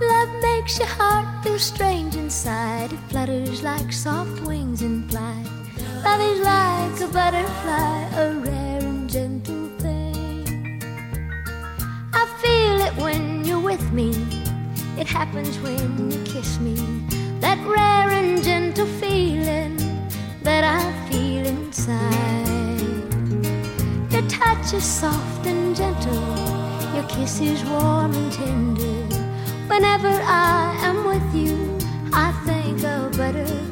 [0.00, 2.92] Love makes your heart feel strange inside.
[2.92, 5.46] It flutters like soft wings in flight.
[6.04, 10.82] Love is like a butterfly, a rare and gentle thing.
[12.12, 14.10] I feel it when you're with me.
[14.98, 17.01] It happens when you kiss me.
[17.42, 19.76] That rare and gentle feeling
[20.44, 20.80] that I
[21.10, 22.78] feel inside.
[24.12, 26.94] Your touch is soft and gentle.
[26.94, 29.16] Your kiss is warm and tender.
[29.66, 31.56] Whenever I am with you,
[32.12, 33.71] I think of butterflies.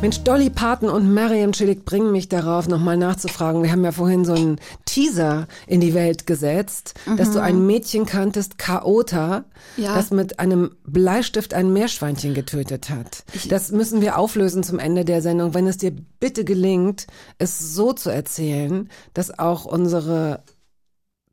[0.00, 3.64] Mensch, Dolly Parton und Mariam Schillig bringen mich darauf, nochmal nachzufragen.
[3.64, 8.06] Wir haben ja vorhin so einen Teaser in die Welt gesetzt, dass du ein Mädchen
[8.06, 9.44] kanntest, Chaota,
[9.76, 9.96] Ja.
[9.96, 13.24] das mit einem Bleistift ein Meerschweinchen getötet hat.
[13.48, 17.08] Das müssen wir auflösen zum Ende der Sendung, wenn es dir bitte gelingt,
[17.38, 20.44] es so zu erzählen, dass auch unsere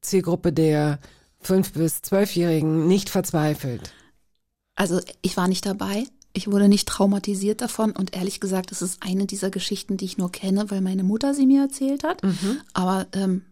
[0.02, 0.98] Zielgruppe der
[1.40, 3.94] fünf bis zwölfjährigen nicht verzweifelt.
[4.76, 6.06] Also ich war nicht dabei.
[6.36, 10.18] Ich wurde nicht traumatisiert davon und ehrlich gesagt, es ist eine dieser Geschichten, die ich
[10.18, 12.22] nur kenne, weil meine Mutter sie mir erzählt hat.
[12.74, 13.44] Aber ähm,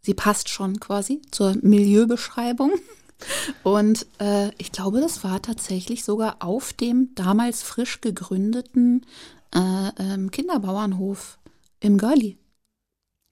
[0.00, 2.70] sie passt schon quasi zur Milieubeschreibung.
[3.62, 9.06] Und äh, ich glaube, das war tatsächlich sogar auf dem damals frisch gegründeten
[9.54, 9.58] äh,
[9.98, 11.38] ähm, Kinderbauernhof
[11.80, 12.38] im Görli.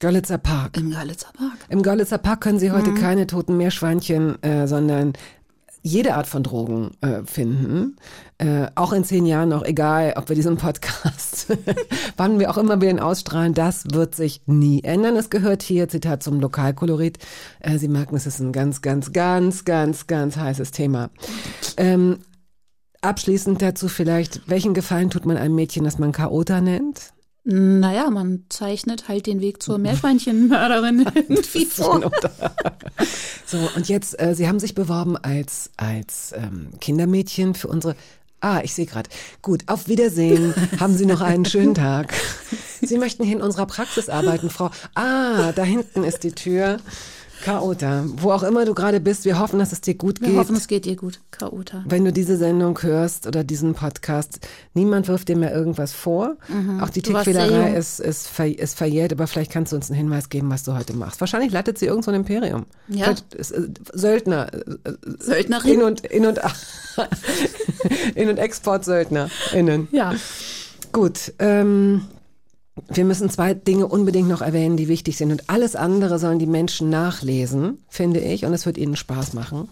[0.00, 0.76] Görlitzer Park.
[0.76, 1.58] Im Görlitzer Park.
[1.68, 2.72] Im Görlitzer Park können Sie Mhm.
[2.74, 5.12] heute keine toten Meerschweinchen, äh, sondern
[5.82, 7.96] jede Art von Drogen äh, finden.
[8.38, 11.46] Äh, auch in zehn Jahren noch, egal, ob wir diesen Podcast,
[12.16, 15.16] wann wir auch immer wieder ihn ausstrahlen, das wird sich nie ändern.
[15.16, 17.18] Es gehört hier, Zitat zum Lokalkolorit.
[17.60, 21.10] Äh, Sie merken, es ist ein ganz, ganz, ganz, ganz, ganz heißes Thema.
[21.76, 22.18] Ähm,
[23.00, 27.12] abschließend dazu vielleicht, welchen Gefallen tut man einem Mädchen, das man Chaota nennt?
[27.44, 32.10] Naja, man zeichnet halt den Weg zur Meerschweinchenmörderin irgendwie vor.
[33.46, 37.96] So, und jetzt, äh, Sie haben sich beworben als, als ähm, Kindermädchen für unsere.
[38.40, 39.08] Ah, ich sehe gerade.
[39.42, 40.54] Gut, auf Wiedersehen.
[40.78, 42.14] haben Sie noch einen schönen Tag.
[42.82, 44.70] Sie möchten hier in unserer Praxis arbeiten, Frau.
[44.94, 46.78] Ah, da hinten ist die Tür.
[47.44, 50.36] Chaota, wo auch immer du gerade bist, wir hoffen, dass es dir gut Wir geht.
[50.36, 51.82] hoffen, es geht dir gut, Chaota.
[51.86, 54.40] Wenn du diese Sendung hörst oder diesen Podcast,
[54.74, 56.36] niemand wirft dir mehr irgendwas vor.
[56.80, 57.04] Auch die Mhm.
[57.04, 57.74] Sehr Tickfehlerei jung.
[57.76, 60.74] ist, ist, ver, ist verjährt, aber vielleicht kannst du uns einen Hinweis geben, was du
[60.76, 61.20] heute machst.
[61.20, 62.66] Wahrscheinlich leitet sie irgend so ein Imperium.
[62.88, 63.04] Ja.
[63.04, 64.48] Vielleicht ist, äh, Söldner.
[64.52, 65.72] äh, Söldnerin?
[65.74, 66.38] In und, in und,
[68.14, 69.88] in und Exportsöldnerinnen.
[69.92, 70.14] Ja.
[70.92, 72.02] Gut, ähm,
[72.88, 75.30] wir müssen zwei Dinge unbedingt noch erwähnen, die wichtig sind.
[75.32, 78.44] Und alles andere sollen die Menschen nachlesen, finde ich.
[78.44, 79.68] Und es wird ihnen Spaß machen.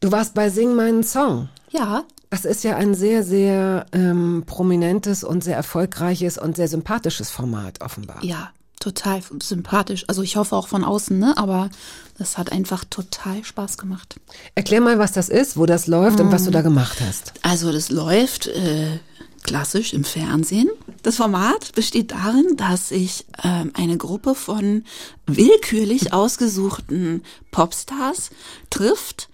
[0.00, 1.48] Du warst bei Sing meinen Song.
[1.70, 7.30] Ja, Das ist ja ein sehr, sehr ähm, prominentes und sehr erfolgreiches und sehr sympathisches
[7.30, 8.22] Format, offenbar.
[8.22, 8.50] ja,
[8.80, 10.04] total sympathisch.
[10.08, 11.36] Also ich hoffe auch von außen, ne?
[11.36, 11.68] Aber
[12.16, 14.20] das hat einfach total Spaß gemacht.
[14.54, 17.32] Erklär mal, was das ist, wo das läuft und was du da gemacht hast.
[17.42, 18.98] Also das läuft äh,
[19.42, 20.68] klassisch im Fernsehen.
[21.02, 24.84] Das Format besteht darin, dass sich ähm, eine Gruppe von
[25.26, 28.30] willkürlich ausgesuchten Popstars
[28.70, 29.28] trifft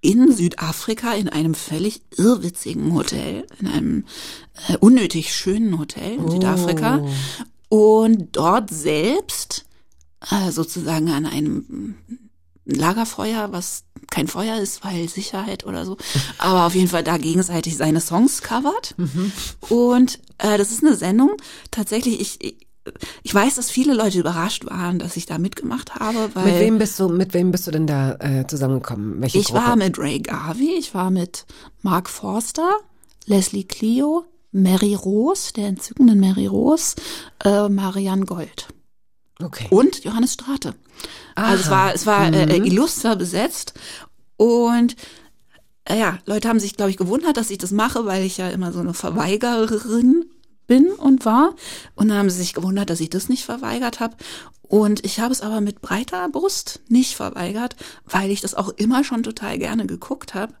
[0.00, 4.04] in Südafrika in einem völlig irrwitzigen Hotel, in einem
[4.68, 7.02] äh, unnötig schönen Hotel in Südafrika
[7.70, 9.64] und dort selbst
[10.30, 11.96] äh, sozusagen an einem
[12.64, 15.96] Lagerfeuer, was kein Feuer ist, weil Sicherheit oder so,
[16.38, 18.94] aber auf jeden Fall da gegenseitig seine Songs covert.
[19.68, 21.32] Und äh, das ist eine Sendung,
[21.70, 22.66] tatsächlich, ich, ich,
[23.22, 26.78] ich weiß, dass viele Leute überrascht waren, dass ich da mitgemacht habe, weil Mit wem
[26.78, 29.20] bist du, mit wem bist du denn da äh, zusammengekommen?
[29.20, 29.60] Welche ich Gruppe?
[29.60, 31.46] war mit Ray Garvey, ich war mit
[31.82, 32.76] Mark Forster,
[33.26, 36.96] Leslie Clio, Mary Rose, der entzückenden Mary Rose,
[37.44, 38.68] äh, Marianne Gold
[39.42, 39.66] Okay.
[39.70, 40.74] und Johannes Strate.
[41.34, 42.64] Also es war, es war äh, Mhm.
[42.66, 43.74] illuster besetzt
[44.36, 44.94] und
[45.84, 48.48] äh, ja, Leute haben sich, glaube ich, gewundert, dass ich das mache, weil ich ja
[48.48, 50.26] immer so eine Verweigerin
[50.66, 51.54] bin und war.
[51.94, 54.16] Und dann haben sie sich gewundert, dass ich das nicht verweigert habe.
[54.62, 59.04] Und ich habe es aber mit breiter Brust nicht verweigert, weil ich das auch immer
[59.04, 60.54] schon total gerne geguckt habe.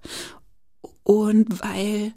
[1.04, 2.12] Und weil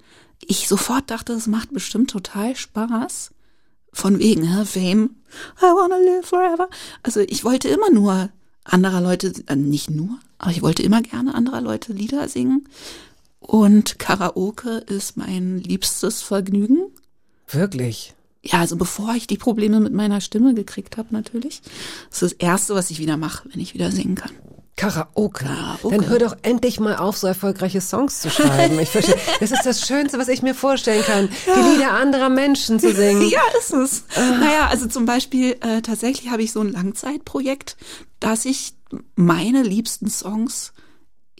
[0.46, 3.32] ich sofort dachte, es macht bestimmt total Spaß.
[3.94, 5.16] Von wegen, hä, Fame,
[5.60, 6.70] I wanna live forever.
[7.04, 8.30] Also ich wollte immer nur
[8.64, 12.68] anderer Leute, äh, nicht nur, aber ich wollte immer gerne anderer Leute Lieder singen.
[13.40, 16.92] Und Karaoke ist mein liebstes Vergnügen.
[17.48, 18.14] Wirklich.
[18.44, 21.62] Ja, also bevor ich die Probleme mit meiner Stimme gekriegt habe, natürlich.
[22.10, 24.32] Das ist das Erste, was ich wieder mache, wenn ich wieder singen kann.
[24.78, 25.44] Karaoke.
[25.44, 25.90] Karaoke.
[25.90, 28.80] Dann hör doch endlich mal auf, so erfolgreiche Songs zu schreiben.
[28.80, 29.18] Ich verstehe.
[29.40, 31.30] Das ist das Schönste, was ich mir vorstellen kann.
[31.46, 33.30] Die Lieder anderer Menschen zu singen.
[33.38, 34.04] Ja, ist es.
[34.16, 37.76] Naja, also zum Beispiel, äh, tatsächlich habe ich so ein Langzeitprojekt,
[38.20, 38.74] dass ich
[39.16, 40.72] meine liebsten Songs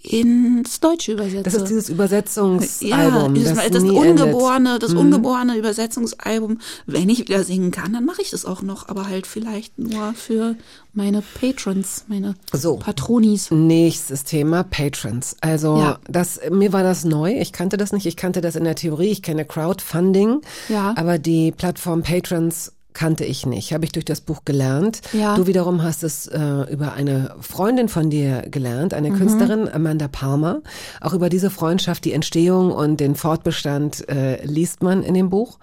[0.04, 1.44] ins Deutsche übersetze.
[1.44, 3.36] Das ist dieses Übersetzungsalbum.
[3.36, 4.84] ja, das, das, ungeborene, endet.
[4.84, 4.98] das Mhm.
[5.00, 6.60] ungeborene Übersetzungsalbum.
[6.86, 10.14] Wenn ich wieder singen kann, dann mache ich das auch noch, aber halt vielleicht nur
[10.14, 10.56] für
[10.94, 12.78] meine Patrons, meine So.
[12.78, 13.52] Patronis.
[13.52, 15.36] Nächstes Thema, Patrons.
[15.42, 16.00] Also Ja.
[16.08, 17.34] das, mir war das neu.
[17.40, 18.06] Ich kannte das nicht.
[18.06, 19.10] Ich kannte das in der Theorie.
[19.10, 20.42] Ich kenne Crowdfunding.
[20.70, 20.94] Ja.
[20.96, 23.74] Aber die Plattform Patrons kannte ich nicht.
[23.74, 25.02] Habe ich durch das Buch gelernt.
[25.14, 25.36] Ja.
[25.36, 26.40] Du wiederum hast es äh,
[26.72, 29.18] über eine Freundin von dir gelernt, eine Mhm.
[29.18, 30.64] Künstlerin, Amanda Palmer.
[31.00, 35.60] Auch über diese Freundschaft, die Entstehung und den Fortbestand äh, liest man in dem Buch.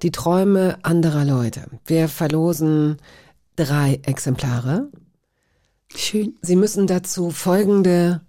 [0.00, 1.66] Die Träume anderer Leute.
[1.84, 2.96] Wir verlosen
[3.56, 4.88] drei Exemplare.
[5.94, 6.38] Schön.
[6.40, 8.22] Sie müssen dazu folgende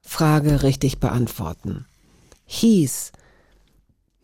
[0.00, 1.86] Frage richtig beantworten.
[2.46, 3.12] Hieß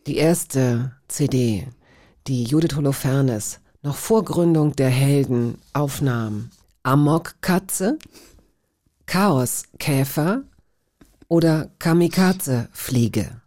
[0.05, 1.67] die erste CD,
[2.27, 6.51] die Judith Holofernes noch vor Gründung der Helden aufnahm,
[6.83, 7.97] Amokkatze,
[9.05, 10.43] Chaoskäfer
[11.27, 13.41] oder Kamikaze-Fliege?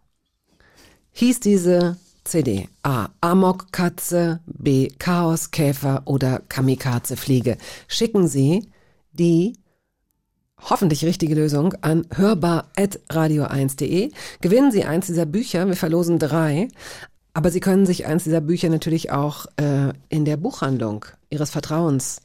[1.11, 3.07] Hieß diese CD A.
[3.21, 4.89] Amokkatze, B.
[4.99, 7.57] Chaoskäfer oder Kamikaze-Fliege?
[7.87, 8.69] Schicken Sie
[9.13, 9.53] die
[10.61, 14.11] hoffentlich richtige Lösung an hörbar.radio1.de.
[14.41, 15.67] Gewinnen Sie eins dieser Bücher.
[15.67, 16.67] Wir verlosen drei.
[17.37, 22.21] Aber Sie können sich eins dieser Bücher natürlich auch äh, in der Buchhandlung Ihres Vertrauens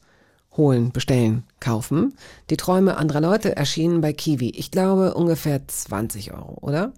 [0.57, 2.15] holen, bestellen, kaufen.
[2.49, 4.49] Die Träume anderer Leute erschienen bei Kiwi.
[4.55, 6.93] Ich glaube ungefähr 20 Euro, oder?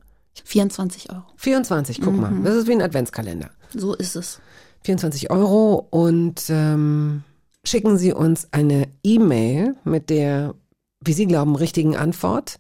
[0.45, 1.23] 24 Euro.
[1.35, 2.31] 24, guck mal.
[2.41, 3.49] Das ist wie ein Adventskalender.
[3.73, 4.39] So ist es.
[4.83, 7.23] 24 Euro und ähm,
[7.65, 10.55] schicken Sie uns eine E-Mail mit der,
[11.01, 12.59] wie Sie glauben, richtigen Antwort.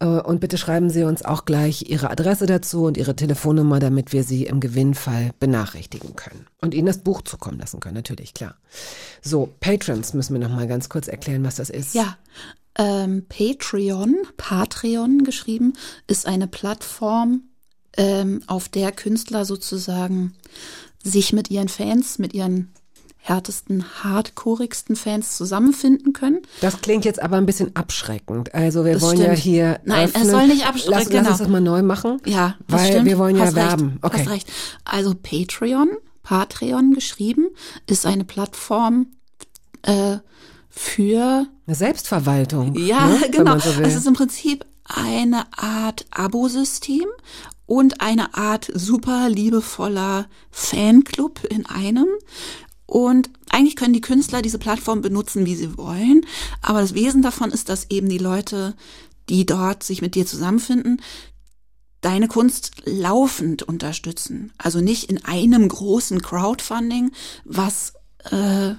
[0.00, 4.12] Äh, Und bitte schreiben Sie uns auch gleich Ihre Adresse dazu und Ihre Telefonnummer, damit
[4.12, 6.46] wir Sie im Gewinnfall benachrichtigen können.
[6.60, 8.56] Und Ihnen das Buch zukommen lassen können, natürlich, klar.
[9.22, 11.94] So, Patrons müssen wir noch mal ganz kurz erklären, was das ist.
[11.94, 12.16] Ja,
[12.76, 15.74] ähm, Patreon, Patreon geschrieben,
[16.06, 17.42] ist eine Plattform,
[17.96, 20.34] ähm, auf der Künstler sozusagen
[21.02, 22.70] sich mit ihren Fans, mit ihren
[23.22, 26.40] härtesten, hardcoreigsten Fans zusammenfinden können.
[26.60, 28.54] Das klingt jetzt aber ein bisschen abschreckend.
[28.54, 29.38] Also wir Das wollen ja stimmt.
[29.38, 29.80] hier.
[29.84, 30.30] Nein, es öffnen.
[30.30, 31.28] soll nicht abschrecken, Lass, lass genau.
[31.30, 32.20] uns das mal neu machen.
[32.24, 33.04] Ja, das weil stimmt.
[33.06, 33.88] wir wollen ja Hast werben.
[33.88, 34.04] Recht.
[34.04, 34.18] Okay.
[34.20, 34.48] Hast recht.
[34.84, 35.90] Also Patreon,
[36.22, 37.48] Patreon geschrieben,
[37.86, 39.08] ist eine Plattform
[39.82, 40.16] äh,
[40.68, 42.74] für Eine Selbstverwaltung.
[42.76, 43.58] Ja, ne, genau.
[43.58, 47.06] so es ist im Prinzip eine Art Abosystem
[47.66, 52.06] und eine Art super liebevoller Fanclub in einem.
[52.90, 56.26] Und eigentlich können die Künstler diese Plattform benutzen, wie sie wollen.
[56.60, 58.74] Aber das Wesen davon ist, dass eben die Leute,
[59.28, 61.00] die dort sich mit dir zusammenfinden,
[62.00, 64.52] deine Kunst laufend unterstützen.
[64.58, 67.12] Also nicht in einem großen Crowdfunding,
[67.44, 67.92] was
[68.28, 68.74] äh,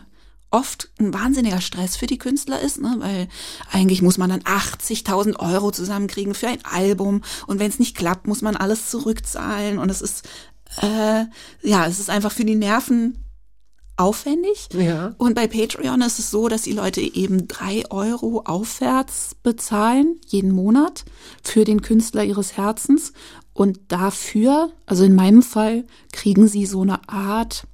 [0.49, 2.95] oft ein wahnsinniger Stress für die Künstler ist, ne?
[2.97, 3.29] weil
[3.71, 8.27] eigentlich muss man dann 80.000 Euro zusammenkriegen für ein Album und wenn es nicht klappt,
[8.27, 10.27] muss man alles zurückzahlen und es ist
[10.81, 11.25] äh,
[11.61, 13.17] ja, es ist einfach für die Nerven
[13.97, 14.69] aufwendig.
[14.73, 15.13] Ja.
[15.17, 20.51] Und bei Patreon ist es so, dass die Leute eben drei Euro aufwärts bezahlen, jeden
[20.51, 21.05] Monat,
[21.43, 23.13] für den Künstler ihres Herzens.
[23.53, 27.67] Und dafür, also in meinem Fall, kriegen sie so eine Art,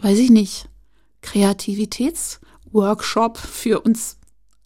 [0.00, 0.68] weiß ich nicht,
[1.22, 4.18] Kreativitätsworkshop für uns,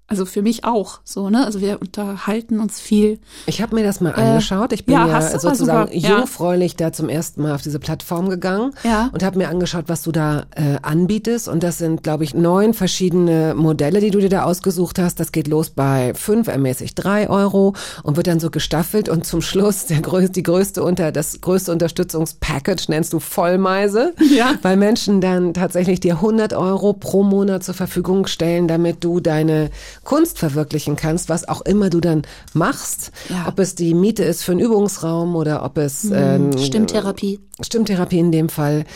[0.09, 1.44] also für mich auch, so, ne?
[1.44, 3.18] Also wir unterhalten uns viel.
[3.47, 4.72] Ich habe mir das mal angeschaut.
[4.72, 5.90] Ich bin ja, ja, sozusagen.
[5.97, 6.16] Ja.
[6.18, 9.10] jungfräulich da zum ersten Mal auf diese Plattform gegangen Ja.
[9.12, 11.47] und habe mir angeschaut, was du da äh, anbietest.
[11.47, 15.20] Und das sind, glaube ich, neun verschiedene Modelle, die du dir da ausgesucht hast.
[15.20, 19.10] Das geht los bei fünf, ermäßigt drei Euro und wird dann so gestaffelt.
[19.10, 24.55] Und zum Schluss der größte, die größte unter, das größte Unterstützungspackage nennst du Vollmeise, Ja.
[24.62, 29.70] weil Menschen dann tatsächlich dir 100 Euro pro Monat zur Verfügung stellen, damit du deine
[30.09, 32.22] Kunst verwirklichen kannst, was auch immer du dann
[32.55, 33.12] machst.
[33.28, 33.47] Ja.
[33.47, 37.40] Ob es die Miete ist für einen Übungsraum oder ob es ähm, Stimmtherapie.
[37.60, 38.86] Stimmtherapie in dem Fall.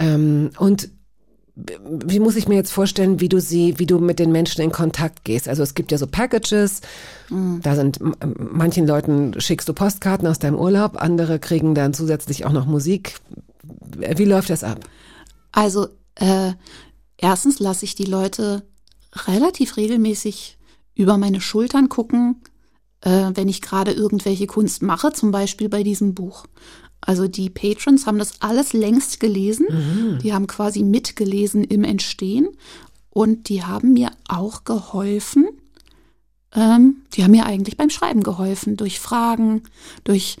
[0.00, 0.90] Ähm, und
[1.54, 4.72] wie muss ich mir jetzt vorstellen, wie du sie, wie du mit den Menschen in
[4.72, 5.48] Kontakt gehst?
[5.48, 6.80] Also es gibt ja so Packages,
[7.30, 8.00] da sind
[8.36, 13.14] manchen Leuten schickst du Postkarten aus deinem Urlaub, andere kriegen dann zusätzlich auch noch Musik.
[13.96, 14.80] Wie läuft das ab?
[15.52, 15.86] Also
[16.16, 16.54] äh,
[17.18, 18.64] erstens lasse ich die Leute
[19.28, 20.55] relativ regelmäßig
[20.96, 22.42] über meine Schultern gucken,
[23.02, 26.46] äh, wenn ich gerade irgendwelche Kunst mache, zum Beispiel bei diesem Buch.
[27.00, 29.66] Also die Patrons haben das alles längst gelesen.
[30.22, 32.48] Die haben quasi mitgelesen im Entstehen
[33.10, 35.48] und die haben mir auch geholfen.
[36.54, 39.62] Ähm, die haben mir eigentlich beim Schreiben geholfen, durch Fragen,
[40.04, 40.38] durch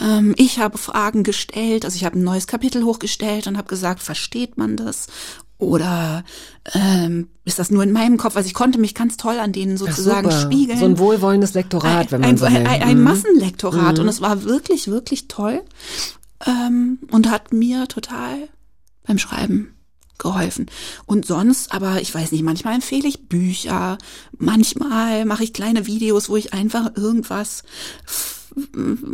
[0.00, 4.00] ähm, ich habe Fragen gestellt, also ich habe ein neues Kapitel hochgestellt und habe gesagt,
[4.02, 5.08] versteht man das?
[5.62, 6.24] Oder
[6.74, 8.36] ähm, ist das nur in meinem Kopf?
[8.36, 10.42] Also ich konnte mich ganz toll an denen sozusagen Super.
[10.42, 10.78] spiegeln.
[10.78, 12.66] So ein wohlwollendes Lektorat, wenn man ein, so ein, will.
[12.66, 13.04] ein, ein Mhm.
[13.04, 15.62] Massenlektorat und es war wirklich, wirklich toll
[16.46, 18.48] ähm, und hat mir total
[19.06, 19.74] beim Schreiben
[20.18, 20.66] geholfen.
[21.06, 23.98] Und sonst, aber ich weiß nicht, manchmal empfehle ich Bücher,
[24.38, 27.62] manchmal mache ich kleine Videos, wo ich einfach irgendwas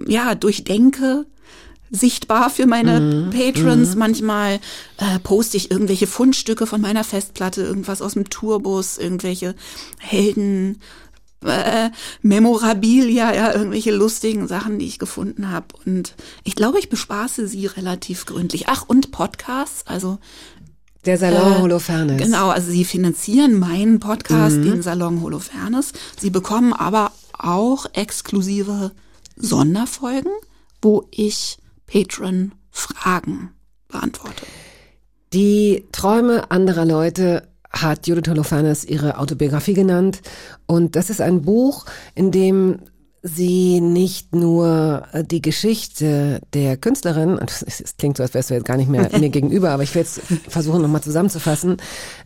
[0.07, 1.27] ja durchdenke
[1.91, 3.31] sichtbar für meine Mhm.
[3.31, 3.97] Patrons.
[3.97, 4.61] Manchmal
[4.99, 9.55] äh, poste ich irgendwelche Fundstücke von meiner Festplatte, irgendwas aus dem Tourbus, irgendwelche
[9.99, 10.81] Helden,
[11.45, 11.91] äh,
[12.23, 15.67] Memorabilia, ja, irgendwelche lustigen Sachen, die ich gefunden habe.
[15.87, 18.65] Und ich glaube, ich bespaße sie relativ gründlich.
[18.69, 20.19] Ach, und Podcasts, also
[21.05, 22.21] Der Salon äh, Holofernes.
[22.21, 25.93] Genau, also sie finanzieren meinen Podcast, den Salon Holofernes.
[26.19, 28.91] Sie bekommen aber auch exklusive
[29.37, 30.33] Sonderfolgen,
[30.83, 31.59] wo ich
[31.91, 33.51] Patron-Fragen
[33.89, 34.47] beantworte.
[35.33, 40.23] Die Träume anderer Leute hat Judith Holofernes ihre Autobiografie genannt.
[40.67, 41.85] Und das ist ein Buch,
[42.15, 42.81] in dem
[43.23, 48.67] sie nicht nur äh, die Geschichte der Künstlerin, es klingt so, als wärst du jetzt
[48.67, 51.79] gar nicht mehr mir gegenüber, aber ich will jetzt versuchen nochmal zusammenzufassen,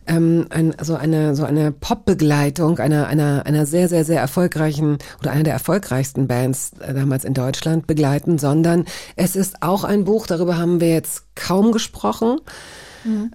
[0.05, 5.31] ähm, ein, so eine so eine Popbegleitung einer einer einer sehr sehr sehr erfolgreichen oder
[5.31, 10.27] einer der erfolgreichsten Bands äh, damals in Deutschland begleiten, sondern es ist auch ein Buch,
[10.27, 12.39] darüber haben wir jetzt kaum gesprochen,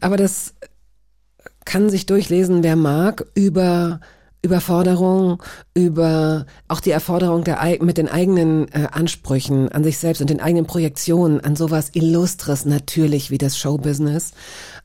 [0.00, 0.54] aber das
[1.64, 4.00] kann sich durchlesen, wer mag, über
[4.42, 5.42] Überforderung,
[5.74, 10.40] über auch die Erforderung der, mit den eigenen äh, Ansprüchen an sich selbst und den
[10.40, 14.32] eigenen Projektionen, an sowas Illustres natürlich wie das Showbusiness,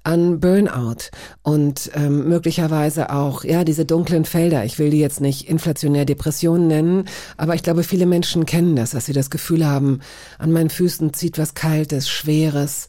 [0.04, 1.10] an Burnout
[1.42, 4.66] und ähm, möglicherweise auch, ja, diese dunklen Felder.
[4.66, 7.06] Ich will die jetzt nicht inflationär Depression nennen,
[7.38, 10.00] aber ich glaube, viele Menschen kennen das, dass sie das Gefühl haben,
[10.38, 12.88] an meinen Füßen zieht was Kaltes, Schweres.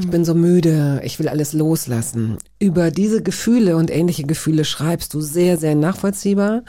[0.00, 2.38] Ich bin so müde, ich will alles loslassen.
[2.58, 6.62] Über diese Gefühle und ähnliche Gefühle schreibst du sehr, sehr nachvollziehbar.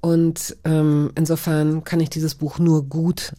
[0.00, 3.32] Und ähm, insofern kann ich dieses Buch nur gut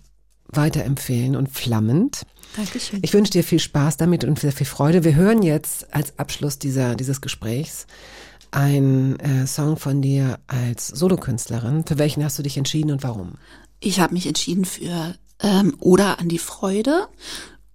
[0.48, 2.24] weiterempfehlen und flammend.
[2.56, 3.00] Dankeschön.
[3.02, 5.04] Ich wünsche dir viel Spaß damit und sehr viel Freude.
[5.04, 7.88] Wir hören jetzt als Abschluss dieser, dieses Gesprächs
[8.52, 11.86] einen äh, Song von dir als Solokünstlerin.
[11.86, 13.34] Für welchen hast du dich entschieden und warum?
[13.80, 17.08] Ich habe mich entschieden für ähm, Oder an die Freude.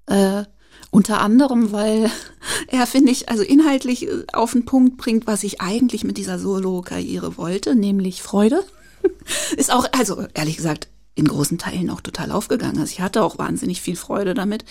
[0.06, 0.44] Äh,
[0.90, 2.10] unter anderem, weil
[2.68, 6.38] er, finde ich, also inhaltlich äh, auf den Punkt bringt, was ich eigentlich mit dieser
[6.38, 8.64] Solo-Karriere wollte, nämlich Freude.
[9.56, 10.88] Ist auch, also ehrlich gesagt,
[11.18, 12.78] in großen Teilen auch total aufgegangen.
[12.78, 14.64] Also ich hatte auch wahnsinnig viel Freude damit.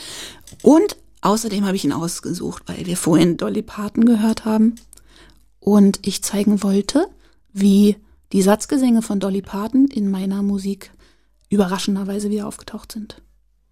[0.64, 4.76] Und außerdem habe ich ihn ausgesucht, weil wir vorhin Dolly Parton gehört haben.
[5.60, 7.08] Und ich zeigen wollte,
[7.52, 7.98] wie
[8.32, 10.92] die Satzgesänge von Dolly Parton in meiner Musik
[11.50, 13.22] überraschenderweise wieder aufgetaucht sind.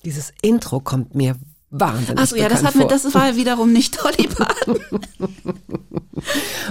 [0.03, 1.35] Dieses Intro kommt mir
[1.79, 4.79] wahnsinnig Achso, ja, das hat mir, das war wiederum nicht Dolly Parton.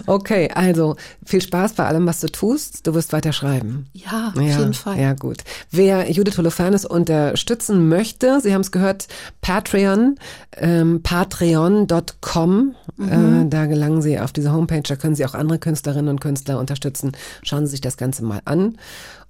[0.07, 2.87] Okay, also viel Spaß bei allem, was du tust.
[2.87, 3.87] Du wirst weiter schreiben.
[3.93, 4.99] Ja, auf ja, jeden Fall.
[4.99, 5.39] Ja, gut.
[5.71, 9.07] Wer Judith Holofernes unterstützen möchte, Sie haben es gehört,
[9.43, 10.17] Patreon,
[10.57, 13.47] ähm, patreon.com, Mhm.
[13.47, 16.59] äh, da gelangen Sie auf diese Homepage, da können Sie auch andere Künstlerinnen und Künstler
[16.59, 17.13] unterstützen.
[17.43, 18.79] Schauen Sie sich das Ganze mal an.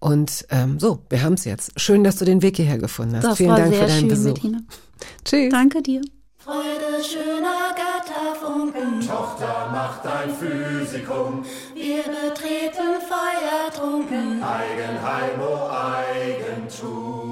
[0.01, 1.72] Und ähm, so, wir haben es jetzt.
[1.80, 3.24] Schön, dass du den Weg hierher gefunden hast.
[3.24, 4.34] Das Vielen Dank für deinen schön, Besuch.
[4.34, 4.59] Bettina.
[5.24, 5.50] Tschüss.
[5.50, 6.00] Danke dir.
[6.38, 9.00] Freude schöner Götterfunken.
[9.00, 11.44] Tochter, mach dein Physikum,
[11.74, 14.42] Wir betreten feuertrunken.
[14.42, 17.24] Eigenheim, oh Eigentum.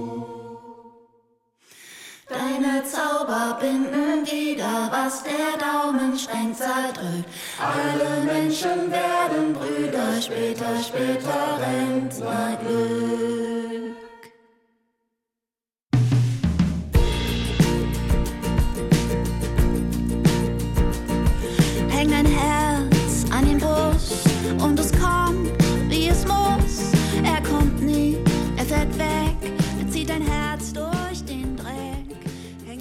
[2.27, 7.29] Deine Zauber binden wieder, was der Daumenstreng zerdrückt.
[7.61, 13.23] Alle Menschen werden Brüder, später, später Rentnerglück.